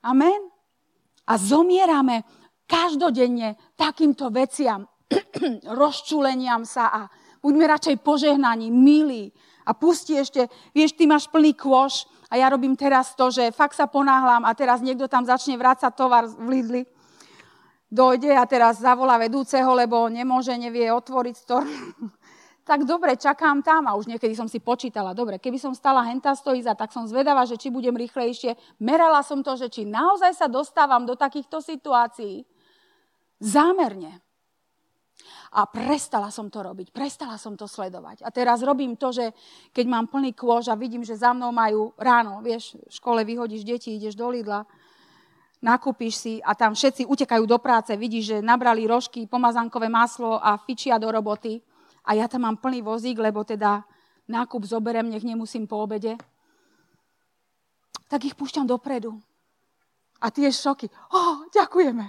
Amen? 0.00 0.50
A 1.28 1.36
zomierame 1.36 2.24
každodenne 2.68 3.56
takýmto 3.74 4.28
veciam, 4.28 4.84
rozčuleniam 5.80 6.68
sa 6.68 6.92
a 6.92 7.00
buďme 7.40 7.64
radšej 7.64 7.96
požehnaní, 8.04 8.68
milí. 8.68 9.32
A 9.64 9.72
pusti 9.72 10.20
ešte, 10.20 10.48
vieš, 10.76 10.96
ty 10.96 11.08
máš 11.08 11.28
plný 11.28 11.56
kôš 11.56 12.04
a 12.28 12.36
ja 12.36 12.52
robím 12.52 12.76
teraz 12.76 13.16
to, 13.16 13.32
že 13.32 13.52
fakt 13.52 13.76
sa 13.76 13.88
ponáhlam 13.88 14.44
a 14.44 14.52
teraz 14.52 14.84
niekto 14.84 15.08
tam 15.08 15.24
začne 15.24 15.56
vrácať 15.56 15.92
tovar 15.96 16.28
v 16.28 16.48
Lidli 16.48 16.82
dojde 17.88 18.36
a 18.36 18.44
teraz 18.44 18.84
zavolá 18.84 19.16
vedúceho, 19.16 19.72
lebo 19.72 20.08
nemôže, 20.12 20.52
nevie 20.54 20.92
otvoriť 20.92 21.34
stor. 21.36 21.64
tak 22.68 22.84
dobre, 22.84 23.16
čakám 23.16 23.64
tam 23.64 23.88
a 23.88 23.96
už 23.96 24.12
niekedy 24.12 24.36
som 24.36 24.44
si 24.44 24.60
počítala, 24.60 25.16
dobre, 25.16 25.40
keby 25.40 25.56
som 25.56 25.72
stala 25.72 26.04
henta 26.04 26.36
stojíza, 26.36 26.76
tak 26.76 26.92
som 26.92 27.08
zvedavá, 27.08 27.48
že 27.48 27.56
či 27.56 27.72
budem 27.72 27.96
rýchlejšie. 27.96 28.54
Merala 28.84 29.24
som 29.24 29.40
to, 29.40 29.56
že 29.56 29.72
či 29.72 29.88
naozaj 29.88 30.36
sa 30.36 30.46
dostávam 30.46 31.08
do 31.08 31.16
takýchto 31.16 31.64
situácií. 31.64 32.44
Zámerne. 33.38 34.18
A 35.48 35.64
prestala 35.64 36.28
som 36.28 36.52
to 36.52 36.60
robiť, 36.60 36.92
prestala 36.92 37.40
som 37.40 37.56
to 37.56 37.64
sledovať. 37.64 38.20
A 38.20 38.28
teraz 38.28 38.60
robím 38.60 39.00
to, 39.00 39.08
že 39.08 39.32
keď 39.72 39.86
mám 39.88 40.04
plný 40.04 40.36
kôž 40.36 40.68
a 40.68 40.76
vidím, 40.76 41.00
že 41.00 41.16
za 41.16 41.32
mnou 41.32 41.48
majú 41.48 41.96
ráno, 41.96 42.44
vieš, 42.44 42.76
v 42.76 42.92
škole 42.92 43.24
vyhodíš 43.24 43.64
deti, 43.64 43.96
ideš 43.96 44.12
do 44.12 44.28
Lidla, 44.28 44.68
nakúpiš 45.64 46.14
si 46.20 46.34
a 46.44 46.52
tam 46.52 46.76
všetci 46.76 47.08
utekajú 47.08 47.48
do 47.48 47.58
práce, 47.58 47.96
vidíš, 47.96 48.24
že 48.36 48.44
nabrali 48.44 48.84
rožky, 48.84 49.24
pomazankové 49.24 49.88
maslo 49.88 50.36
a 50.36 50.60
fičia 50.60 51.00
do 51.00 51.08
roboty 51.08 51.64
a 52.04 52.14
ja 52.14 52.28
tam 52.28 52.44
mám 52.44 52.60
plný 52.60 52.84
vozík, 52.84 53.16
lebo 53.18 53.42
teda 53.42 53.82
nákup 54.28 54.68
zoberem, 54.68 55.08
nech 55.08 55.24
nemusím 55.24 55.64
po 55.64 55.80
obede, 55.80 56.20
tak 58.08 58.24
ich 58.24 58.36
púšťam 58.36 58.68
dopredu. 58.68 59.16
A 60.18 60.34
tie 60.34 60.50
šoky. 60.50 60.90
Oh, 61.14 61.46
ďakujeme. 61.54 62.04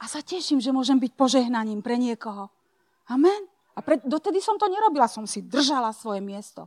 A 0.00 0.08
sa 0.08 0.24
teším, 0.24 0.64
že 0.64 0.72
môžem 0.72 0.96
byť 0.96 1.12
požehnaním 1.12 1.84
pre 1.84 2.00
niekoho. 2.00 2.48
Amen. 3.04 3.44
A 3.76 3.84
pre, 3.84 4.00
dotedy 4.00 4.40
som 4.40 4.56
to 4.56 4.66
nerobila, 4.66 5.06
som 5.06 5.28
si 5.28 5.44
držala 5.44 5.92
svoje 5.92 6.24
miesto. 6.24 6.66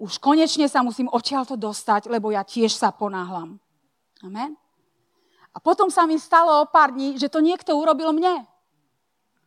Už 0.00 0.16
konečne 0.16 0.64
sa 0.64 0.80
musím 0.80 1.12
odtiaľto 1.12 1.60
dostať, 1.60 2.08
lebo 2.08 2.32
ja 2.32 2.40
tiež 2.40 2.72
sa 2.72 2.88
ponáhlam. 2.88 3.60
Amen. 4.24 4.56
A 5.52 5.58
potom 5.60 5.92
sa 5.92 6.08
mi 6.08 6.16
stalo 6.16 6.64
o 6.64 6.70
pár 6.72 6.96
dní, 6.96 7.20
že 7.20 7.28
to 7.28 7.44
niekto 7.44 7.76
urobil 7.76 8.16
mne. 8.16 8.48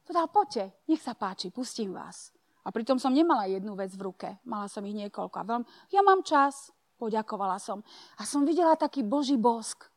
Povedal, 0.06 0.28
poďte, 0.30 0.64
nech 0.86 1.02
sa 1.02 1.18
páči, 1.18 1.50
pustím 1.50 1.96
vás. 1.96 2.30
A 2.64 2.72
pritom 2.72 3.00
som 3.00 3.12
nemala 3.12 3.50
jednu 3.50 3.74
vec 3.74 3.92
v 3.96 4.14
ruke, 4.14 4.30
mala 4.46 4.70
som 4.70 4.84
ich 4.86 4.96
niekoľko. 4.96 5.36
A 5.42 5.48
veľmi, 5.48 5.66
ja 5.90 6.06
mám 6.06 6.22
čas, 6.22 6.70
poďakovala 7.02 7.58
som. 7.58 7.82
A 8.20 8.28
som 8.28 8.46
videla 8.46 8.78
taký 8.78 9.02
Boží 9.02 9.40
bosk. 9.40 9.90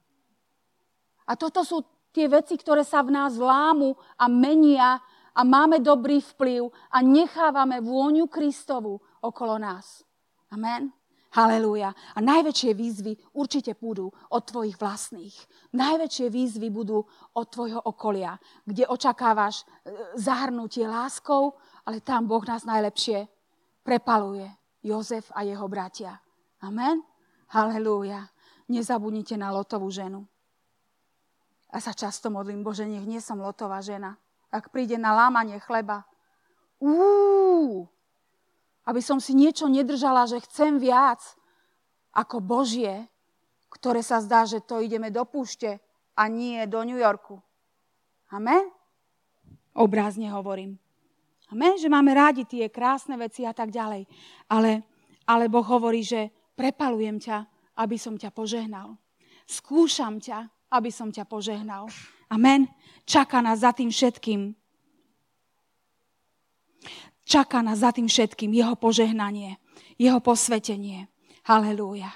A 1.27 1.35
toto 1.35 1.67
sú 1.67 1.83
tie 2.17 2.33
veci, 2.33 2.57
ktoré 2.57 2.81
sa 2.81 3.05
v 3.05 3.13
nás 3.13 3.37
lámu 3.37 3.93
a 4.17 4.25
menia 4.25 4.97
a 5.37 5.41
máme 5.45 5.85
dobrý 5.85 6.25
vplyv 6.25 6.73
a 6.89 7.05
nechávame 7.05 7.85
vôňu 7.85 8.25
Kristovu 8.33 8.97
okolo 9.21 9.61
nás. 9.61 10.01
Amen. 10.49 10.89
Halelúja. 11.37 11.93
A 12.17 12.19
najväčšie 12.25 12.73
výzvy 12.73 13.13
určite 13.37 13.77
budú 13.77 14.09
od 14.33 14.43
tvojich 14.49 14.81
vlastných. 14.81 15.37
Najväčšie 15.77 16.33
výzvy 16.33 16.73
budú 16.73 17.05
od 17.37 17.47
tvojho 17.53 17.85
okolia, 17.85 18.41
kde 18.65 18.89
očakávaš 18.89 19.61
e, 19.61 19.93
zahrnutie 20.17 20.89
láskou, 20.89 21.53
ale 21.85 22.01
tam 22.01 22.25
Boh 22.25 22.41
nás 22.49 22.65
najlepšie 22.65 23.29
prepaluje. 23.85 24.49
Jozef 24.81 25.29
a 25.37 25.45
jeho 25.45 25.69
bratia. 25.69 26.17
Amen? 26.65 27.05
Halelúja. 27.53 28.33
Nezabudnite 28.73 29.37
na 29.37 29.53
lotovú 29.53 29.93
ženu. 29.93 30.25
A 31.75 31.83
sa 31.83 31.93
často 31.93 32.31
modlím, 32.31 32.63
Bože, 32.63 32.87
nech 32.87 33.05
nie 33.05 33.19
som 33.19 33.43
lotová 33.43 33.83
žena. 33.83 34.15
Ak 34.55 34.71
príde 34.71 34.97
na 34.97 35.13
lámanie 35.13 35.59
chleba, 35.59 36.07
úúú, 36.79 37.91
aby 38.87 39.01
som 39.03 39.19
si 39.19 39.35
niečo 39.35 39.67
nedržala, 39.67 40.31
že 40.31 40.39
chcem 40.47 40.79
viac 40.79 41.19
ako 42.15 42.39
Božie, 42.39 43.11
ktoré 43.69 44.01
sa 44.01 44.23
zdá, 44.23 44.47
že 44.47 44.63
to 44.63 44.79
ideme 44.79 45.11
do 45.11 45.27
púšte 45.27 45.83
a 46.17 46.31
nie 46.31 46.63
do 46.71 46.81
New 46.87 46.97
Yorku. 46.97 47.43
Amen? 48.33 48.71
Obrázne 49.77 50.33
hovorím. 50.33 50.81
Amen? 51.53 51.77
Že 51.77 51.93
máme 51.93 52.17
rádi 52.17 52.49
tie 52.49 52.73
krásne 52.73 53.19
veci 53.21 53.45
a 53.45 53.53
tak 53.53 53.69
ďalej. 53.71 54.09
Ale, 54.49 54.83
ale 55.29 55.45
Boh 55.53 55.67
hovorí, 55.67 56.01
že 56.01 56.33
prepalujem 56.57 57.21
ťa, 57.21 57.39
aby 57.77 58.01
som 58.01 58.17
ťa 58.17 58.33
požehnal. 58.33 58.97
Skúšam 59.45 60.19
ťa, 60.19 60.49
aby 60.71 60.91
som 60.91 61.13
ťa 61.13 61.25
požehnal. 61.27 61.87
Amen? 62.27 62.67
Čaká 63.07 63.39
nás 63.39 63.63
za 63.63 63.71
tým 63.71 63.91
všetkým 63.91 64.55
čaká 67.27 67.59
nás 67.59 67.83
za 67.83 67.91
tým 67.91 68.07
všetkým 68.07 68.55
jeho 68.55 68.79
požehnanie, 68.79 69.59
jeho 69.99 70.23
posvetenie. 70.23 71.11
Halelúja. 71.43 72.15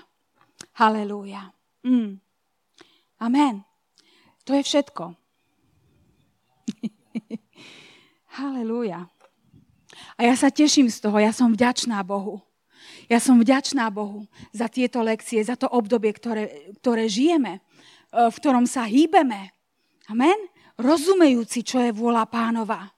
Halelúja. 0.79 1.51
Mm. 1.83 2.23
Amen. 3.19 3.67
To 4.47 4.55
je 4.55 4.63
všetko. 4.63 5.19
Halelúja. 8.39 9.11
A 10.15 10.21
ja 10.23 10.35
sa 10.39 10.49
teším 10.49 10.87
z 10.87 11.03
toho, 11.03 11.19
ja 11.19 11.35
som 11.35 11.51
vďačná 11.53 12.01
Bohu. 12.07 12.41
Ja 13.11 13.19
som 13.19 13.43
vďačná 13.43 13.91
Bohu 13.91 14.31
za 14.55 14.71
tieto 14.71 15.03
lekcie, 15.03 15.43
za 15.43 15.59
to 15.59 15.67
obdobie, 15.67 16.15
ktoré, 16.15 16.71
ktoré 16.79 17.11
žijeme, 17.11 17.59
v 18.11 18.35
ktorom 18.39 18.67
sa 18.67 18.87
hýbeme. 18.87 19.55
Amen? 20.11 20.39
Rozumejúci, 20.81 21.63
čo 21.63 21.79
je 21.83 21.95
vôľa 21.95 22.27
pánova 22.27 22.91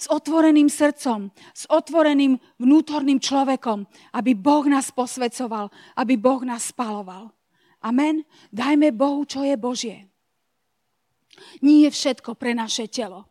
s 0.00 0.08
otvoreným 0.08 0.72
srdcom, 0.72 1.28
s 1.52 1.68
otvoreným 1.68 2.40
vnútorným 2.56 3.20
človekom, 3.20 3.84
aby 4.16 4.32
Boh 4.32 4.64
nás 4.64 4.88
posvecoval, 4.88 5.68
aby 6.00 6.16
Boh 6.16 6.40
nás 6.40 6.72
spaloval. 6.72 7.28
Amen. 7.84 8.24
Dajme 8.48 8.96
Bohu, 8.96 9.28
čo 9.28 9.44
je 9.44 9.60
Božie. 9.60 10.08
Nie 11.60 11.88
je 11.88 11.90
všetko 11.92 12.32
pre 12.32 12.56
naše 12.56 12.88
telo. 12.88 13.28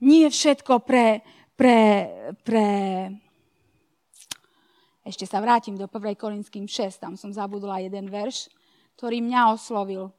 Nie 0.00 0.28
je 0.28 0.36
všetko 0.36 0.84
pre, 0.84 1.24
pre, 1.56 1.78
pre... 2.44 2.66
Ešte 5.04 5.24
sa 5.24 5.40
vrátim 5.40 5.76
do 5.76 5.88
1. 5.88 6.20
Korinským 6.20 6.68
6, 6.68 7.00
tam 7.00 7.16
som 7.16 7.32
zabudla 7.32 7.84
jeden 7.84 8.12
verš, 8.12 8.48
ktorý 9.00 9.24
mňa 9.24 9.56
oslovil 9.56 10.12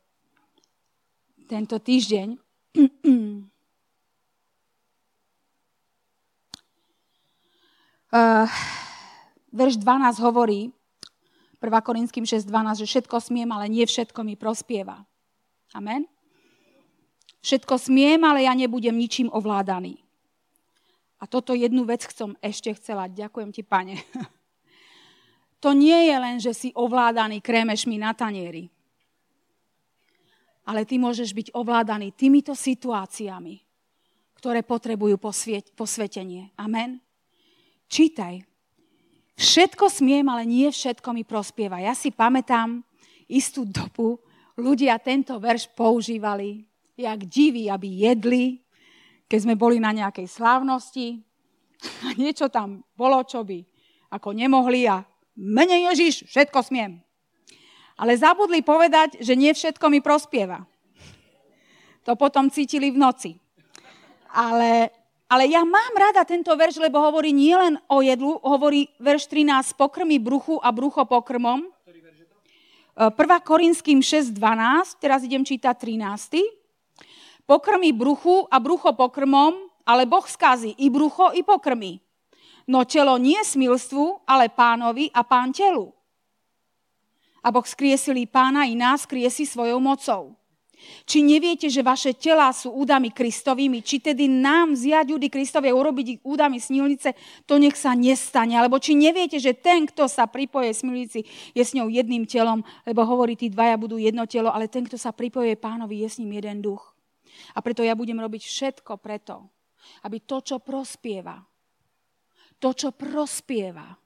tento 1.45 1.77
týždeň. 1.77 2.33
Uh, 8.09 8.49
verš 9.61 9.77
12 9.77 10.17
hovorí, 10.25 10.73
1. 11.61 11.69
Korinským 11.85 12.25
6.12, 12.25 12.81
že 12.81 12.89
všetko 12.89 13.21
smiem, 13.21 13.53
ale 13.53 13.69
nie 13.69 13.85
všetko 13.85 14.25
mi 14.25 14.33
prospieva. 14.33 15.05
Amen? 15.77 16.09
Všetko 17.45 17.77
smiem, 17.77 18.17
ale 18.25 18.49
ja 18.49 18.57
nebudem 18.57 18.97
ničím 18.97 19.29
ovládaný. 19.29 20.01
A 21.21 21.29
toto 21.29 21.53
jednu 21.53 21.85
vec 21.85 22.01
som 22.09 22.33
ešte 22.41 22.73
chcela. 22.81 23.05
Ďakujem 23.05 23.53
ti, 23.53 23.61
pane. 23.61 24.01
To 25.61 25.77
nie 25.77 26.09
je 26.09 26.15
len, 26.17 26.37
že 26.41 26.53
si 26.57 26.69
ovládaný 26.73 27.39
krémešmi 27.39 28.01
na 28.01 28.17
tanieri. 28.17 28.65
Ale 30.65 30.85
ty 30.85 30.97
môžeš 30.97 31.33
byť 31.33 31.47
ovládaný 31.53 32.13
týmito 32.13 32.53
situáciami, 32.57 33.61
ktoré 34.37 34.65
potrebujú 34.65 35.21
posvetenie. 35.77 36.53
Amen 36.57 37.01
Čítaj. 37.91 38.39
Všetko 39.35 39.91
smiem, 39.91 40.23
ale 40.31 40.47
nie 40.47 40.71
všetko 40.71 41.11
mi 41.11 41.27
prospieva. 41.27 41.83
Ja 41.83 41.91
si 41.91 42.07
pamätám 42.07 42.79
istú 43.27 43.67
dobu, 43.67 44.15
ľudia 44.55 44.95
tento 45.03 45.35
verš 45.43 45.67
používali, 45.75 46.63
jak 46.95 47.27
diví, 47.27 47.67
aby 47.67 48.07
jedli, 48.07 48.63
keď 49.27 49.39
sme 49.43 49.59
boli 49.59 49.83
na 49.83 49.91
nejakej 49.91 50.23
slávnosti 50.23 51.19
a 52.07 52.15
niečo 52.15 52.47
tam 52.47 52.79
bolo, 52.95 53.19
čo 53.27 53.43
by 53.43 53.59
ako 54.15 54.39
nemohli 54.39 54.87
a 54.87 55.03
mene 55.35 55.91
Ježiš, 55.91 56.27
všetko 56.27 56.59
smiem. 56.65 56.99
Ale 58.01 58.17
zabudli 58.17 58.65
povedať, 58.65 59.21
že 59.21 59.37
nie 59.37 59.53
všetko 59.53 59.85
mi 59.91 60.01
prospieva. 60.01 60.65
To 62.09 62.17
potom 62.17 62.49
cítili 62.49 62.89
v 62.89 62.97
noci. 62.97 63.31
Ale, 64.33 64.89
ale 65.29 65.43
ja 65.45 65.61
mám 65.61 65.93
rada 65.93 66.25
tento 66.25 66.49
verš, 66.57 66.81
lebo 66.81 66.97
hovorí 66.97 67.29
nielen 67.29 67.77
o 67.85 68.01
jedlu, 68.01 68.41
hovorí 68.41 68.89
verš 68.97 69.29
13, 69.29 69.77
pokrmi 69.77 70.17
bruchu 70.17 70.57
a 70.63 70.73
brucho 70.73 71.05
pokrmom. 71.05 71.69
1. 72.97 73.13
Korinským 73.47 74.03
6.12, 74.03 74.99
teraz 74.99 75.23
idem 75.23 75.45
čítať 75.45 75.75
13. 75.77 76.41
Pokrmi 77.45 77.93
bruchu 77.93 78.45
a 78.49 78.57
brucho 78.57 78.91
pokrmom, 78.97 79.69
ale 79.85 80.05
Boh 80.05 80.25
skazí 80.27 80.75
i 80.77 80.89
brucho, 80.89 81.31
i 81.33 81.41
pokrmi. 81.41 82.01
No 82.67 82.85
telo 82.85 83.17
nie 83.17 83.41
smilstvu, 83.41 84.25
ale 84.27 84.49
pánovi 84.53 85.09
a 85.13 85.25
pán 85.25 85.49
telu. 85.53 85.93
A 87.41 87.49
Boh 87.49 87.65
skriesili 87.65 88.29
pána 88.29 88.69
i 88.69 88.77
nás 88.77 89.09
skriesi 89.09 89.49
svojou 89.49 89.81
mocou. 89.81 90.37
Či 91.05 91.21
neviete, 91.21 91.69
že 91.69 91.85
vaše 91.85 92.13
telá 92.17 92.49
sú 92.49 92.73
údami 92.73 93.13
Kristovými, 93.13 93.85
či 93.85 94.01
tedy 94.01 94.25
nám 94.25 94.73
vziať 94.73 95.13
údy 95.13 95.29
Kristovi 95.29 95.69
a 95.69 95.77
urobiť 95.77 96.07
ich 96.17 96.21
údami 96.25 96.57
smilnice, 96.57 97.13
to 97.45 97.61
nech 97.61 97.77
sa 97.77 97.93
nestane. 97.93 98.57
Alebo 98.57 98.81
či 98.81 98.97
neviete, 98.97 99.37
že 99.37 99.53
ten, 99.53 99.85
kto 99.85 100.09
sa 100.09 100.25
pripoje 100.25 100.73
smilnici, 100.73 101.25
je 101.53 101.63
s 101.63 101.77
ňou 101.77 101.85
jedným 101.85 102.25
telom, 102.25 102.65
lebo 102.85 103.05
hovorí, 103.05 103.37
tí 103.37 103.53
dvaja 103.53 103.77
budú 103.77 104.01
jedno 104.01 104.25
telo, 104.25 104.49
ale 104.49 104.65
ten, 104.65 104.85
kto 104.85 104.97
sa 104.97 105.13
pripoje 105.13 105.53
pánovi, 105.57 106.01
je 106.01 106.09
s 106.09 106.17
ním 106.17 106.41
jeden 106.41 106.65
duch. 106.65 106.81
A 107.53 107.61
preto 107.61 107.85
ja 107.85 107.93
budem 107.93 108.17
robiť 108.17 108.41
všetko 108.41 108.97
preto, 108.97 109.49
aby 110.05 110.21
to, 110.25 110.41
čo 110.41 110.61
prospieva, 110.61 111.41
to, 112.61 112.77
čo 112.77 112.93
prospieva 112.93 113.97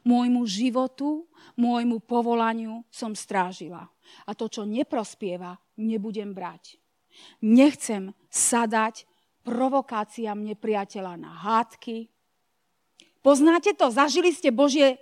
môjmu 0.00 0.48
životu, 0.48 1.28
môjmu 1.60 2.00
povolaniu 2.00 2.80
som 2.88 3.12
strážila. 3.12 3.84
A 4.24 4.32
to, 4.32 4.48
čo 4.48 4.64
neprospieva, 4.64 5.60
nebudem 5.76 6.32
brať. 6.32 6.80
Nechcem 7.44 8.16
sadať 8.32 9.04
provokáciám 9.44 10.40
nepriateľa 10.40 11.14
na 11.20 11.30
hádky. 11.36 12.08
Poznáte 13.20 13.76
to? 13.76 13.92
Zažili 13.92 14.32
ste 14.32 14.48
Božie, 14.48 14.96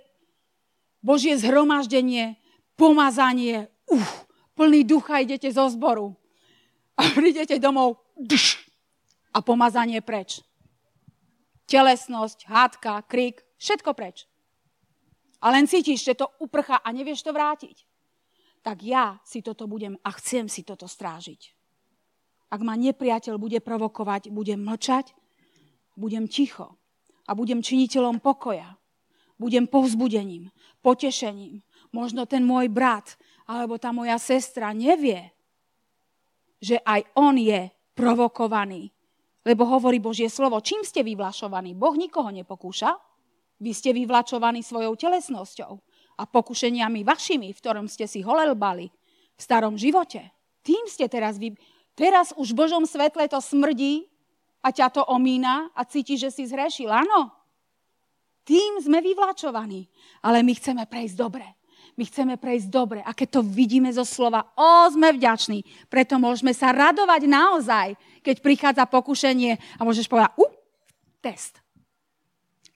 Božie 0.99 1.39
zhromaždenie, 1.39 2.35
pomazanie, 2.75 3.71
uf, 3.87 4.27
plný 4.59 4.83
ducha 4.83 5.23
idete 5.23 5.47
zo 5.47 5.71
zboru. 5.71 6.11
A 6.99 7.07
prídete 7.15 7.55
domov 7.63 8.03
a 9.31 9.39
pomazanie 9.39 10.03
preč 10.03 10.43
telesnosť, 11.69 12.49
hádka, 12.49 13.05
krik, 13.05 13.45
všetko 13.61 13.93
preč. 13.93 14.25
A 15.39 15.53
len 15.53 15.69
cítiš, 15.69 16.03
že 16.03 16.19
to 16.19 16.27
uprcha 16.41 16.81
a 16.81 16.89
nevieš 16.91 17.23
to 17.23 17.31
vrátiť. 17.31 17.85
Tak 18.59 18.83
ja 18.83 19.21
si 19.23 19.39
toto 19.39 19.69
budem 19.69 19.95
a 20.03 20.09
chcem 20.19 20.51
si 20.51 20.67
toto 20.67 20.89
strážiť. 20.89 21.55
Ak 22.49 22.59
ma 22.65 22.75
nepriateľ 22.75 23.37
bude 23.37 23.61
provokovať, 23.61 24.33
budem 24.33 24.59
mlčať, 24.59 25.13
budem 25.95 26.25
ticho 26.25 26.75
a 27.29 27.31
budem 27.37 27.61
činiteľom 27.61 28.19
pokoja. 28.19 28.75
Budem 29.39 29.71
povzbudením, 29.71 30.51
potešením. 30.83 31.63
Možno 31.95 32.27
ten 32.27 32.43
môj 32.43 32.67
brat 32.67 33.15
alebo 33.47 33.79
tá 33.79 33.95
moja 33.95 34.19
sestra 34.19 34.75
nevie, 34.75 35.31
že 36.59 36.75
aj 36.83 37.07
on 37.15 37.39
je 37.39 37.71
provokovaný 37.95 38.91
lebo 39.43 39.63
hovorí 39.67 40.03
Božie 40.03 40.27
slovo, 40.27 40.59
čím 40.59 40.83
ste 40.83 41.03
vyvlašovaní? 41.03 41.75
Boh 41.75 41.95
nikoho 41.95 42.27
nepokúša. 42.31 42.91
Vy 43.59 43.71
ste 43.75 43.91
vyvlačovaní 43.91 44.63
svojou 44.63 44.95
telesnosťou 44.95 45.71
a 46.19 46.23
pokušeniami 46.27 47.03
vašimi, 47.03 47.51
v 47.51 47.59
ktorom 47.59 47.87
ste 47.87 48.07
si 48.07 48.23
holelbali 48.23 48.87
v 49.35 49.41
starom 49.41 49.79
živote. 49.79 50.31
Tým 50.63 50.87
ste 50.87 51.07
teraz 51.07 51.39
vy... 51.39 51.55
Teraz 51.95 52.31
už 52.39 52.55
v 52.55 52.59
Božom 52.63 52.83
svetle 52.87 53.27
to 53.27 53.43
smrdí 53.43 54.07
a 54.63 54.71
ťa 54.71 54.87
to 54.91 55.01
omína 55.03 55.67
a 55.75 55.83
cítiš, 55.83 56.27
že 56.27 56.29
si 56.31 56.43
zhrešil. 56.47 56.87
Áno, 56.87 57.31
tým 58.47 58.79
sme 58.79 59.03
vyvlačovaní. 59.03 59.85
Ale 60.23 60.39
my 60.41 60.55
chceme 60.55 60.83
prejsť 60.87 61.15
dobre. 61.15 61.47
My 61.99 62.03
chceme 62.07 62.39
prejsť 62.39 62.67
dobre. 62.71 62.99
A 63.03 63.11
keď 63.11 63.39
to 63.39 63.41
vidíme 63.43 63.91
zo 63.91 64.07
slova, 64.07 64.47
o, 64.55 64.87
sme 64.87 65.11
vďační. 65.11 65.61
Preto 65.91 66.15
môžeme 66.15 66.55
sa 66.55 66.71
radovať 66.71 67.27
naozaj, 67.27 67.87
keď 68.21 68.35
prichádza 68.43 68.83
pokušenie 68.85 69.79
a 69.79 69.81
môžeš 69.83 70.07
povedať, 70.07 70.35
u, 70.39 70.45
test. 71.23 71.59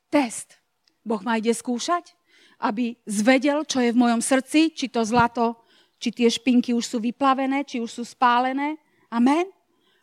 Test. 0.08 0.60
Boh 1.04 1.20
ma 1.20 1.40
ide 1.40 1.52
skúšať, 1.52 2.16
aby 2.64 2.96
zvedel, 3.04 3.68
čo 3.68 3.84
je 3.84 3.92
v 3.92 4.00
mojom 4.00 4.24
srdci, 4.24 4.72
či 4.72 4.88
to 4.88 5.04
zlato, 5.04 5.60
či 6.00 6.16
tie 6.16 6.32
špinky 6.32 6.72
už 6.72 6.84
sú 6.84 6.98
vyplavené, 7.04 7.68
či 7.68 7.84
už 7.84 7.92
sú 7.92 8.04
spálené. 8.08 8.80
Amen? 9.12 9.52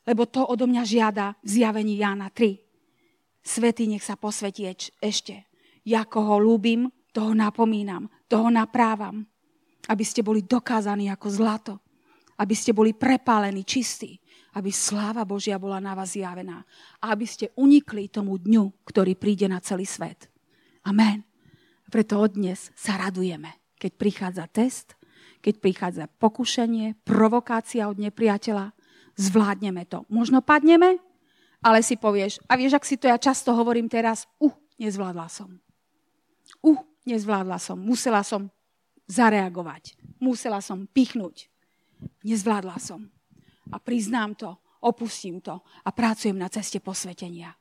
Lebo 0.04 0.28
to 0.28 0.44
odo 0.44 0.68
mňa 0.68 0.82
žiada 0.84 1.26
v 1.40 1.48
zjavení 1.60 1.96
Jána 1.96 2.28
3. 2.32 2.60
Svetý 3.40 3.88
nech 3.88 4.04
sa 4.04 4.20
posvetí 4.20 4.68
ešte. 5.00 5.48
Ja 5.88 6.04
koho 6.04 6.36
ľúbim, 6.36 6.92
toho 7.10 7.32
napomínam, 7.32 8.06
toho 8.28 8.52
naprávam. 8.52 9.24
Aby 9.88 10.04
ste 10.04 10.20
boli 10.20 10.44
dokázaní 10.44 11.08
ako 11.08 11.28
zlato. 11.32 11.74
Aby 12.36 12.52
ste 12.52 12.76
boli 12.76 12.92
prepálení, 12.92 13.64
čistí. 13.64 14.19
Aby 14.56 14.74
sláva 14.74 15.22
Božia 15.22 15.58
bola 15.58 15.78
na 15.78 15.94
vás 15.94 16.18
zjavená. 16.18 16.66
A 16.98 17.14
aby 17.14 17.26
ste 17.26 17.54
unikli 17.54 18.10
tomu 18.10 18.38
dňu, 18.38 18.84
ktorý 18.86 19.14
príde 19.14 19.46
na 19.46 19.62
celý 19.62 19.86
svet. 19.86 20.26
Amen. 20.82 21.22
Preto 21.90 22.22
od 22.22 22.38
dnes 22.38 22.70
sa 22.78 22.98
radujeme, 22.98 23.50
keď 23.78 23.92
prichádza 23.98 24.44
test, 24.46 24.94
keď 25.42 25.54
prichádza 25.58 26.04
pokušenie, 26.06 27.02
provokácia 27.02 27.90
od 27.90 27.98
nepriateľa, 27.98 28.70
zvládneme 29.18 29.86
to. 29.90 30.06
Možno 30.06 30.38
padneme, 30.38 31.02
ale 31.60 31.82
si 31.82 31.98
povieš, 31.98 32.40
a 32.46 32.54
vieš, 32.54 32.78
ak 32.78 32.86
si 32.86 32.96
to 32.96 33.10
ja 33.10 33.18
často 33.18 33.52
hovorím 33.52 33.90
teraz, 33.90 34.30
uh, 34.38 34.54
nezvládla 34.78 35.26
som. 35.26 35.58
Uh, 36.62 36.78
Nezvládla 37.08 37.56
som. 37.56 37.80
Musela 37.80 38.20
som 38.20 38.52
zareagovať. 39.08 39.96
Musela 40.20 40.60
som 40.60 40.84
pichnúť. 40.84 41.48
Nezvládla 42.20 42.76
som. 42.76 43.08
A 43.72 43.78
priznám 43.78 44.34
to, 44.34 44.58
opustím 44.82 45.40
to 45.40 45.60
a 45.84 45.90
pracujem 45.94 46.38
na 46.38 46.48
ceste 46.48 46.80
posvetenia. 46.80 47.54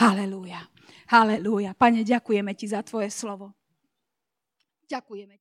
Halelúja. 0.00 0.64
Halelúja. 1.12 1.76
Pane, 1.76 2.06
ďakujeme 2.06 2.54
ti 2.56 2.66
za 2.70 2.80
tvoje 2.80 3.12
slovo. 3.12 3.52
Ďakujeme. 4.88 5.38